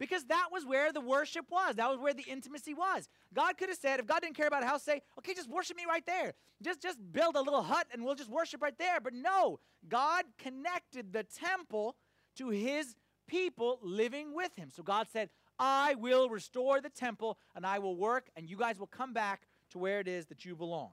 Because 0.00 0.24
that 0.24 0.48
was 0.50 0.64
where 0.64 0.92
the 0.92 1.00
worship 1.00 1.44
was. 1.50 1.76
That 1.76 1.90
was 1.90 1.98
where 1.98 2.14
the 2.14 2.22
intimacy 2.22 2.72
was. 2.72 3.08
God 3.34 3.58
could 3.58 3.68
have 3.68 3.76
said, 3.76 4.00
if 4.00 4.06
God 4.06 4.22
didn't 4.22 4.34
care 4.34 4.46
about 4.46 4.62
a 4.62 4.66
house, 4.66 4.82
say, 4.82 5.02
okay, 5.18 5.34
just 5.34 5.50
worship 5.50 5.76
me 5.76 5.84
right 5.86 6.04
there. 6.06 6.32
Just, 6.62 6.80
just 6.80 6.98
build 7.12 7.36
a 7.36 7.42
little 7.42 7.62
hut 7.62 7.86
and 7.92 8.02
we'll 8.02 8.14
just 8.14 8.30
worship 8.30 8.62
right 8.62 8.76
there. 8.78 8.98
But 8.98 9.12
no, 9.12 9.60
God 9.86 10.24
connected 10.38 11.12
the 11.12 11.22
temple 11.22 11.96
to 12.36 12.48
his 12.48 12.96
people 13.28 13.78
living 13.82 14.34
with 14.34 14.56
him. 14.56 14.70
So 14.74 14.82
God 14.82 15.06
said, 15.12 15.28
I 15.58 15.94
will 15.96 16.30
restore 16.30 16.80
the 16.80 16.88
temple 16.88 17.36
and 17.54 17.66
I 17.66 17.78
will 17.78 17.94
work 17.94 18.30
and 18.34 18.48
you 18.48 18.56
guys 18.56 18.78
will 18.78 18.86
come 18.86 19.12
back 19.12 19.42
to 19.72 19.78
where 19.78 20.00
it 20.00 20.08
is 20.08 20.26
that 20.26 20.46
you 20.46 20.56
belong. 20.56 20.92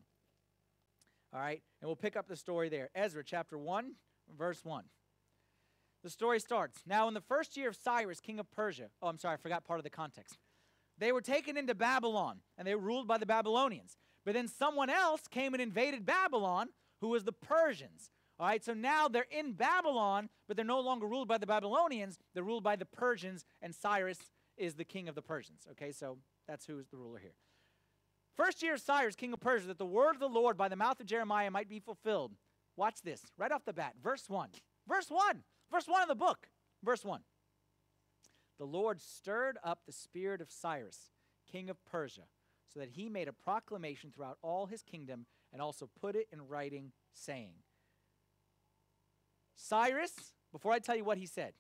All 1.34 1.40
right, 1.40 1.62
and 1.82 1.88
we'll 1.88 1.96
pick 1.96 2.18
up 2.18 2.28
the 2.28 2.36
story 2.36 2.68
there. 2.68 2.90
Ezra 2.94 3.24
chapter 3.24 3.58
1, 3.58 3.94
verse 4.38 4.64
1. 4.64 4.84
The 6.04 6.10
story 6.10 6.40
starts 6.40 6.80
Now, 6.86 7.08
in 7.08 7.14
the 7.14 7.22
first 7.22 7.58
year 7.58 7.70
of 7.70 7.76
Cyrus, 7.76 8.20
king 8.20 8.40
of 8.40 8.50
Persia, 8.52 8.90
oh, 9.02 9.08
I'm 9.08 9.18
sorry, 9.18 9.34
I 9.34 9.38
forgot 9.38 9.66
part 9.66 9.80
of 9.80 9.84
the 9.84 9.90
context. 9.90 10.38
They 10.98 11.12
were 11.12 11.22
taken 11.22 11.58
into 11.58 11.76
Babylon, 11.76 12.40
and 12.58 12.68
they 12.68 12.76
were 12.76 12.82
ruled 12.82 13.08
by 13.08 13.18
the 13.18 13.26
Babylonians. 13.26 13.98
But 14.26 14.34
then 14.34 14.48
someone 14.48 14.90
else 14.90 15.22
came 15.30 15.54
and 15.54 15.62
invaded 15.62 16.06
Babylon, 16.06 16.70
who 17.02 17.10
was 17.10 17.24
the 17.24 17.32
Persians. 17.32 18.10
All 18.40 18.48
right, 18.48 18.64
so 18.64 18.74
now 18.74 19.08
they're 19.08 19.26
in 19.32 19.54
Babylon, 19.54 20.30
but 20.48 20.56
they're 20.56 20.66
no 20.66 20.80
longer 20.80 21.08
ruled 21.08 21.28
by 21.28 21.38
the 21.38 21.48
Babylonians. 21.48 22.20
They're 22.34 22.44
ruled 22.44 22.64
by 22.64 22.76
the 22.76 22.86
Persians, 22.86 23.46
and 23.62 23.74
Cyrus 23.74 24.20
is 24.58 24.76
the 24.76 24.86
king 24.86 25.08
of 25.08 25.16
the 25.16 25.22
Persians. 25.22 25.66
Okay, 25.72 25.92
so 25.92 26.18
that's 26.48 26.66
who 26.66 26.78
is 26.80 26.88
the 26.88 26.98
ruler 26.98 27.20
here. 27.20 27.36
First 28.36 28.62
year 28.62 28.76
of 28.76 28.82
Cyrus, 28.82 29.16
king 29.16 29.34
of 29.34 29.40
Persia, 29.40 29.68
that 29.68 29.80
the 29.80 29.86
word 29.86 30.12
of 30.12 30.20
the 30.20 30.30
Lord 30.30 30.58
by 30.58 30.68
the 30.68 30.76
mouth 30.76 31.00
of 31.00 31.08
Jeremiah 31.08 31.50
might 31.50 31.70
be 31.70 31.80
fulfilled. 31.80 32.34
Watch 32.76 33.02
this 33.04 33.22
right 33.38 33.52
off 33.52 33.66
the 33.66 33.74
bat. 33.74 33.96
Verse 34.02 34.26
1. 34.28 34.50
Verse 34.88 35.10
1. 35.10 35.44
Verse 35.72 35.88
1 35.88 36.02
of 36.02 36.08
the 36.08 36.16
book. 36.16 36.48
Verse 36.84 37.04
1. 37.04 37.22
The 38.58 38.66
Lord 38.66 39.02
stirred 39.02 39.58
up 39.64 39.82
the 39.86 39.92
spirit 39.92 40.42
of 40.42 40.52
Cyrus, 40.52 41.12
king 41.52 41.70
of 41.70 41.84
Persia, 41.86 42.24
so 42.74 42.80
that 42.80 42.90
he 42.90 43.10
made 43.10 43.28
a 43.28 43.34
proclamation 43.34 44.12
throughout 44.12 44.38
all 44.42 44.66
his 44.66 44.82
kingdom 44.82 45.26
and 45.54 45.62
also 45.62 45.90
put 46.00 46.16
it 46.16 46.28
in 46.32 46.48
writing, 46.48 46.92
saying, 47.14 47.52
Cyrus, 49.56 50.14
before 50.52 50.72
I 50.72 50.80
tell 50.80 50.96
you 50.96 51.04
what 51.04 51.18
he 51.18 51.26
said, 51.26 51.54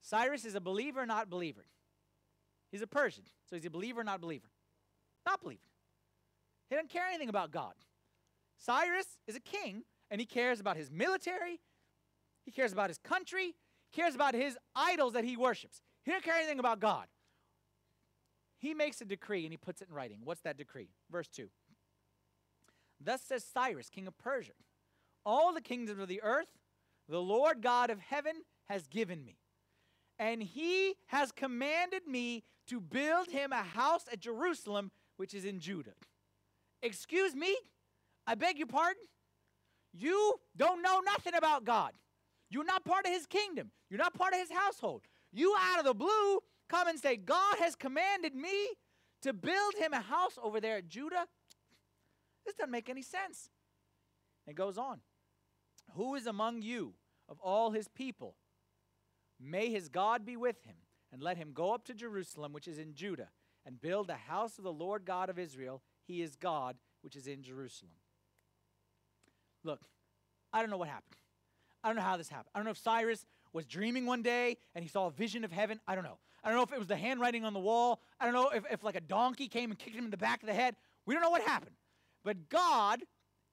Cyrus 0.00 0.44
is 0.44 0.54
a 0.54 0.60
believer, 0.60 1.06
not 1.06 1.30
believer. 1.30 1.64
He's 2.70 2.82
a 2.82 2.86
Persian, 2.86 3.24
so 3.48 3.56
he's 3.56 3.64
a 3.64 3.70
believer, 3.70 4.04
not 4.04 4.20
believer. 4.20 4.48
Not 5.24 5.42
believer. 5.42 5.62
He 6.68 6.74
doesn't 6.74 6.90
care 6.90 7.06
anything 7.06 7.28
about 7.28 7.50
God. 7.50 7.74
Cyrus 8.58 9.06
is 9.26 9.36
a 9.36 9.40
king, 9.40 9.84
and 10.10 10.20
he 10.20 10.26
cares 10.26 10.60
about 10.60 10.76
his 10.76 10.90
military, 10.90 11.60
he 12.44 12.50
cares 12.50 12.72
about 12.72 12.90
his 12.90 12.98
country, 12.98 13.54
he 13.90 14.00
cares 14.00 14.14
about 14.14 14.34
his 14.34 14.56
idols 14.74 15.14
that 15.14 15.24
he 15.24 15.36
worships. 15.36 15.80
He 16.04 16.10
doesn't 16.10 16.24
care 16.24 16.34
anything 16.34 16.58
about 16.58 16.80
God. 16.80 17.06
He 18.58 18.74
makes 18.74 19.00
a 19.00 19.04
decree 19.04 19.44
and 19.44 19.52
he 19.52 19.56
puts 19.56 19.82
it 19.82 19.88
in 19.88 19.94
writing. 19.94 20.18
What's 20.24 20.42
that 20.42 20.56
decree? 20.56 20.88
Verse 21.10 21.28
2. 21.28 21.48
Thus 23.00 23.22
says 23.22 23.44
Cyrus, 23.44 23.90
king 23.90 24.06
of 24.06 24.16
Persia 24.16 24.52
All 25.26 25.52
the 25.52 25.60
kingdoms 25.60 26.00
of 26.00 26.08
the 26.08 26.22
earth, 26.22 26.48
the 27.08 27.20
Lord 27.20 27.62
God 27.62 27.90
of 27.90 27.98
heaven 28.00 28.34
has 28.68 28.86
given 28.86 29.24
me. 29.24 29.36
And 30.18 30.42
he 30.42 30.94
has 31.06 31.32
commanded 31.32 32.06
me 32.06 32.44
to 32.68 32.80
build 32.80 33.28
him 33.28 33.52
a 33.52 33.56
house 33.62 34.04
at 34.10 34.20
Jerusalem, 34.20 34.90
which 35.16 35.34
is 35.34 35.44
in 35.44 35.58
Judah. 35.58 35.94
Excuse 36.82 37.34
me? 37.34 37.56
I 38.26 38.34
beg 38.34 38.58
your 38.58 38.66
pardon? 38.66 39.02
You 39.92 40.36
don't 40.56 40.82
know 40.82 41.00
nothing 41.04 41.34
about 41.34 41.64
God. 41.64 41.92
You're 42.54 42.64
not 42.64 42.84
part 42.84 43.04
of 43.04 43.10
his 43.10 43.26
kingdom. 43.26 43.72
You're 43.90 43.98
not 43.98 44.14
part 44.14 44.32
of 44.32 44.38
his 44.38 44.52
household. 44.52 45.02
You 45.32 45.56
out 45.58 45.80
of 45.80 45.84
the 45.84 45.92
blue 45.92 46.38
come 46.68 46.86
and 46.86 47.00
say, 47.00 47.16
God 47.16 47.58
has 47.58 47.74
commanded 47.74 48.32
me 48.32 48.68
to 49.22 49.32
build 49.32 49.74
him 49.76 49.92
a 49.92 50.00
house 50.00 50.38
over 50.40 50.60
there 50.60 50.76
at 50.76 50.86
Judah. 50.86 51.26
This 52.46 52.54
doesn't 52.54 52.70
make 52.70 52.88
any 52.88 53.02
sense. 53.02 53.50
It 54.46 54.54
goes 54.54 54.78
on. 54.78 55.00
Who 55.96 56.14
is 56.14 56.26
among 56.26 56.62
you 56.62 56.94
of 57.28 57.40
all 57.40 57.72
his 57.72 57.88
people? 57.88 58.36
May 59.40 59.70
his 59.70 59.88
God 59.88 60.24
be 60.24 60.36
with 60.36 60.62
him, 60.62 60.76
and 61.12 61.20
let 61.20 61.36
him 61.36 61.50
go 61.52 61.74
up 61.74 61.84
to 61.86 61.92
Jerusalem, 61.92 62.52
which 62.52 62.68
is 62.68 62.78
in 62.78 62.94
Judah, 62.94 63.30
and 63.66 63.80
build 63.80 64.06
the 64.06 64.14
house 64.14 64.58
of 64.58 64.64
the 64.64 64.72
Lord 64.72 65.04
God 65.04 65.28
of 65.28 65.40
Israel. 65.40 65.82
He 66.06 66.22
is 66.22 66.36
God, 66.36 66.76
which 67.02 67.16
is 67.16 67.26
in 67.26 67.42
Jerusalem. 67.42 67.94
Look, 69.64 69.80
I 70.52 70.60
don't 70.60 70.70
know 70.70 70.76
what 70.76 70.88
happened. 70.88 71.16
I 71.84 71.88
don't 71.88 71.96
know 71.96 72.02
how 72.02 72.16
this 72.16 72.30
happened. 72.30 72.48
I 72.54 72.58
don't 72.58 72.64
know 72.64 72.70
if 72.70 72.78
Cyrus 72.78 73.26
was 73.52 73.66
dreaming 73.66 74.06
one 74.06 74.22
day 74.22 74.56
and 74.74 74.82
he 74.82 74.88
saw 74.88 75.06
a 75.06 75.10
vision 75.10 75.44
of 75.44 75.52
heaven. 75.52 75.78
I 75.86 75.94
don't 75.94 76.02
know. 76.02 76.18
I 76.42 76.48
don't 76.48 76.56
know 76.56 76.62
if 76.62 76.72
it 76.72 76.78
was 76.78 76.88
the 76.88 76.96
handwriting 76.96 77.44
on 77.44 77.52
the 77.52 77.60
wall. 77.60 78.00
I 78.18 78.24
don't 78.24 78.34
know 78.34 78.48
if, 78.48 78.64
if 78.70 78.82
like 78.82 78.96
a 78.96 79.00
donkey 79.00 79.48
came 79.48 79.70
and 79.70 79.78
kicked 79.78 79.94
him 79.94 80.06
in 80.06 80.10
the 80.10 80.16
back 80.16 80.42
of 80.42 80.48
the 80.48 80.54
head. 80.54 80.76
We 81.04 81.14
don't 81.14 81.22
know 81.22 81.30
what 81.30 81.42
happened. 81.42 81.76
But 82.24 82.48
God, 82.48 83.02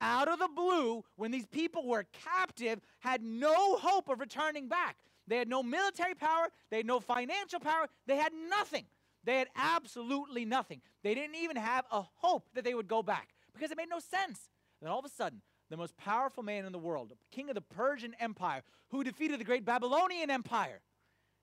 out 0.00 0.28
of 0.28 0.38
the 0.38 0.48
blue, 0.48 1.04
when 1.16 1.30
these 1.30 1.46
people 1.46 1.86
were 1.86 2.06
captive, 2.34 2.80
had 3.00 3.22
no 3.22 3.76
hope 3.76 4.08
of 4.08 4.18
returning 4.18 4.66
back. 4.66 4.96
They 5.28 5.36
had 5.36 5.48
no 5.48 5.62
military 5.62 6.14
power, 6.14 6.48
they 6.70 6.78
had 6.78 6.86
no 6.86 7.00
financial 7.00 7.60
power, 7.60 7.86
they 8.06 8.16
had 8.16 8.32
nothing. 8.50 8.86
They 9.24 9.38
had 9.38 9.48
absolutely 9.54 10.44
nothing. 10.44 10.80
They 11.04 11.14
didn't 11.14 11.36
even 11.36 11.56
have 11.56 11.84
a 11.92 12.02
hope 12.16 12.48
that 12.54 12.64
they 12.64 12.74
would 12.74 12.88
go 12.88 13.02
back 13.02 13.28
because 13.54 13.70
it 13.70 13.76
made 13.76 13.88
no 13.88 14.00
sense. 14.00 14.50
And 14.80 14.86
then 14.86 14.90
all 14.90 14.98
of 14.98 15.04
a 15.04 15.08
sudden, 15.08 15.42
the 15.72 15.78
most 15.78 15.96
powerful 15.96 16.42
man 16.42 16.66
in 16.66 16.72
the 16.72 16.78
world, 16.78 17.14
king 17.30 17.48
of 17.48 17.54
the 17.54 17.62
Persian 17.62 18.14
Empire, 18.20 18.62
who 18.90 19.02
defeated 19.02 19.40
the 19.40 19.44
great 19.44 19.64
Babylonian 19.64 20.30
Empire, 20.30 20.82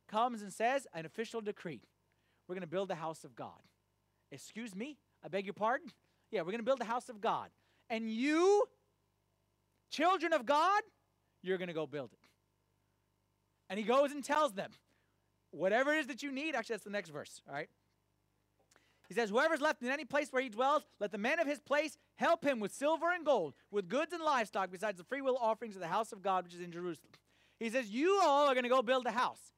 comes 0.07 0.43
and 0.43 0.53
says 0.53 0.85
an 0.93 1.03
official 1.03 1.41
decree. 1.41 1.81
We're 2.47 2.53
going 2.53 2.61
to 2.61 2.67
build 2.67 2.89
the 2.89 2.95
house 2.95 3.23
of 3.23 3.35
God. 3.35 3.59
Excuse 4.31 4.75
me? 4.75 4.97
I 5.25 5.29
beg 5.29 5.47
your 5.47 5.55
pardon? 5.55 5.87
Yeah, 6.29 6.41
we're 6.41 6.51
going 6.51 6.59
to 6.59 6.63
build 6.63 6.79
the 6.79 6.85
house 6.85 7.09
of 7.09 7.19
God. 7.19 7.49
And 7.89 8.11
you, 8.11 8.65
children 9.89 10.31
of 10.31 10.45
God, 10.45 10.83
you're 11.41 11.57
going 11.57 11.69
to 11.69 11.73
go 11.73 11.87
build 11.87 12.13
it. 12.13 12.19
And 13.67 13.79
he 13.79 13.83
goes 13.83 14.11
and 14.11 14.23
tells 14.23 14.53
them, 14.53 14.69
whatever 15.49 15.91
it 15.95 16.01
is 16.01 16.07
that 16.07 16.21
you 16.21 16.31
need, 16.31 16.53
actually, 16.53 16.75
that's 16.75 16.83
the 16.83 16.91
next 16.91 17.09
verse, 17.09 17.41
all 17.47 17.55
right? 17.55 17.69
He 19.09 19.15
says, 19.15 19.31
Whoever's 19.31 19.59
left 19.59 19.81
in 19.81 19.89
any 19.89 20.05
place 20.05 20.31
where 20.31 20.41
he 20.41 20.49
dwells, 20.49 20.83
let 20.99 21.11
the 21.11 21.17
man 21.17 21.39
of 21.39 21.47
his 21.47 21.59
place 21.59 21.97
help 22.15 22.45
him 22.45 22.59
with 22.59 22.71
silver 22.71 23.11
and 23.11 23.25
gold, 23.25 23.55
with 23.71 23.89
goods 23.89 24.13
and 24.13 24.23
livestock, 24.23 24.71
besides 24.71 24.99
the 24.99 25.03
freewill 25.03 25.37
offerings 25.41 25.75
of 25.75 25.81
the 25.81 25.87
house 25.87 26.11
of 26.11 26.21
God, 26.21 26.45
which 26.45 26.53
is 26.53 26.61
in 26.61 26.71
Jerusalem. 26.71 27.11
He 27.59 27.69
says, 27.71 27.89
You 27.89 28.21
all 28.23 28.47
are 28.47 28.53
going 28.53 28.63
to 28.63 28.69
go 28.69 28.83
build 28.83 29.07
a 29.07 29.11
house. 29.11 29.51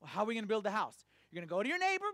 Well, 0.00 0.10
how 0.10 0.22
are 0.22 0.26
we 0.26 0.34
going 0.34 0.44
to 0.44 0.48
build 0.48 0.64
the 0.64 0.70
house? 0.70 1.06
You're 1.30 1.40
going 1.40 1.48
to 1.48 1.54
go 1.54 1.62
to 1.62 1.68
your 1.68 1.78
neighbor, 1.78 2.04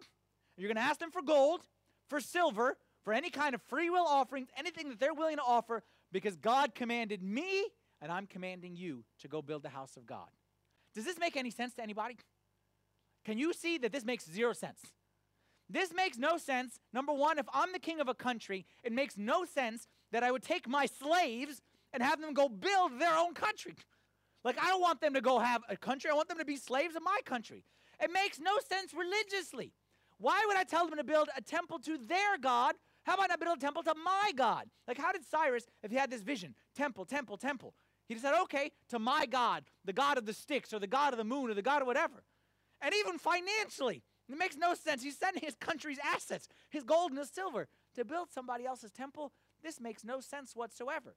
you're 0.57 0.68
going 0.68 0.76
to 0.76 0.82
ask 0.82 1.01
them 1.01 1.11
for 1.11 1.20
gold, 1.20 1.62
for 2.09 2.20
silver, 2.20 2.78
for 3.03 3.12
any 3.12 3.28
kind 3.28 3.55
of 3.55 3.62
free 3.62 3.90
will 3.90 4.07
offerings, 4.07 4.49
anything 4.57 4.88
that 4.88 5.01
they're 5.01 5.14
willing 5.14 5.36
to 5.36 5.42
offer, 5.42 5.82
because 6.12 6.36
God 6.36 6.74
commanded 6.74 7.22
me 7.22 7.66
and 8.01 8.12
I'm 8.12 8.26
commanding 8.26 8.76
you 8.76 9.05
to 9.20 9.28
go 9.28 9.42
build 9.42 9.62
the 9.62 9.68
house 9.68 9.97
of 9.97 10.07
God. 10.07 10.28
Does 10.95 11.05
this 11.05 11.18
make 11.18 11.36
any 11.36 11.51
sense 11.51 11.74
to 11.74 11.82
anybody? 11.82 12.16
Can 13.24 13.38
you 13.38 13.53
see 13.53 13.78
that 13.78 13.92
this 13.92 14.05
makes 14.05 14.30
zero 14.30 14.53
sense? 14.53 14.80
This 15.68 15.92
makes 15.94 16.18
no 16.18 16.36
sense. 16.36 16.78
Number 16.92 17.12
one, 17.12 17.38
if 17.38 17.46
I'm 17.52 17.72
the 17.72 17.78
king 17.78 18.00
of 18.00 18.08
a 18.08 18.14
country, 18.14 18.66
it 18.82 18.92
makes 18.92 19.16
no 19.16 19.44
sense 19.44 19.88
that 20.12 20.22
I 20.22 20.30
would 20.30 20.42
take 20.42 20.68
my 20.68 20.86
slaves 20.86 21.62
and 21.92 22.02
have 22.02 22.20
them 22.20 22.34
go 22.34 22.48
build 22.48 23.00
their 23.00 23.16
own 23.16 23.34
country. 23.34 23.74
Like, 24.44 24.58
I 24.60 24.68
don't 24.68 24.82
want 24.82 25.00
them 25.00 25.14
to 25.14 25.20
go 25.20 25.38
have 25.38 25.62
a 25.68 25.76
country, 25.76 26.10
I 26.10 26.14
want 26.14 26.28
them 26.28 26.38
to 26.38 26.44
be 26.44 26.56
slaves 26.56 26.96
of 26.96 27.02
my 27.02 27.18
country. 27.24 27.64
It 28.00 28.12
makes 28.12 28.38
no 28.38 28.52
sense 28.68 28.92
religiously. 28.92 29.72
Why 30.18 30.44
would 30.46 30.56
I 30.56 30.64
tell 30.64 30.86
them 30.86 30.98
to 30.98 31.04
build 31.04 31.28
a 31.36 31.40
temple 31.40 31.78
to 31.80 31.96
their 31.96 32.38
God? 32.40 32.74
How 33.04 33.14
about 33.14 33.30
I 33.30 33.36
build 33.36 33.58
a 33.58 33.60
temple 33.60 33.82
to 33.84 33.94
my 34.04 34.32
God? 34.36 34.66
Like, 34.86 34.98
how 34.98 35.12
did 35.12 35.24
Cyrus, 35.24 35.66
if 35.82 35.90
he 35.90 35.96
had 35.96 36.10
this 36.10 36.22
vision, 36.22 36.54
temple, 36.74 37.04
temple, 37.04 37.36
temple, 37.36 37.74
he 38.08 38.16
said, 38.18 38.34
okay, 38.42 38.70
to 38.90 38.98
my 38.98 39.26
God, 39.26 39.64
the 39.84 39.92
God 39.92 40.18
of 40.18 40.26
the 40.26 40.32
sticks 40.32 40.72
or 40.72 40.78
the 40.78 40.86
God 40.86 41.12
of 41.12 41.18
the 41.18 41.24
moon 41.24 41.50
or 41.50 41.54
the 41.54 41.62
God 41.62 41.80
of 41.80 41.86
whatever. 41.86 42.22
And 42.80 42.94
even 42.94 43.18
financially, 43.18 44.02
it 44.29 44.39
makes 44.39 44.57
no 44.57 44.75
sense. 44.75 45.03
He's 45.03 45.18
sending 45.18 45.43
his 45.43 45.55
country's 45.55 45.99
assets, 46.03 46.49
his 46.70 46.83
gold 46.83 47.11
and 47.11 47.18
his 47.18 47.31
silver, 47.31 47.68
to 47.95 48.05
build 48.05 48.29
somebody 48.33 48.64
else's 48.64 48.91
temple. 48.91 49.33
This 49.62 49.81
makes 49.81 50.05
no 50.05 50.20
sense 50.20 50.57
whatsoever. 50.57 51.14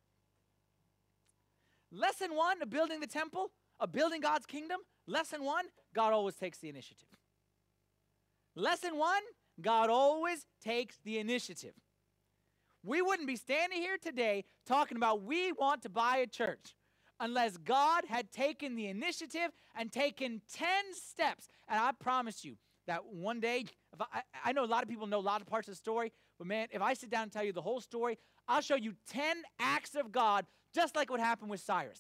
Lesson 1.92 2.36
one 2.36 2.62
of 2.62 2.70
building 2.70 3.00
the 3.00 3.08
temple, 3.08 3.52
of 3.80 3.92
building 3.92 4.20
God's 4.20 4.46
kingdom. 4.46 4.80
Lesson 5.06 5.44
one 5.44 5.66
God 5.94 6.12
always 6.12 6.36
takes 6.36 6.58
the 6.58 6.70
initiative. 6.70 7.08
Lesson 8.56 8.98
one 8.98 9.22
God 9.62 9.90
always 9.90 10.46
takes 10.64 10.98
the 11.04 11.18
initiative. 11.18 11.74
We 12.84 13.02
wouldn't 13.02 13.28
be 13.28 13.36
standing 13.36 13.80
here 13.82 13.98
today 14.02 14.44
talking 14.66 14.98
about 14.98 15.24
we 15.24 15.52
want 15.52 15.82
to 15.84 15.90
buy 15.90 16.18
a 16.18 16.28
church 16.28 16.76
unless 17.20 17.58
God 17.58 18.06
had 18.08 18.32
taken 18.32 18.76
the 18.76 18.88
initiative 18.88 19.52
and 19.76 19.92
taken 19.92 20.42
10 20.54 20.68
steps. 20.94 21.48
And 21.68 21.80
I 21.80 21.92
promise 21.92 22.46
you 22.46 22.58
that 22.88 23.06
one 23.06 23.40
day, 23.40 23.66
I, 24.00 24.22
I 24.46 24.52
know 24.52 24.64
a 24.64 24.66
lot 24.66 24.84
of 24.84 24.90
people 24.90 25.08
know 25.08 25.20
a 25.20 25.22
lot 25.22 25.42
of 25.42 25.48
parts 25.48 25.68
of 25.68 25.74
the 25.74 25.78
story, 25.78 26.12
but 26.38 26.48
man, 26.48 26.68
if 26.72 26.82
I 26.82 26.94
sit 26.94 27.10
down 27.10 27.24
and 27.24 27.32
tell 27.32 27.44
you 27.44 27.54
the 27.54 27.62
whole 27.62 27.82
story, 27.82 28.18
I'll 28.48 28.62
show 28.62 28.76
you 28.76 28.94
10 29.10 29.44
acts 29.60 29.96
of 29.96 30.12
God, 30.12 30.46
just 30.74 30.96
like 30.96 31.10
what 31.10 31.20
happened 31.20 31.50
with 31.50 31.62
Cyrus. 31.62 32.00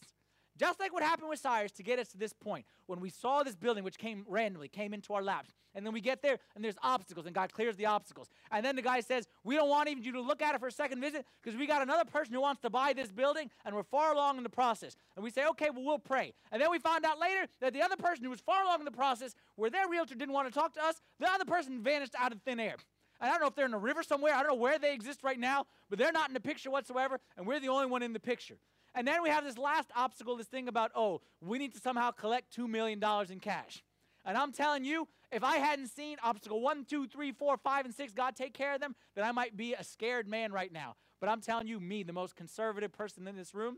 Just 0.58 0.80
like 0.80 0.92
what 0.92 1.04
happened 1.04 1.30
with 1.30 1.40
Cyrus 1.40 1.72
to 1.74 1.84
get 1.84 2.00
us 2.00 2.08
to 2.10 2.18
this 2.18 2.34
point, 2.34 2.66
when 2.88 3.00
we 3.00 3.10
saw 3.10 3.44
this 3.44 3.56
building 3.56 3.84
which 3.84 3.98
came 3.98 4.26
randomly, 4.28 4.68
came 4.68 4.94
into 4.94 5.14
our 5.14 5.22
laps, 5.22 5.54
and 5.76 5.86
then 5.86 5.94
we 5.94 6.02
get 6.02 6.22
there 6.24 6.40
and 6.56 6.64
there's 6.64 6.78
obstacles, 6.82 7.28
and 7.28 7.36
God 7.36 7.54
clears 7.54 7.76
the 7.76 7.86
obstacles. 7.86 8.30
And 8.52 8.66
then 8.66 8.76
the 8.76 8.82
guy 8.82 9.02
says, 9.02 9.28
We 9.44 9.56
don't 9.56 9.70
want 9.70 9.90
even 9.90 10.04
you 10.04 10.14
to 10.14 10.22
look 10.22 10.42
at 10.42 10.56
it 10.56 10.60
for 10.60 10.68
a 10.68 10.72
second 10.72 11.00
visit 11.00 11.26
because 11.44 11.58
we 11.58 11.68
got 11.68 11.82
another 11.82 12.06
person 12.06 12.34
who 12.34 12.42
wants 12.42 12.62
to 12.62 12.70
buy 12.70 12.94
this 12.94 13.12
building, 13.12 13.52
and 13.66 13.76
we're 13.76 13.84
far 13.84 14.14
along 14.14 14.38
in 14.38 14.44
the 14.44 14.50
process. 14.50 14.96
And 15.16 15.24
we 15.24 15.30
say, 15.30 15.46
Okay, 15.46 15.70
well, 15.70 15.84
we'll 15.84 16.00
pray. 16.00 16.34
And 16.52 16.62
then 16.62 16.72
we 16.72 16.80
found 16.80 17.06
out 17.06 17.20
later 17.20 17.48
that 17.62 17.74
the 17.74 17.82
other 17.82 17.96
person 17.96 18.24
who 18.24 18.32
was 18.32 18.42
far 18.42 18.64
along 18.64 18.80
in 18.80 18.86
the 18.86 18.92
process, 18.92 19.36
where 19.56 19.70
their 19.70 19.88
realtor 19.88 20.16
didn't 20.16 20.34
want 20.34 20.52
to 20.52 20.54
talk 20.54 20.74
to 20.74 20.84
us, 20.84 21.00
the 21.20 21.30
other 21.30 21.46
person 21.46 21.84
vanished 21.84 22.16
out 22.18 22.32
of 22.32 22.42
thin 22.42 22.60
air. 22.60 22.76
And 23.20 23.30
I 23.30 23.34
don't 23.34 23.42
know 23.42 23.48
if 23.48 23.56
they're 23.56 23.66
in 23.66 23.74
a 23.74 23.80
river 23.80 24.04
somewhere, 24.04 24.34
I 24.34 24.40
don't 24.40 24.50
know 24.50 24.56
where 24.56 24.80
they 24.80 24.94
exist 24.94 25.24
right 25.24 25.40
now, 25.40 25.66
but 25.90 25.98
they're 25.98 26.12
not 26.12 26.30
in 26.30 26.34
the 26.34 26.40
picture 26.40 26.70
whatsoever, 26.70 27.20
and 27.36 27.48
we're 27.48 27.60
the 27.60 27.70
only 27.70 27.88
one 27.88 28.04
in 28.04 28.14
the 28.14 28.20
picture. 28.20 28.58
And 28.98 29.08
then 29.08 29.22
we 29.22 29.30
have 29.30 29.44
this 29.44 29.60
last 29.60 29.92
obstacle, 29.96 30.36
this 30.36 30.48
thing 30.48 30.68
about, 30.68 30.92
oh, 30.96 31.22
we 31.40 31.60
need 31.60 31.74
to 31.76 31.80
somehow 31.80 32.10
collect 32.10 32.58
$2 32.58 32.68
million 32.68 33.00
in 33.30 33.40
cash. 33.40 33.84
And 34.26 34.36
I'm 34.36 34.52
telling 34.52 34.84
you, 34.84 35.08
if 35.32 35.44
I 35.44 35.58
hadn't 35.58 35.90
seen 35.90 36.18
obstacle 36.24 36.62
one, 36.62 36.84
two, 36.84 37.06
three, 37.06 37.32
four, 37.32 37.58
five, 37.58 37.86
and 37.86 37.94
six, 37.94 38.12
God 38.12 38.36
take 38.36 38.56
care 38.56 38.74
of 38.74 38.82
them, 38.82 38.96
then 39.16 39.24
I 39.24 39.32
might 39.32 39.56
be 39.56 39.76
a 39.76 39.84
scared 39.84 40.28
man 40.28 40.52
right 40.52 40.74
now. 40.74 40.96
But 41.22 41.30
I'm 41.30 41.42
telling 41.42 41.68
you, 41.68 41.80
me, 41.80 42.02
the 42.02 42.12
most 42.12 42.36
conservative 42.36 42.92
person 42.92 43.28
in 43.28 43.36
this 43.36 43.54
room, 43.54 43.78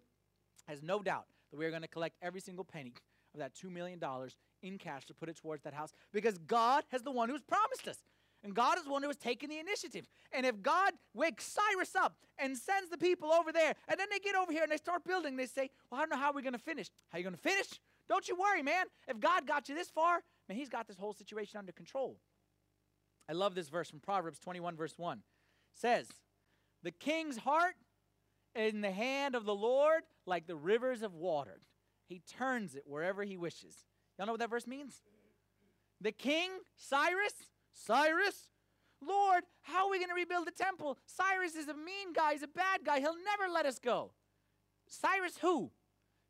has 0.69 0.81
no 0.81 1.01
doubt 1.01 1.25
that 1.51 1.57
we 1.57 1.65
are 1.65 1.71
going 1.71 1.81
to 1.81 1.87
collect 1.87 2.15
every 2.21 2.39
single 2.39 2.63
penny 2.63 2.93
of 3.33 3.39
that 3.39 3.55
$2 3.55 3.69
million 3.69 3.99
in 4.61 4.77
cash 4.77 5.05
to 5.07 5.13
put 5.13 5.27
it 5.27 5.35
towards 5.35 5.63
that 5.63 5.73
house 5.73 5.91
because 6.13 6.37
God 6.37 6.83
has 6.91 7.01
the 7.01 7.11
one 7.11 7.27
who's 7.27 7.41
promised 7.41 7.87
us. 7.87 7.97
And 8.43 8.53
God 8.53 8.77
is 8.77 8.87
one 8.87 9.01
who 9.01 9.09
has 9.09 9.17
taken 9.17 9.49
the 9.49 9.59
initiative. 9.59 10.07
And 10.31 10.45
if 10.45 10.61
God 10.61 10.93
wakes 11.13 11.45
Cyrus 11.45 11.95
up 11.95 12.15
and 12.37 12.57
sends 12.57 12.89
the 12.89 12.97
people 12.97 13.31
over 13.31 13.51
there, 13.51 13.75
and 13.87 13.99
then 13.99 14.07
they 14.09 14.19
get 14.19 14.35
over 14.35 14.51
here 14.51 14.63
and 14.63 14.71
they 14.71 14.77
start 14.77 15.03
building, 15.03 15.35
they 15.35 15.45
say, 15.45 15.69
Well, 15.91 15.99
I 15.99 16.03
don't 16.03 16.11
know 16.11 16.17
how 16.17 16.31
we're 16.31 16.41
going 16.41 16.53
to 16.53 16.59
finish. 16.59 16.89
How 17.09 17.17
you 17.17 17.23
going 17.23 17.35
to 17.35 17.41
finish? 17.41 17.67
Don't 18.07 18.27
you 18.27 18.37
worry, 18.37 18.63
man. 18.63 18.85
If 19.07 19.19
God 19.19 19.45
got 19.45 19.67
you 19.67 19.75
this 19.75 19.89
far, 19.89 20.21
man, 20.47 20.57
He's 20.57 20.69
got 20.69 20.87
this 20.87 20.97
whole 20.97 21.13
situation 21.13 21.57
under 21.57 21.71
control. 21.71 22.17
I 23.29 23.33
love 23.33 23.55
this 23.55 23.69
verse 23.69 23.89
from 23.89 23.99
Proverbs 23.99 24.39
21, 24.39 24.75
verse 24.75 24.97
1. 24.97 25.17
It 25.17 25.23
says, 25.75 26.07
The 26.81 26.91
king's 26.91 27.37
heart 27.37 27.75
is 28.55 28.73
in 28.73 28.81
the 28.81 28.91
hand 28.91 29.35
of 29.35 29.45
the 29.45 29.53
Lord 29.53 30.03
like 30.25 30.47
the 30.47 30.55
rivers 30.55 31.01
of 31.03 31.13
water. 31.13 31.59
He 32.07 32.21
turns 32.27 32.73
it 32.73 32.83
wherever 32.87 33.23
he 33.23 33.37
wishes. 33.37 33.85
Y'all 34.17 34.25
know 34.25 34.33
what 34.33 34.39
that 34.39 34.49
verse 34.49 34.65
means? 34.65 35.01
The 36.01 36.11
king, 36.11 36.49
Cyrus, 36.75 37.33
Cyrus, 37.85 38.49
Lord, 39.01 39.43
how 39.61 39.85
are 39.85 39.91
we 39.91 39.99
going 39.99 40.09
to 40.09 40.15
rebuild 40.15 40.47
the 40.47 40.51
temple? 40.51 40.97
Cyrus 41.05 41.55
is 41.55 41.69
a 41.69 41.73
mean 41.73 42.13
guy, 42.13 42.33
he's 42.33 42.43
a 42.43 42.47
bad 42.47 42.83
guy. 42.85 42.99
He'll 42.99 43.15
never 43.23 43.51
let 43.51 43.65
us 43.65 43.79
go. 43.79 44.11
Cyrus 44.87 45.37
who? 45.37 45.71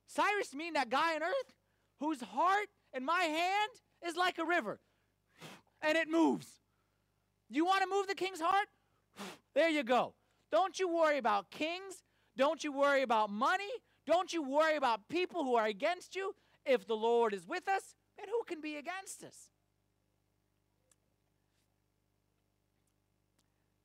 Cyrus 0.06 0.54
mean 0.54 0.74
that 0.74 0.90
guy 0.90 1.16
on 1.16 1.24
earth 1.24 1.54
whose 2.00 2.22
heart 2.22 2.68
in 2.96 3.04
my 3.04 3.24
hand 3.24 3.72
is 4.06 4.16
like 4.16 4.38
a 4.38 4.46
river 4.46 4.80
and 5.82 5.98
it 5.98 6.08
moves. 6.10 6.48
You 7.50 7.66
want 7.66 7.82
to 7.82 7.90
move 7.90 8.08
the 8.08 8.16
king's 8.16 8.42
heart? 8.42 8.68
There 9.56 9.70
you 9.70 9.84
go. 9.84 10.14
Don't 10.52 10.80
you 10.80 10.88
worry 10.88 11.18
about 11.18 11.50
kings. 11.50 12.04
Don't 12.38 12.64
you 12.64 12.72
worry 12.72 13.02
about 13.02 13.32
money. 13.32 13.72
Don't 14.06 14.32
you 14.32 14.44
worry 14.44 14.76
about 14.76 15.10
people 15.10 15.44
who 15.44 15.56
are 15.56 15.66
against 15.66 16.16
you. 16.16 16.36
If 16.66 16.86
the 16.86 16.96
Lord 16.96 17.34
is 17.34 17.48
with 17.48 17.68
us, 17.68 17.96
then 18.18 18.28
who 18.28 18.44
can 18.46 18.62
be 18.62 18.76
against 18.76 19.24
us? 19.24 19.50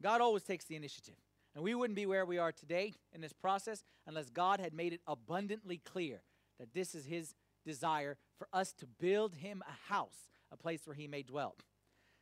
God 0.05 0.20
always 0.20 0.42
takes 0.42 0.66
the 0.66 0.76
initiative. 0.76 1.14
And 1.55 1.64
we 1.64 1.74
wouldn't 1.74 1.96
be 1.96 2.05
where 2.05 2.26
we 2.26 2.36
are 2.36 2.52
today 2.52 2.92
in 3.14 3.22
this 3.22 3.32
process 3.32 3.82
unless 4.07 4.28
God 4.28 4.61
had 4.61 4.74
made 4.74 4.92
it 4.92 5.00
abundantly 5.07 5.78
clear 5.78 6.20
that 6.61 6.74
this 6.74 6.94
is 6.94 7.07
His 7.07 7.34
desire 7.64 8.18
for 8.36 8.46
us 8.52 8.74
to 8.74 8.86
build 8.86 9.36
Him 9.36 9.62
a 9.66 9.92
house, 9.92 10.28
a 10.52 10.59
place 10.59 10.82
where 10.84 10.94
He 10.94 11.09
may 11.09 11.22
dwell. 11.22 11.57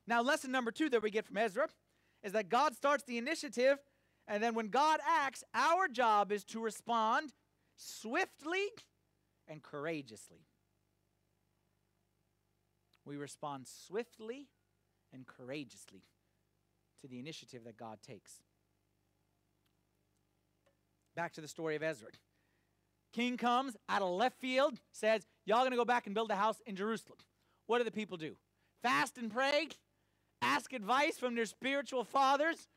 Now, 0.07 0.23
lesson 0.23 0.53
number 0.53 0.71
two 0.71 0.91
that 0.91 1.03
we 1.03 1.11
get 1.11 1.27
from 1.27 1.39
Ezra 1.39 1.67
is 2.23 2.31
that 2.33 2.49
God 2.49 2.77
starts 2.77 3.03
the 3.03 3.19
initiative, 3.19 3.79
and 4.29 4.41
then 4.41 4.55
when 4.55 4.69
God 4.69 5.01
acts, 5.05 5.43
our 5.53 5.89
job 5.89 6.31
is 6.31 6.45
to 6.45 6.61
respond 6.61 7.33
swiftly 7.77 8.69
and 9.49 9.61
courageously. 9.61 10.47
We 13.05 13.17
respond 13.17 13.67
swiftly 13.67 14.47
and 15.13 15.27
courageously 15.27 16.03
to 17.03 17.09
the 17.09 17.19
initiative 17.19 17.65
that 17.65 17.77
God 17.77 17.99
takes. 18.03 18.41
Back 21.15 21.33
to 21.35 21.41
the 21.41 21.49
story 21.49 21.77
of 21.77 21.83
Ezra. 21.83 22.09
King 23.13 23.37
comes 23.37 23.77
out 23.89 24.01
of 24.01 24.09
left 24.09 24.41
field, 24.41 24.81
says, 24.93 25.27
Y'all 25.45 25.65
gonna 25.65 25.77
go 25.77 25.85
back 25.85 26.07
and 26.07 26.15
build 26.15 26.31
a 26.31 26.37
house 26.37 26.63
in 26.67 26.77
Jerusalem. 26.77 27.19
What 27.67 27.79
do 27.79 27.85
the 27.85 27.91
people 27.91 28.17
do? 28.17 28.37
Fast 28.83 29.19
and 29.19 29.31
pray, 29.31 29.69
ask 30.41 30.73
advice 30.73 31.19
from 31.19 31.35
their 31.35 31.47
spiritual 31.47 32.05
fathers. 32.05 32.69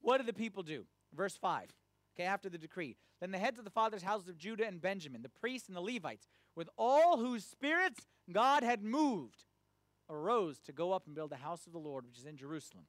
What 0.00 0.18
do 0.18 0.24
the 0.24 0.32
people 0.32 0.62
do? 0.62 0.86
Verse 1.14 1.36
5. 1.36 1.70
Okay, 2.16 2.26
after 2.26 2.48
the 2.48 2.58
decree. 2.58 2.96
Then 3.20 3.30
the 3.30 3.38
heads 3.38 3.58
of 3.58 3.64
the 3.64 3.70
fathers' 3.70 4.02
houses 4.02 4.28
of 4.28 4.38
Judah 4.38 4.66
and 4.66 4.80
Benjamin, 4.80 5.22
the 5.22 5.28
priests 5.28 5.68
and 5.68 5.76
the 5.76 5.80
Levites, 5.80 6.28
with 6.54 6.68
all 6.76 7.18
whose 7.18 7.44
spirits 7.44 8.06
God 8.30 8.62
had 8.62 8.82
moved, 8.82 9.44
arose 10.08 10.60
to 10.60 10.72
go 10.72 10.92
up 10.92 11.06
and 11.06 11.14
build 11.14 11.30
the 11.30 11.36
house 11.36 11.66
of 11.66 11.72
the 11.72 11.78
Lord, 11.78 12.06
which 12.06 12.18
is 12.18 12.26
in 12.26 12.36
Jerusalem. 12.36 12.84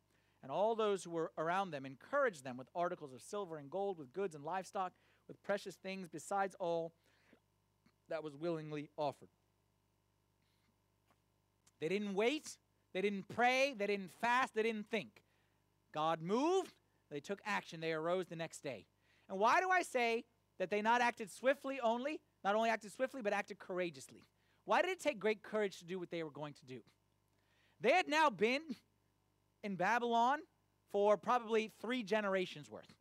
And 0.45 0.51
all 0.51 0.75
those 0.75 1.03
who 1.03 1.09
were 1.09 1.31
around 1.39 1.71
them 1.71 1.87
encouraged 1.87 2.43
them 2.43 2.55
with 2.55 2.67
articles 2.75 3.11
of 3.11 3.21
silver 3.23 3.57
and 3.57 3.67
gold, 3.67 3.97
with 3.97 4.13
goods 4.13 4.35
and 4.35 4.43
livestock, 4.43 4.93
with 5.27 5.41
precious 5.41 5.73
things, 5.73 6.07
besides 6.07 6.55
all 6.59 6.93
that 8.09 8.23
was 8.23 8.35
willingly 8.35 8.91
offered. 8.95 9.29
They 11.81 11.89
didn't 11.89 12.13
wait, 12.13 12.57
they 12.93 13.01
didn't 13.01 13.27
pray, 13.27 13.73
they 13.75 13.87
didn't 13.87 14.11
fast, 14.21 14.53
they 14.53 14.61
didn't 14.61 14.85
think. 14.91 15.23
God 15.91 16.21
moved, 16.21 16.75
they 17.09 17.21
took 17.21 17.39
action, 17.43 17.79
they 17.79 17.93
arose 17.93 18.27
the 18.27 18.35
next 18.35 18.61
day. 18.61 18.85
And 19.27 19.39
why 19.39 19.61
do 19.61 19.71
I 19.71 19.81
say 19.81 20.25
that 20.59 20.69
they 20.69 20.83
not 20.83 21.01
acted 21.01 21.31
swiftly 21.31 21.79
only, 21.79 22.19
not 22.43 22.53
only 22.53 22.69
acted 22.69 22.91
swiftly, 22.91 23.23
but 23.23 23.33
acted 23.33 23.57
courageously? 23.57 24.27
Why 24.65 24.83
did 24.83 24.91
it 24.91 24.99
take 24.99 25.17
great 25.17 25.41
courage 25.41 25.79
to 25.79 25.85
do 25.85 25.97
what 25.97 26.11
they 26.11 26.21
were 26.21 26.29
going 26.29 26.53
to 26.53 26.65
do? 26.67 26.81
They 27.81 27.93
had 27.93 28.07
now 28.07 28.29
been 28.29 28.61
in 29.66 29.76
Babylon 29.76 30.39
for 30.91 31.18
probably 31.18 31.72
three 31.82 32.03
generations 32.03 32.70
worth. 32.70 32.93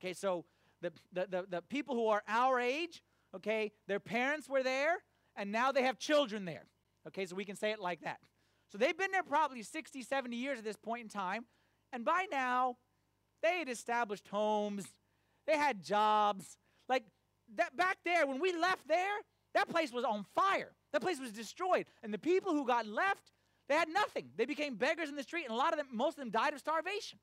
Okay, 0.00 0.12
so 0.12 0.44
the, 0.82 0.92
the, 1.12 1.26
the, 1.30 1.44
the, 1.48 1.62
people 1.62 1.94
who 1.94 2.08
are 2.08 2.22
our 2.28 2.58
age, 2.58 3.02
okay, 3.34 3.72
their 3.86 4.00
parents 4.00 4.48
were 4.48 4.62
there, 4.62 4.96
and 5.36 5.52
now 5.52 5.72
they 5.72 5.82
have 5.82 5.98
children 5.98 6.44
there. 6.44 6.66
Okay, 7.06 7.24
so 7.24 7.36
we 7.36 7.44
can 7.44 7.56
say 7.56 7.70
it 7.70 7.78
like 7.78 8.00
that. 8.02 8.18
So 8.70 8.78
they've 8.78 8.96
been 8.98 9.12
there 9.12 9.22
probably 9.22 9.62
60, 9.62 10.02
70 10.02 10.36
years 10.36 10.58
at 10.58 10.64
this 10.64 10.76
point 10.76 11.02
in 11.02 11.08
time, 11.08 11.46
and 11.92 12.04
by 12.04 12.26
now, 12.30 12.76
they 13.42 13.60
had 13.60 13.68
established 13.68 14.26
homes, 14.28 14.84
they 15.46 15.56
had 15.56 15.82
jobs. 15.82 16.58
Like 16.88 17.04
that 17.56 17.76
back 17.76 17.98
there, 18.04 18.26
when 18.26 18.40
we 18.40 18.52
left 18.52 18.86
there, 18.88 19.16
that 19.54 19.68
place 19.68 19.92
was 19.92 20.04
on 20.04 20.26
fire. 20.34 20.72
That 20.92 21.00
place 21.00 21.20
was 21.20 21.32
destroyed. 21.32 21.86
And 22.02 22.12
the 22.12 22.18
people 22.18 22.52
who 22.52 22.66
got 22.66 22.86
left, 22.86 23.32
they 23.68 23.74
had 23.74 23.88
nothing. 23.88 24.30
They 24.36 24.46
became 24.46 24.76
beggars 24.76 25.08
in 25.08 25.16
the 25.16 25.22
street, 25.22 25.44
and 25.44 25.52
a 25.52 25.56
lot 25.56 25.72
of 25.72 25.78
them, 25.78 25.88
most 25.92 26.16
of 26.16 26.20
them 26.20 26.30
died 26.30 26.54
of 26.54 26.58
starvation. 26.58 27.18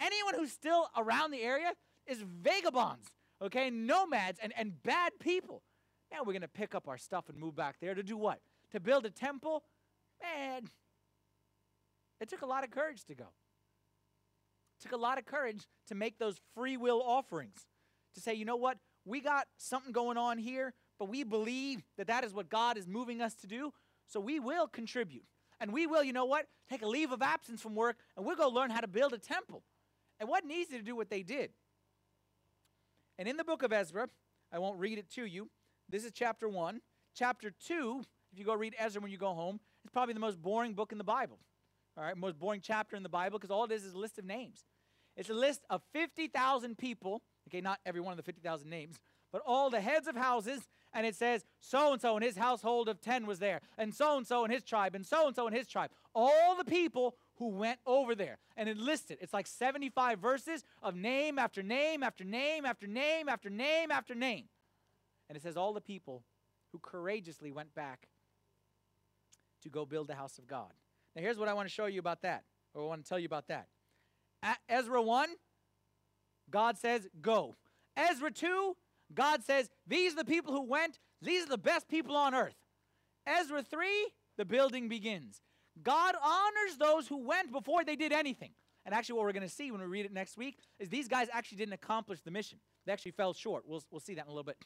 Anyone 0.00 0.34
who's 0.34 0.52
still 0.52 0.88
around 0.96 1.32
the 1.32 1.42
area 1.42 1.72
is 2.06 2.18
vagabonds, 2.22 3.08
okay, 3.40 3.70
nomads 3.70 4.38
and, 4.42 4.52
and 4.56 4.82
bad 4.82 5.12
people. 5.20 5.62
Man, 6.10 6.20
we're 6.20 6.32
going 6.32 6.42
to 6.42 6.48
pick 6.48 6.74
up 6.74 6.88
our 6.88 6.98
stuff 6.98 7.28
and 7.28 7.38
move 7.38 7.56
back 7.56 7.76
there 7.80 7.94
to 7.94 8.02
do 8.02 8.16
what? 8.16 8.40
To 8.72 8.80
build 8.80 9.06
a 9.06 9.10
temple? 9.10 9.64
Man, 10.22 10.68
it 12.20 12.28
took 12.28 12.42
a 12.42 12.46
lot 12.46 12.64
of 12.64 12.70
courage 12.70 13.04
to 13.06 13.14
go. 13.14 13.24
It 14.78 14.82
took 14.82 14.92
a 14.92 14.96
lot 14.96 15.18
of 15.18 15.24
courage 15.24 15.66
to 15.88 15.94
make 15.94 16.18
those 16.18 16.36
free 16.54 16.76
will 16.76 17.02
offerings. 17.02 17.66
To 18.14 18.20
say, 18.20 18.34
you 18.34 18.44
know 18.44 18.56
what? 18.56 18.78
We 19.04 19.20
got 19.20 19.46
something 19.56 19.92
going 19.92 20.16
on 20.16 20.38
here, 20.38 20.74
but 20.98 21.08
we 21.08 21.24
believe 21.24 21.82
that 21.98 22.06
that 22.06 22.24
is 22.24 22.32
what 22.32 22.48
God 22.48 22.76
is 22.76 22.86
moving 22.86 23.20
us 23.20 23.34
to 23.36 23.46
do, 23.46 23.72
so 24.06 24.20
we 24.20 24.38
will 24.38 24.68
contribute 24.68 25.24
and 25.62 25.72
we 25.72 25.86
will, 25.86 26.02
you 26.02 26.12
know 26.12 26.24
what, 26.24 26.46
take 26.68 26.82
a 26.82 26.88
leave 26.88 27.12
of 27.12 27.22
absence 27.22 27.62
from 27.62 27.76
work 27.76 27.96
and 28.16 28.26
we'll 28.26 28.34
go 28.34 28.48
learn 28.48 28.70
how 28.70 28.80
to 28.80 28.88
build 28.88 29.12
a 29.12 29.18
temple. 29.18 29.62
It 30.20 30.26
wasn't 30.26 30.50
easy 30.52 30.76
to 30.76 30.82
do 30.82 30.96
what 30.96 31.08
they 31.08 31.22
did. 31.22 31.50
And 33.16 33.28
in 33.28 33.36
the 33.36 33.44
book 33.44 33.62
of 33.62 33.72
Ezra, 33.72 34.08
I 34.52 34.58
won't 34.58 34.80
read 34.80 34.98
it 34.98 35.08
to 35.12 35.24
you. 35.24 35.48
This 35.88 36.04
is 36.04 36.10
chapter 36.12 36.48
1. 36.48 36.80
Chapter 37.14 37.52
2, 37.66 38.02
if 38.32 38.38
you 38.38 38.44
go 38.44 38.54
read 38.54 38.74
Ezra 38.76 39.00
when 39.00 39.12
you 39.12 39.18
go 39.18 39.34
home, 39.34 39.60
it's 39.84 39.92
probably 39.92 40.14
the 40.14 40.20
most 40.20 40.42
boring 40.42 40.74
book 40.74 40.90
in 40.90 40.98
the 40.98 41.04
Bible. 41.04 41.38
All 41.96 42.02
right, 42.02 42.16
most 42.16 42.40
boring 42.40 42.60
chapter 42.60 42.96
in 42.96 43.04
the 43.04 43.08
Bible 43.08 43.38
because 43.38 43.52
all 43.52 43.64
it 43.64 43.70
is 43.70 43.84
is 43.84 43.94
a 43.94 43.98
list 43.98 44.18
of 44.18 44.24
names. 44.24 44.64
It's 45.16 45.30
a 45.30 45.34
list 45.34 45.60
of 45.70 45.82
50,000 45.92 46.76
people, 46.76 47.22
okay, 47.48 47.60
not 47.60 47.78
every 47.86 48.00
one 48.00 48.12
of 48.12 48.16
the 48.16 48.24
50,000 48.24 48.68
names, 48.68 49.00
but 49.32 49.42
all 49.46 49.70
the 49.70 49.80
heads 49.80 50.06
of 50.06 50.16
houses 50.16 50.68
and 50.94 51.06
it 51.06 51.16
says 51.16 51.44
so 51.58 51.92
and 51.92 52.00
so 52.02 52.16
and 52.16 52.24
his 52.24 52.36
household 52.36 52.88
of 52.88 53.00
10 53.00 53.26
was 53.26 53.38
there, 53.38 53.60
and 53.78 53.94
so 53.94 54.16
and 54.16 54.26
so 54.26 54.44
and 54.44 54.52
his 54.52 54.62
tribe, 54.62 54.94
and 54.94 55.06
so 55.06 55.26
and 55.26 55.34
so 55.34 55.46
and 55.46 55.56
his 55.56 55.66
tribe. 55.66 55.90
All 56.14 56.54
the 56.54 56.64
people 56.64 57.16
who 57.36 57.48
went 57.48 57.80
over 57.86 58.14
there. 58.14 58.38
And 58.56 58.68
it 58.68 58.76
listed, 58.76 59.18
it's 59.20 59.32
like 59.32 59.46
75 59.46 60.18
verses 60.18 60.64
of 60.82 60.94
name 60.94 61.38
after 61.38 61.62
name 61.62 62.02
after 62.02 62.24
name 62.24 62.64
after 62.64 62.86
name 62.86 63.28
after 63.28 63.50
name 63.50 63.90
after 63.90 64.14
name. 64.14 64.44
And 65.28 65.36
it 65.36 65.42
says 65.42 65.56
all 65.56 65.72
the 65.72 65.80
people 65.80 66.22
who 66.72 66.78
courageously 66.78 67.50
went 67.50 67.74
back 67.74 68.08
to 69.62 69.68
go 69.68 69.84
build 69.84 70.08
the 70.08 70.14
house 70.14 70.38
of 70.38 70.46
God. 70.46 70.72
Now, 71.16 71.22
here's 71.22 71.38
what 71.38 71.48
I 71.48 71.54
want 71.54 71.68
to 71.68 71.74
show 71.74 71.86
you 71.86 72.00
about 72.00 72.22
that, 72.22 72.44
or 72.74 72.82
I 72.82 72.86
want 72.86 73.04
to 73.04 73.08
tell 73.08 73.18
you 73.18 73.26
about 73.26 73.48
that. 73.48 73.66
At 74.42 74.58
Ezra 74.68 75.00
1, 75.00 75.28
God 76.50 76.78
says, 76.78 77.08
go. 77.20 77.56
Ezra 77.96 78.30
2, 78.30 78.76
God 79.14 79.44
says, 79.44 79.70
These 79.86 80.12
are 80.12 80.16
the 80.16 80.24
people 80.24 80.52
who 80.52 80.62
went, 80.62 80.98
these 81.20 81.44
are 81.44 81.48
the 81.48 81.58
best 81.58 81.88
people 81.88 82.16
on 82.16 82.34
earth. 82.34 82.56
Ezra 83.26 83.62
3, 83.62 83.86
the 84.36 84.44
building 84.44 84.88
begins. 84.88 85.40
God 85.82 86.14
honors 86.22 86.76
those 86.78 87.08
who 87.08 87.26
went 87.26 87.52
before 87.52 87.84
they 87.84 87.96
did 87.96 88.12
anything. 88.12 88.50
And 88.84 88.94
actually, 88.94 89.16
what 89.16 89.26
we're 89.26 89.32
going 89.32 89.48
to 89.48 89.54
see 89.54 89.70
when 89.70 89.80
we 89.80 89.86
read 89.86 90.06
it 90.06 90.12
next 90.12 90.36
week 90.36 90.58
is 90.80 90.88
these 90.88 91.06
guys 91.06 91.28
actually 91.32 91.58
didn't 91.58 91.74
accomplish 91.74 92.20
the 92.20 92.32
mission. 92.32 92.58
They 92.84 92.92
actually 92.92 93.12
fell 93.12 93.32
short. 93.32 93.64
We'll, 93.66 93.82
we'll 93.90 94.00
see 94.00 94.14
that 94.14 94.24
in 94.24 94.28
a 94.28 94.32
little 94.32 94.44
bit. 94.44 94.56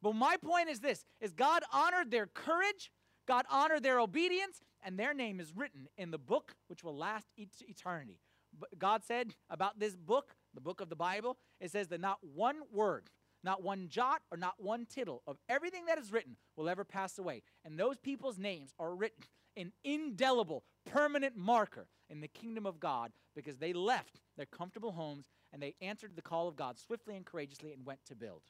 But 0.00 0.14
my 0.14 0.36
point 0.36 0.70
is 0.70 0.80
this 0.80 1.04
is 1.20 1.32
God 1.32 1.62
honored 1.72 2.10
their 2.10 2.26
courage, 2.26 2.90
God 3.28 3.44
honored 3.50 3.82
their 3.82 4.00
obedience, 4.00 4.62
and 4.82 4.98
their 4.98 5.14
name 5.14 5.40
is 5.40 5.52
written 5.54 5.88
in 5.96 6.10
the 6.10 6.18
book 6.18 6.54
which 6.68 6.82
will 6.82 6.96
last 6.96 7.26
eternity. 7.36 8.18
But 8.58 8.78
God 8.78 9.02
said 9.04 9.34
about 9.50 9.78
this 9.78 9.96
book, 9.96 10.34
the 10.54 10.60
book 10.60 10.80
of 10.80 10.88
the 10.88 10.96
Bible, 10.96 11.38
it 11.60 11.70
says 11.70 11.88
that 11.88 12.00
not 12.00 12.18
one 12.22 12.56
word 12.72 13.10
Not 13.44 13.62
one 13.62 13.88
jot 13.88 14.22
or 14.32 14.38
not 14.38 14.54
one 14.58 14.86
tittle 14.86 15.22
of 15.26 15.36
everything 15.50 15.84
that 15.86 15.98
is 15.98 16.10
written 16.10 16.36
will 16.56 16.68
ever 16.68 16.82
pass 16.82 17.18
away. 17.18 17.42
And 17.64 17.78
those 17.78 17.98
people's 17.98 18.38
names 18.38 18.72
are 18.78 18.94
written 18.94 19.22
in 19.54 19.70
indelible, 19.84 20.64
permanent 20.86 21.36
marker 21.36 21.86
in 22.08 22.22
the 22.22 22.28
kingdom 22.28 22.64
of 22.64 22.80
God 22.80 23.12
because 23.36 23.58
they 23.58 23.74
left 23.74 24.20
their 24.38 24.46
comfortable 24.46 24.92
homes 24.92 25.26
and 25.52 25.62
they 25.62 25.74
answered 25.82 26.16
the 26.16 26.22
call 26.22 26.48
of 26.48 26.56
God 26.56 26.78
swiftly 26.78 27.16
and 27.16 27.26
courageously 27.26 27.74
and 27.74 27.84
went 27.84 28.00
to 28.06 28.16
build. 28.16 28.42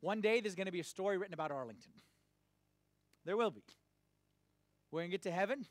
One 0.00 0.20
day 0.20 0.40
there's 0.40 0.56
going 0.56 0.66
to 0.66 0.72
be 0.72 0.80
a 0.80 0.84
story 0.84 1.16
written 1.16 1.34
about 1.34 1.52
Arlington. 1.52 1.92
There 3.24 3.36
will 3.36 3.50
be. 3.50 3.62
We're 4.90 5.00
going 5.00 5.10
to 5.10 5.14
get 5.14 5.22
to 5.22 5.30
heaven, 5.30 5.66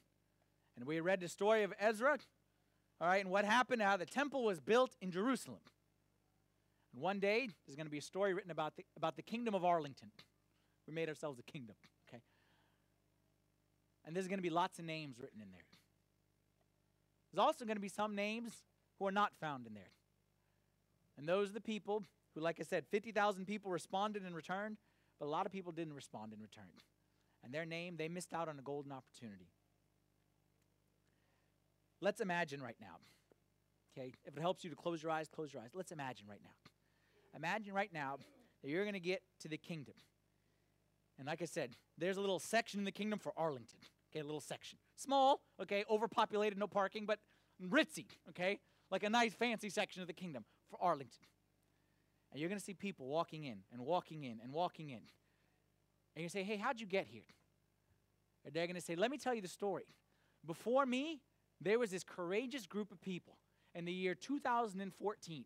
and 0.78 0.86
we 0.86 1.02
read 1.02 1.20
the 1.20 1.28
story 1.28 1.64
of 1.64 1.74
Ezra, 1.80 2.20
all 3.02 3.08
right, 3.08 3.24
and 3.24 3.32
what 3.32 3.46
happened, 3.46 3.82
how 3.82 3.98
the 3.98 4.06
temple 4.06 4.44
was 4.44 4.60
built 4.60 4.96
in 5.02 5.12
Jerusalem. 5.12 5.62
And 6.94 7.02
one 7.02 7.20
day 7.20 7.50
there's 7.66 7.76
going 7.76 7.86
to 7.86 7.92
be 7.92 7.98
a 7.98 8.02
story 8.02 8.34
written 8.34 8.52
about 8.52 8.76
the, 8.76 8.86
about 8.98 9.16
the 9.16 9.22
kingdom 9.22 9.56
of 9.56 9.64
Arlington. 9.64 10.12
We 10.88 10.94
made 10.94 11.08
ourselves 11.08 11.40
a 11.40 11.44
kingdom, 11.44 11.76
okay? 12.08 12.22
And 14.06 14.16
there's 14.16 14.28
going 14.28 14.40
to 14.40 14.44
be 14.44 14.50
lots 14.50 14.80
of 14.80 14.86
names 14.86 15.20
written 15.20 15.42
in 15.42 15.52
there. 15.52 15.62
There's 17.32 17.46
also 17.46 17.64
going 17.64 17.78
to 17.78 17.82
be 17.82 17.90
some 17.90 18.16
names 18.16 18.54
who 18.98 19.08
are 19.08 19.12
not 19.12 19.34
found 19.40 19.68
in 19.68 19.74
there. 19.74 19.92
And 21.18 21.28
those 21.28 21.50
are 21.50 21.54
the 21.54 21.62
people 21.62 22.04
who, 22.34 22.42
like 22.42 22.58
I 22.60 22.64
said, 22.64 22.86
50,000 22.90 23.46
people 23.46 23.72
responded 23.72 24.24
and 24.24 24.36
returned, 24.36 24.78
but 25.20 25.28
a 25.28 25.30
lot 25.30 25.46
of 25.46 25.52
people 25.52 25.72
didn't 25.72 25.94
respond 25.94 26.34
and 26.34 26.42
return. 26.42 26.72
And 27.44 27.54
their 27.54 27.66
name, 27.66 27.98
they 27.98 28.08
missed 28.08 28.34
out 28.34 28.50
on 28.50 28.58
a 28.58 28.62
golden 28.62 28.92
opportunity. 28.92 29.48
Let's 32.02 32.22
imagine 32.22 32.62
right 32.62 32.78
now, 32.80 32.98
okay? 33.92 34.14
If 34.26 34.38
it 34.38 34.40
helps 34.40 34.64
you 34.64 34.70
to 34.70 34.76
close 34.76 35.04
your 35.04 35.12
eyes, 35.12 35.28
close 35.28 35.54
your 35.54 35.62
eyes. 35.62 35.72
Let's 35.74 35.92
imagine 35.92 36.28
right 36.30 36.42
now. 36.44 36.52
Imagine 37.36 37.74
right 37.74 37.92
now 37.94 38.18
that 38.62 38.70
you're 38.70 38.84
going 38.84 38.94
to 38.94 39.00
get 39.00 39.22
to 39.42 39.48
the 39.48 39.58
kingdom. 39.58 39.96
And 41.18 41.28
like 41.28 41.42
I 41.42 41.46
said, 41.46 41.76
there's 41.98 42.18
a 42.18 42.22
little 42.22 42.40
section 42.40 42.80
in 42.80 42.86
the 42.86 42.92
kingdom 42.92 43.20
for 43.20 43.34
Arlington. 43.36 43.80
Okay, 44.12 44.22
a 44.22 44.24
little 44.24 44.42
section. 44.42 44.80
Small, 44.96 45.42
okay, 45.62 45.84
overpopulated, 45.90 46.58
no 46.58 46.68
parking, 46.68 47.06
but 47.06 47.20
ritzy, 47.62 48.08
okay? 48.30 48.60
Like 48.90 49.04
a 49.04 49.10
nice 49.10 49.34
fancy 49.34 49.70
section 49.70 50.02
of 50.02 50.08
the 50.08 50.14
kingdom 50.14 50.46
for 50.70 50.82
Arlington. 50.82 51.26
And 52.32 52.40
you're 52.40 52.50
going 52.50 52.60
to 52.60 52.64
see 52.66 52.74
people 52.74 53.08
walking 53.08 53.44
in 53.44 53.60
and 53.72 53.82
walking 53.82 54.24
in 54.24 54.40
and 54.42 54.52
walking 54.54 54.90
in. 54.90 55.02
And 56.16 56.24
you 56.24 56.30
say, 56.30 56.44
hey, 56.44 56.58
how'd 56.58 56.80
you 56.80 56.88
get 56.88 57.08
here? 57.08 57.28
And 58.46 58.54
they're 58.54 58.66
going 58.66 58.76
to 58.76 58.82
say, 58.82 58.96
let 58.96 59.12
me 59.12 59.18
tell 59.18 59.34
you 59.34 59.42
the 59.42 59.48
story. 59.48 59.86
Before 60.46 60.86
me, 60.86 61.22
there 61.62 61.80
was 61.80 61.92
this 61.92 62.04
courageous 62.04 62.66
group 62.66 62.92
of 62.92 63.00
people 63.02 63.38
in 63.76 63.86
the 63.86 63.92
year 63.92 64.16
2014. 64.16 65.46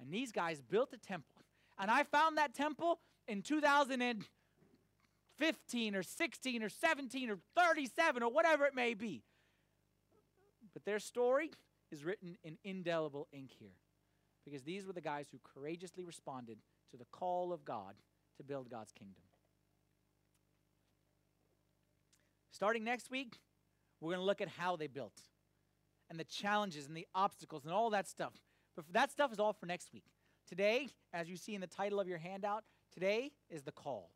And 0.00 0.12
these 0.12 0.32
guys 0.32 0.60
built 0.60 0.92
a 0.92 0.96
temple. 0.96 1.36
And 1.78 1.88
I 1.90 2.04
found 2.04 2.38
that 2.38 2.54
temple 2.54 3.00
in 3.28 3.42
2015 3.42 5.94
or 5.94 6.02
16 6.02 6.62
or 6.62 6.68
17 6.68 7.30
or 7.30 7.38
37 7.56 8.22
or 8.22 8.30
whatever 8.30 8.66
it 8.66 8.74
may 8.74 8.92
be. 8.94 9.22
But 10.72 10.84
their 10.84 10.98
story 10.98 11.50
is 11.90 12.04
written 12.04 12.36
in 12.44 12.58
indelible 12.64 13.28
ink 13.32 13.50
here 13.58 13.74
because 14.44 14.62
these 14.62 14.86
were 14.86 14.92
the 14.92 15.00
guys 15.00 15.26
who 15.30 15.38
courageously 15.42 16.04
responded 16.04 16.58
to 16.90 16.96
the 16.96 17.06
call 17.06 17.52
of 17.52 17.64
God 17.64 17.94
to 18.36 18.44
build 18.44 18.70
God's 18.70 18.92
kingdom. 18.92 19.22
Starting 22.52 22.84
next 22.84 23.10
week, 23.10 23.40
we're 24.00 24.12
going 24.12 24.20
to 24.20 24.26
look 24.26 24.40
at 24.40 24.48
how 24.48 24.76
they 24.76 24.86
built 24.86 25.20
and 26.10 26.18
the 26.18 26.24
challenges 26.24 26.86
and 26.86 26.96
the 26.96 27.06
obstacles 27.14 27.64
and 27.64 27.72
all 27.72 27.90
that 27.90 28.08
stuff. 28.08 28.32
But 28.76 28.84
that 28.92 29.10
stuff 29.10 29.32
is 29.32 29.38
all 29.38 29.52
for 29.52 29.66
next 29.66 29.92
week. 29.92 30.04
Today, 30.48 30.88
as 31.14 31.30
you 31.30 31.36
see 31.36 31.54
in 31.54 31.60
the 31.60 31.66
title 31.66 32.00
of 32.00 32.08
your 32.08 32.18
handout, 32.18 32.64
today 32.92 33.30
is 33.48 33.62
the 33.62 33.72
call. 33.72 34.10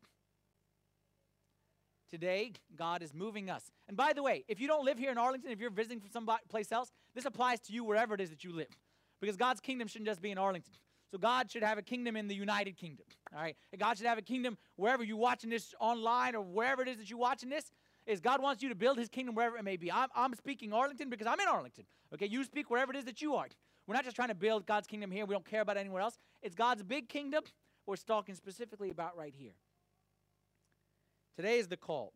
Today, 2.11 2.53
God 2.77 3.03
is 3.03 3.15
moving 3.15 3.49
us. 3.49 3.71
And 3.89 3.97
by 3.97 4.13
the 4.13 4.23
way, 4.23 4.45
if 4.49 4.61
you 4.61 4.67
don't 4.67 4.85
live 4.85 4.99
here 4.99 5.11
in 5.11 5.19
Arlington, 5.19 5.51
if 5.51 5.61
you're 5.61 5.71
visiting 5.71 6.01
from 6.01 6.11
someplace 6.11 6.71
else, 6.71 6.93
this 7.15 7.25
applies 7.25 7.61
to 7.61 7.73
you 7.73 7.85
wherever 7.85 8.15
it 8.15 8.21
is 8.21 8.31
that 8.31 8.45
you 8.45 8.53
live. 8.53 8.69
Because 9.21 9.37
God's 9.37 9.61
kingdom 9.61 9.89
shouldn't 9.89 10.09
just 10.09 10.21
be 10.21 10.31
in 10.31 10.39
Arlington. 10.39 10.75
So 11.11 11.19
God 11.19 11.51
should 11.51 11.63
have 11.63 11.79
a 11.79 11.83
kingdom 11.83 12.17
in 12.17 12.29
the 12.29 12.35
United 12.35 12.77
Kingdom. 12.77 13.07
All 13.33 13.41
right? 13.41 13.57
And 13.73 13.81
God 13.81 13.97
should 13.97 14.07
have 14.07 14.19
a 14.19 14.23
kingdom 14.23 14.59
wherever 14.77 15.05
you're 15.05 15.17
watching 15.17 15.51
this 15.51 15.75
online 15.81 16.35
or 16.35 16.43
wherever 16.43 16.83
it 16.83 16.89
is 16.89 16.99
that 16.99 17.09
you're 17.09 17.19
watching 17.19 17.49
this. 17.49 17.71
Is 18.07 18.21
God 18.21 18.43
wants 18.43 18.63
you 18.63 18.69
to 18.69 18.75
build 18.75 18.99
his 18.99 19.09
kingdom 19.09 19.35
wherever 19.35 19.57
it 19.57 19.65
may 19.65 19.77
be. 19.77 19.91
I'm, 19.91 20.09
I'm 20.15 20.35
speaking 20.35 20.73
Arlington 20.73 21.09
because 21.09 21.27
I'm 21.27 21.41
in 21.41 21.49
Arlington. 21.49 21.85
Okay, 22.13 22.27
you 22.27 22.45
speak 22.45 22.71
wherever 22.71 22.93
it 22.93 22.99
is 22.99 23.05
that 23.07 23.23
you 23.23 23.35
are. 23.35 23.47
We're 23.87 23.95
not 23.95 24.05
just 24.05 24.17
trying 24.17 24.29
to 24.29 24.35
build 24.35 24.67
God's 24.67 24.87
kingdom 24.87 25.11
here. 25.11 25.25
We 25.27 25.35
don't 25.35 25.45
care 25.45 25.61
about 25.61 25.77
anywhere 25.77 26.03
else. 26.03 26.19
It's 26.43 26.55
God's 26.55 26.83
big 26.83 27.09
kingdom 27.09 27.45
we're 27.87 27.97
talking 27.97 28.35
specifically 28.35 28.91
about 28.91 29.17
right 29.17 29.35
here. 29.37 29.53
Today 31.37 31.59
is 31.59 31.69
the 31.69 31.77
call. 31.77 32.13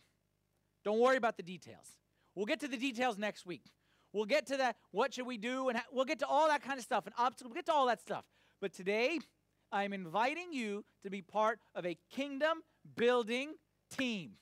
Don't 0.84 1.00
worry 1.00 1.16
about 1.16 1.36
the 1.36 1.42
details. 1.42 1.96
We'll 2.34 2.46
get 2.46 2.60
to 2.60 2.68
the 2.68 2.76
details 2.76 3.18
next 3.18 3.44
week. 3.44 3.64
We'll 4.12 4.24
get 4.24 4.46
to 4.46 4.56
that. 4.58 4.76
What 4.92 5.12
should 5.12 5.26
we 5.26 5.36
do? 5.36 5.68
And 5.68 5.78
we'll 5.92 6.04
get 6.04 6.20
to 6.20 6.26
all 6.26 6.48
that 6.48 6.62
kind 6.62 6.78
of 6.78 6.84
stuff 6.84 7.06
and 7.06 7.14
obstacles. 7.18 7.50
We'll 7.50 7.58
get 7.58 7.66
to 7.66 7.72
all 7.72 7.86
that 7.86 8.00
stuff. 8.00 8.24
But 8.60 8.72
today, 8.72 9.18
I'm 9.70 9.92
inviting 9.92 10.52
you 10.52 10.84
to 11.02 11.10
be 11.10 11.20
part 11.20 11.58
of 11.74 11.84
a 11.84 11.96
kingdom 12.10 12.62
building 12.96 13.54
team. 13.90 14.32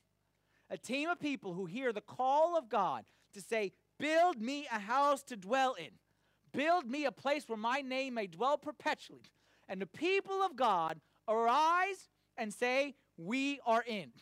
A 0.70 0.76
team 0.76 1.08
of 1.08 1.20
people 1.20 1.54
who 1.54 1.66
hear 1.66 1.92
the 1.92 2.00
call 2.00 2.56
of 2.56 2.68
God 2.68 3.04
to 3.34 3.40
say, 3.40 3.72
Build 3.98 4.40
me 4.40 4.66
a 4.70 4.78
house 4.78 5.22
to 5.24 5.36
dwell 5.36 5.74
in. 5.74 5.90
Build 6.52 6.90
me 6.90 7.04
a 7.04 7.12
place 7.12 7.44
where 7.48 7.58
my 7.58 7.80
name 7.80 8.14
may 8.14 8.26
dwell 8.26 8.58
perpetually. 8.58 9.22
And 9.68 9.80
the 9.80 9.86
people 9.86 10.42
of 10.42 10.56
God 10.56 11.00
arise 11.28 12.08
and 12.36 12.52
say, 12.52 12.94
We 13.16 13.60
are 13.66 13.84
in. 13.86 14.12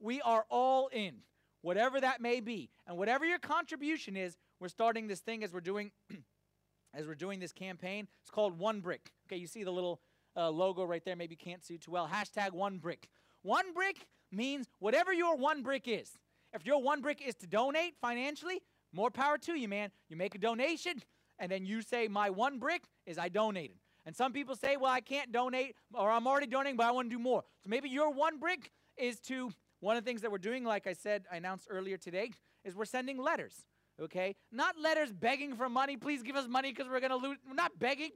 We 0.00 0.20
are 0.22 0.44
all 0.48 0.88
in, 0.88 1.18
whatever 1.60 2.00
that 2.00 2.20
may 2.20 2.40
be. 2.40 2.70
And 2.86 2.96
whatever 2.96 3.24
your 3.24 3.38
contribution 3.38 4.16
is, 4.16 4.36
we're 4.58 4.68
starting 4.68 5.06
this 5.06 5.20
thing 5.20 5.44
as 5.44 5.52
we're 5.52 5.60
doing 5.60 5.92
as 6.94 7.06
we're 7.06 7.14
doing 7.14 7.38
this 7.38 7.52
campaign. 7.52 8.08
It's 8.22 8.30
called 8.30 8.58
One 8.58 8.80
Brick. 8.80 9.12
Okay, 9.26 9.36
you 9.36 9.46
see 9.46 9.62
the 9.62 9.70
little 9.70 10.00
uh, 10.36 10.50
logo 10.50 10.84
right 10.84 11.04
there. 11.04 11.16
Maybe 11.16 11.34
you 11.34 11.44
can't 11.44 11.64
see 11.64 11.74
it 11.74 11.82
too 11.82 11.90
well. 11.90 12.08
Hashtag 12.12 12.52
One 12.52 12.78
Brick. 12.78 13.08
One 13.42 13.72
brick 13.72 14.06
means 14.32 14.66
whatever 14.78 15.12
your 15.12 15.36
one 15.36 15.62
brick 15.62 15.86
is. 15.86 16.10
If 16.52 16.66
your 16.66 16.82
one 16.82 17.00
brick 17.00 17.22
is 17.26 17.34
to 17.36 17.46
donate 17.46 17.94
financially, 18.00 18.60
more 18.92 19.10
power 19.10 19.38
to 19.38 19.54
you, 19.54 19.68
man. 19.68 19.90
You 20.08 20.16
make 20.16 20.34
a 20.34 20.38
donation, 20.38 21.02
and 21.38 21.50
then 21.50 21.64
you 21.64 21.82
say, 21.82 22.08
My 22.08 22.30
one 22.30 22.58
brick 22.58 22.84
is 23.06 23.18
I 23.18 23.28
donated. 23.28 23.76
And 24.04 24.14
some 24.14 24.32
people 24.32 24.56
say, 24.56 24.76
Well, 24.76 24.92
I 24.92 25.00
can't 25.00 25.32
donate, 25.32 25.76
or 25.94 26.10
I'm 26.10 26.26
already 26.26 26.46
donating, 26.46 26.76
but 26.76 26.86
I 26.86 26.90
want 26.90 27.10
to 27.10 27.16
do 27.16 27.22
more. 27.22 27.42
So 27.62 27.70
maybe 27.70 27.88
your 27.88 28.10
one 28.10 28.38
brick 28.38 28.70
is 28.96 29.18
to 29.20 29.50
one 29.80 29.96
of 29.96 30.04
the 30.04 30.08
things 30.08 30.20
that 30.22 30.30
we're 30.30 30.38
doing, 30.38 30.64
like 30.64 30.86
I 30.86 30.92
said, 30.92 31.24
I 31.32 31.36
announced 31.36 31.66
earlier 31.70 31.96
today, 31.96 32.30
is 32.64 32.76
we're 32.76 32.84
sending 32.84 33.18
letters 33.18 33.64
okay? 34.00 34.34
Not 34.50 34.78
letters 34.78 35.12
begging 35.12 35.56
for 35.56 35.68
money. 35.68 35.96
Please 35.96 36.22
give 36.22 36.36
us 36.36 36.46
money 36.48 36.70
because 36.70 36.90
we're 36.90 37.00
going 37.00 37.10
to 37.10 37.16
lose. 37.16 37.38
We're 37.46 37.54
not 37.54 37.78
begging. 37.78 38.10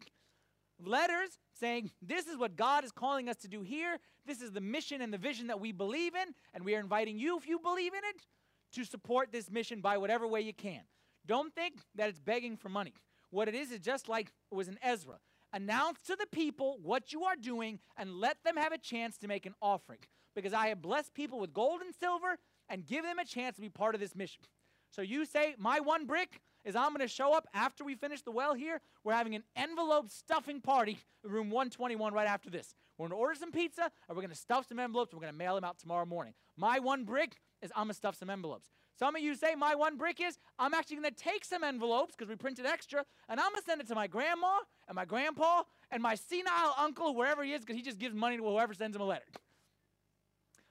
Letters 0.85 1.39
saying, 1.59 1.91
this 2.03 2.27
is 2.27 2.37
what 2.37 2.57
God 2.57 2.85
is 2.85 2.93
calling 2.93 3.29
us 3.29 3.37
to 3.37 3.49
do 3.49 3.63
here. 3.63 3.99
This 4.27 4.43
is 4.43 4.53
the 4.53 4.61
mission 4.61 5.01
and 5.01 5.13
the 5.13 5.19
vision 5.19 5.47
that 5.47 5.61
we 5.61 5.73
believe 5.73 6.15
in, 6.15 6.35
and 6.53 6.65
we 6.65 6.75
are 6.75 6.81
inviting 6.81 7.19
you, 7.19 7.39
if 7.39 7.47
you 7.47 7.59
believe 7.59 7.93
in 7.95 8.01
it, 8.11 8.27
to 8.73 8.85
support 8.85 9.33
this 9.33 9.51
mission 9.51 9.81
by 9.81 9.97
whatever 9.97 10.27
way 10.27 10.41
you 10.41 10.53
can. 10.53 10.83
Don't 11.27 11.55
think 11.55 11.77
that 11.95 12.09
it's 12.09 12.21
begging 12.21 12.57
for 12.57 12.69
money. 12.69 12.95
What 13.31 13.49
it 13.49 13.55
is 13.55 13.71
is 13.71 13.81
just 13.81 14.09
like 14.09 14.33
it 14.51 14.55
was 14.55 14.69
in 14.69 14.79
Ezra. 14.83 15.19
Announce 15.53 16.03
to 16.03 16.17
the 16.17 16.27
people 16.31 16.79
what 16.83 17.13
you 17.13 17.25
are 17.25 17.37
doing 17.37 17.79
and 17.97 18.15
let 18.15 18.37
them 18.45 18.57
have 18.57 18.73
a 18.73 18.79
chance 18.79 19.17
to 19.19 19.29
make 19.29 19.47
an 19.47 19.55
offering. 19.63 20.01
Because 20.35 20.53
I 20.53 20.69
have 20.69 20.83
blessed 20.83 21.15
people 21.15 21.41
with 21.41 21.55
gold 21.55 21.81
and 21.81 21.95
silver 21.95 22.39
and 22.69 22.85
give 22.85 23.05
them 23.05 23.19
a 23.19 23.25
chance 23.25 23.57
to 23.57 23.63
be 23.63 23.71
part 23.71 23.95
of 23.95 24.01
this 24.01 24.15
mission. 24.15 24.43
So 24.91 25.03
you 25.03 25.25
say, 25.25 25.55
my 25.59 25.81
one 25.81 26.05
brick 26.07 26.41
is 26.67 26.75
I'm 26.75 26.89
going 26.89 27.01
to 27.01 27.09
show 27.09 27.33
up 27.33 27.47
after 27.55 27.85
we 27.85 27.95
finish 27.95 28.23
the 28.23 28.33
well 28.33 28.53
here. 28.53 28.81
We're 29.05 29.15
having 29.15 29.37
an 29.37 29.45
envelope 29.55 30.11
stuffing 30.11 30.61
party 30.61 30.99
in 31.25 31.31
room 31.31 31.49
121 31.49 32.13
right 32.13 32.27
after 32.27 32.51
this. 32.51 32.75
We're 32.99 33.05
going 33.05 33.17
to 33.17 33.23
order 33.23 33.35
some 33.37 33.53
pizza 33.53 33.83
and 33.83 34.17
we're 34.17 34.23
going 34.23 34.31
to 34.31 34.37
stuff 34.37 34.67
some 34.69 34.81
envelopes. 34.81 35.15
We're 35.15 35.21
going 35.21 35.33
to 35.33 35.39
mail 35.39 35.55
them 35.55 35.65
out 35.65 35.79
tomorrow 35.79 36.05
morning. 36.05 36.35
My 36.57 36.81
one 36.81 37.05
brick 37.05 37.37
is 37.63 37.71
I'm 37.77 37.85
going 37.85 37.91
to 37.91 37.95
stuff 37.95 38.17
some 38.17 38.29
envelopes. 38.29 38.69
Some 38.99 39.15
of 39.15 39.23
you 39.23 39.35
say 39.37 39.55
my 39.55 39.75
one 39.75 39.97
brick 39.97 40.21
is 40.21 40.39
I'm 40.59 40.75
actually 40.75 40.97
going 40.97 41.15
to 41.15 41.23
take 41.23 41.45
some 41.45 41.63
envelopes 41.63 42.17
because 42.17 42.29
we 42.29 42.35
printed 42.35 42.67
extra 42.67 43.05
and 43.29 43.39
I'm 43.39 43.51
going 43.51 43.61
to 43.61 43.65
send 43.65 43.81
it 43.81 43.87
to 43.89 43.95
my 43.95 44.09
grandma 44.09 44.57
and 44.89 44.97
my 44.97 45.05
grandpa 45.05 45.63
and 45.93 46.03
my 46.03 46.17
senile 46.17 46.75
uncle, 46.79 47.15
wherever 47.15 47.45
he 47.45 47.53
is, 47.53 47.61
because 47.61 47.77
he 47.77 47.83
just 47.83 47.99
gives 47.99 48.15
money 48.15 48.39
to 48.39 48.43
whoever 48.43 48.75
sends 48.75 48.97
him 48.97 49.03
a 49.03 49.07
letter. 49.07 49.27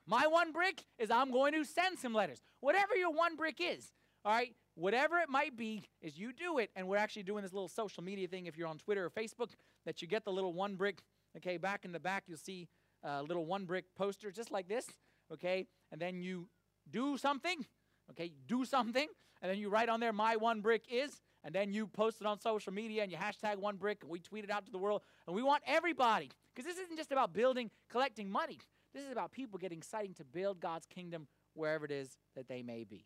My 0.07 0.27
one 0.27 0.51
brick 0.51 0.83
is 0.99 1.09
I'm 1.09 1.31
going 1.31 1.53
to 1.53 1.63
send 1.63 1.99
some 1.99 2.13
letters. 2.13 2.41
Whatever 2.59 2.95
your 2.95 3.11
one 3.11 3.35
brick 3.35 3.57
is, 3.59 3.91
all 4.25 4.33
right? 4.33 4.53
Whatever 4.75 5.19
it 5.19 5.29
might 5.29 5.57
be, 5.57 5.83
is 6.01 6.17
you 6.17 6.33
do 6.33 6.59
it. 6.59 6.69
And 6.75 6.87
we're 6.87 6.97
actually 6.97 7.23
doing 7.23 7.43
this 7.43 7.53
little 7.53 7.67
social 7.69 8.03
media 8.03 8.27
thing 8.27 8.45
if 8.45 8.57
you're 8.57 8.67
on 8.67 8.77
Twitter 8.77 9.05
or 9.05 9.09
Facebook 9.09 9.51
that 9.85 10.01
you 10.01 10.07
get 10.07 10.25
the 10.25 10.31
little 10.31 10.53
one 10.53 10.75
brick. 10.75 11.01
Okay, 11.37 11.57
back 11.57 11.85
in 11.85 11.91
the 11.91 11.99
back, 11.99 12.23
you'll 12.27 12.37
see 12.37 12.67
a 13.03 13.23
little 13.23 13.45
one 13.45 13.65
brick 13.65 13.85
poster 13.95 14.31
just 14.31 14.51
like 14.51 14.67
this. 14.67 14.85
Okay, 15.31 15.67
and 15.91 15.99
then 15.99 16.21
you 16.21 16.47
do 16.89 17.17
something. 17.17 17.65
Okay, 18.11 18.31
do 18.47 18.65
something. 18.65 19.07
And 19.41 19.51
then 19.51 19.57
you 19.59 19.69
write 19.69 19.89
on 19.89 19.99
there, 19.99 20.13
my 20.13 20.35
one 20.35 20.61
brick 20.61 20.85
is. 20.91 21.21
and 21.45 21.53
then 21.53 21.71
you 21.71 21.85
post 21.85 22.19
it 22.19 22.27
on 22.27 22.39
social 22.39 22.73
media 22.73 23.03
and 23.03 23.11
you 23.11 23.17
hashtag 23.17 23.57
one 23.57 23.77
brick 23.77 23.99
and 24.01 24.09
we 24.09 24.19
tweet 24.19 24.43
it 24.43 24.49
out 24.49 24.65
to 24.65 24.71
the 24.71 24.79
world. 24.79 25.03
And 25.27 25.35
we 25.35 25.43
want 25.43 25.61
everybody, 25.65 26.31
because 26.53 26.65
this 26.65 26.83
isn't 26.83 26.97
just 26.97 27.11
about 27.11 27.33
building, 27.33 27.69
collecting 27.89 28.29
money. 28.29 28.57
This 28.95 29.05
is 29.05 29.11
about 29.11 29.31
people 29.31 29.59
getting 29.59 29.77
excited 29.77 30.17
to 30.17 30.25
build 30.25 30.59
God's 30.59 30.87
kingdom 30.87 31.27
wherever 31.53 31.85
it 31.85 31.91
is 31.91 32.17
that 32.35 32.47
they 32.47 32.63
may 32.63 32.83
be. 32.83 33.05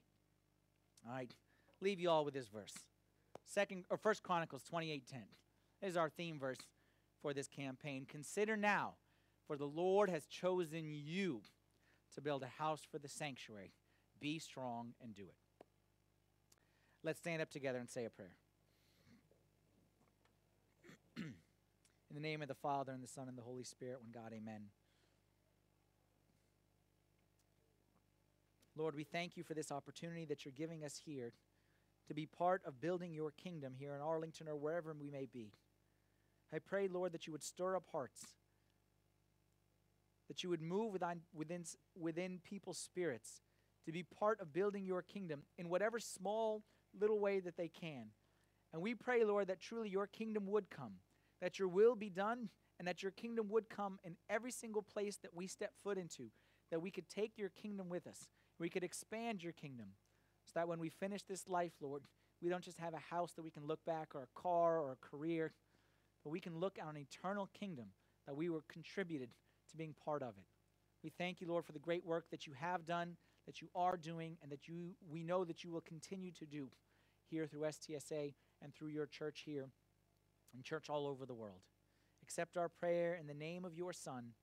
All 1.05 1.13
right, 1.13 1.31
leave 1.81 1.99
you 1.99 2.09
all 2.09 2.25
with 2.25 2.33
this 2.33 2.47
verse. 2.47 2.73
Second 3.45 3.85
or 3.89 3.97
First 3.97 4.23
Chronicles 4.23 4.63
28:10. 4.63 5.27
This 5.81 5.91
is 5.91 5.97
our 5.97 6.09
theme 6.09 6.39
verse 6.39 6.59
for 7.21 7.33
this 7.33 7.47
campaign. 7.47 8.05
Consider 8.05 8.55
now, 8.57 8.95
for 9.47 9.57
the 9.57 9.67
Lord 9.67 10.09
has 10.09 10.25
chosen 10.25 10.93
you 10.93 11.41
to 12.13 12.21
build 12.21 12.43
a 12.43 12.47
house 12.47 12.81
for 12.89 12.99
the 12.99 13.07
sanctuary. 13.07 13.73
Be 14.19 14.39
strong 14.39 14.93
and 15.01 15.15
do 15.15 15.23
it. 15.23 15.65
Let's 17.03 17.19
stand 17.19 17.41
up 17.41 17.49
together 17.49 17.79
and 17.79 17.89
say 17.89 18.05
a 18.05 18.09
prayer. 18.09 18.35
In 21.17 21.33
the 22.13 22.19
name 22.19 22.41
of 22.41 22.47
the 22.47 22.55
Father, 22.55 22.91
and 22.91 23.01
the 23.01 23.07
Son, 23.07 23.29
and 23.29 23.37
the 23.37 23.43
Holy 23.43 23.63
Spirit, 23.63 24.01
one 24.01 24.11
God, 24.11 24.33
amen. 24.33 24.63
Lord, 28.75 28.95
we 28.95 29.03
thank 29.03 29.37
you 29.37 29.43
for 29.43 29.53
this 29.53 29.71
opportunity 29.71 30.25
that 30.25 30.45
you're 30.45 30.53
giving 30.53 30.83
us 30.83 31.01
here 31.05 31.33
to 32.09 32.13
be 32.15 32.25
part 32.25 32.61
of 32.65 32.81
building 32.81 33.13
your 33.13 33.31
kingdom 33.31 33.73
here 33.77 33.95
in 33.95 34.01
Arlington 34.01 34.47
or 34.47 34.55
wherever 34.55 34.93
we 34.99 35.11
may 35.11 35.27
be. 35.31 35.53
I 36.53 36.57
pray, 36.57 36.87
Lord, 36.87 37.13
that 37.13 37.27
you 37.27 37.31
would 37.33 37.43
stir 37.43 37.75
up 37.75 37.85
hearts, 37.91 38.25
that 40.27 40.43
you 40.43 40.49
would 40.49 40.61
move 40.61 40.91
within, 40.91 41.21
within, 41.33 41.63
within 41.95 42.39
people's 42.43 42.79
spirits 42.79 43.41
to 43.85 43.91
be 43.91 44.01
part 44.01 44.41
of 44.41 44.51
building 44.51 44.85
your 44.85 45.03
kingdom 45.03 45.43
in 45.59 45.69
whatever 45.69 45.99
small 45.99 46.63
little 46.99 47.19
way 47.19 47.39
that 47.39 47.57
they 47.57 47.67
can. 47.67 48.07
And 48.73 48.81
we 48.81 48.95
pray, 48.95 49.23
Lord, 49.23 49.47
that 49.47 49.59
truly 49.59 49.89
your 49.89 50.07
kingdom 50.07 50.47
would 50.47 50.71
come, 50.71 50.93
that 51.41 51.59
your 51.59 51.67
will 51.67 51.95
be 51.95 52.09
done, 52.09 52.49
and 52.79 52.87
that 52.87 53.03
your 53.03 53.11
kingdom 53.11 53.49
would 53.49 53.69
come 53.69 53.99
in 54.03 54.15
every 54.29 54.51
single 54.51 54.81
place 54.81 55.17
that 55.17 55.35
we 55.35 55.45
step 55.45 55.73
foot 55.83 55.99
into, 55.99 56.31
that 56.71 56.81
we 56.81 56.89
could 56.89 57.07
take 57.07 57.37
your 57.37 57.49
kingdom 57.49 57.87
with 57.87 58.07
us, 58.07 58.29
we 58.59 58.69
could 58.69 58.83
expand 58.83 59.43
your 59.43 59.53
kingdom, 59.53 59.89
so 60.49 60.59
that 60.59 60.67
when 60.67 60.79
we 60.79 60.89
finish 60.89 61.21
this 61.21 61.47
life, 61.47 61.73
Lord, 61.79 62.03
we 62.41 62.49
don't 62.49 62.63
just 62.63 62.79
have 62.79 62.93
a 62.93 63.13
house 63.13 63.33
that 63.33 63.43
we 63.43 63.51
can 63.51 63.67
look 63.67 63.85
back, 63.85 64.15
or 64.15 64.23
a 64.23 64.39
car, 64.39 64.79
or 64.79 64.91
a 64.91 64.95
career, 64.95 65.53
but 66.23 66.31
we 66.31 66.39
can 66.39 66.57
look 66.57 66.79
at 66.79 66.87
an 66.87 66.97
eternal 66.97 67.49
kingdom 67.53 67.87
that 68.25 68.35
we 68.35 68.49
were 68.49 68.63
contributed 68.67 69.29
to 69.69 69.77
being 69.77 69.93
part 70.03 70.23
of 70.23 70.37
it. 70.37 70.45
We 71.03 71.11
thank 71.11 71.39
you, 71.39 71.47
Lord, 71.47 71.65
for 71.65 71.71
the 71.71 71.79
great 71.79 72.05
work 72.05 72.25
that 72.31 72.47
you 72.47 72.53
have 72.53 72.85
done, 72.85 73.17
that 73.45 73.61
you 73.61 73.69
are 73.75 73.95
doing, 73.95 74.37
and 74.41 74.51
that 74.51 74.67
you 74.67 74.95
we 75.09 75.23
know 75.23 75.45
that 75.45 75.63
you 75.63 75.71
will 75.71 75.81
continue 75.81 76.31
to 76.31 76.45
do 76.45 76.69
here 77.29 77.45
through 77.45 77.61
STSA 77.61 78.33
and 78.61 78.73
through 78.73 78.89
your 78.89 79.05
church 79.05 79.43
here 79.45 79.69
and 80.53 80.63
church 80.63 80.89
all 80.89 81.07
over 81.07 81.25
the 81.25 81.33
world. 81.33 81.61
Accept 82.23 82.57
our 82.57 82.69
prayer 82.69 83.15
in 83.15 83.27
the 83.27 83.33
name 83.33 83.65
of 83.65 83.75
your 83.75 83.93
Son 83.93 84.33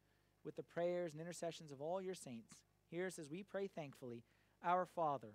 with 0.45 0.57
the 0.57 0.63
prayers 0.63 1.13
and 1.13 1.21
intercessions 1.21 1.73
of 1.73 1.81
all 1.81 2.01
your 2.01 2.15
saints. 2.15 2.55
Hear 2.91 3.07
us 3.07 3.19
as 3.19 3.29
we 3.29 3.43
pray 3.43 3.67
thankfully 3.67 4.23
Our 4.65 4.87
Father, 4.87 5.35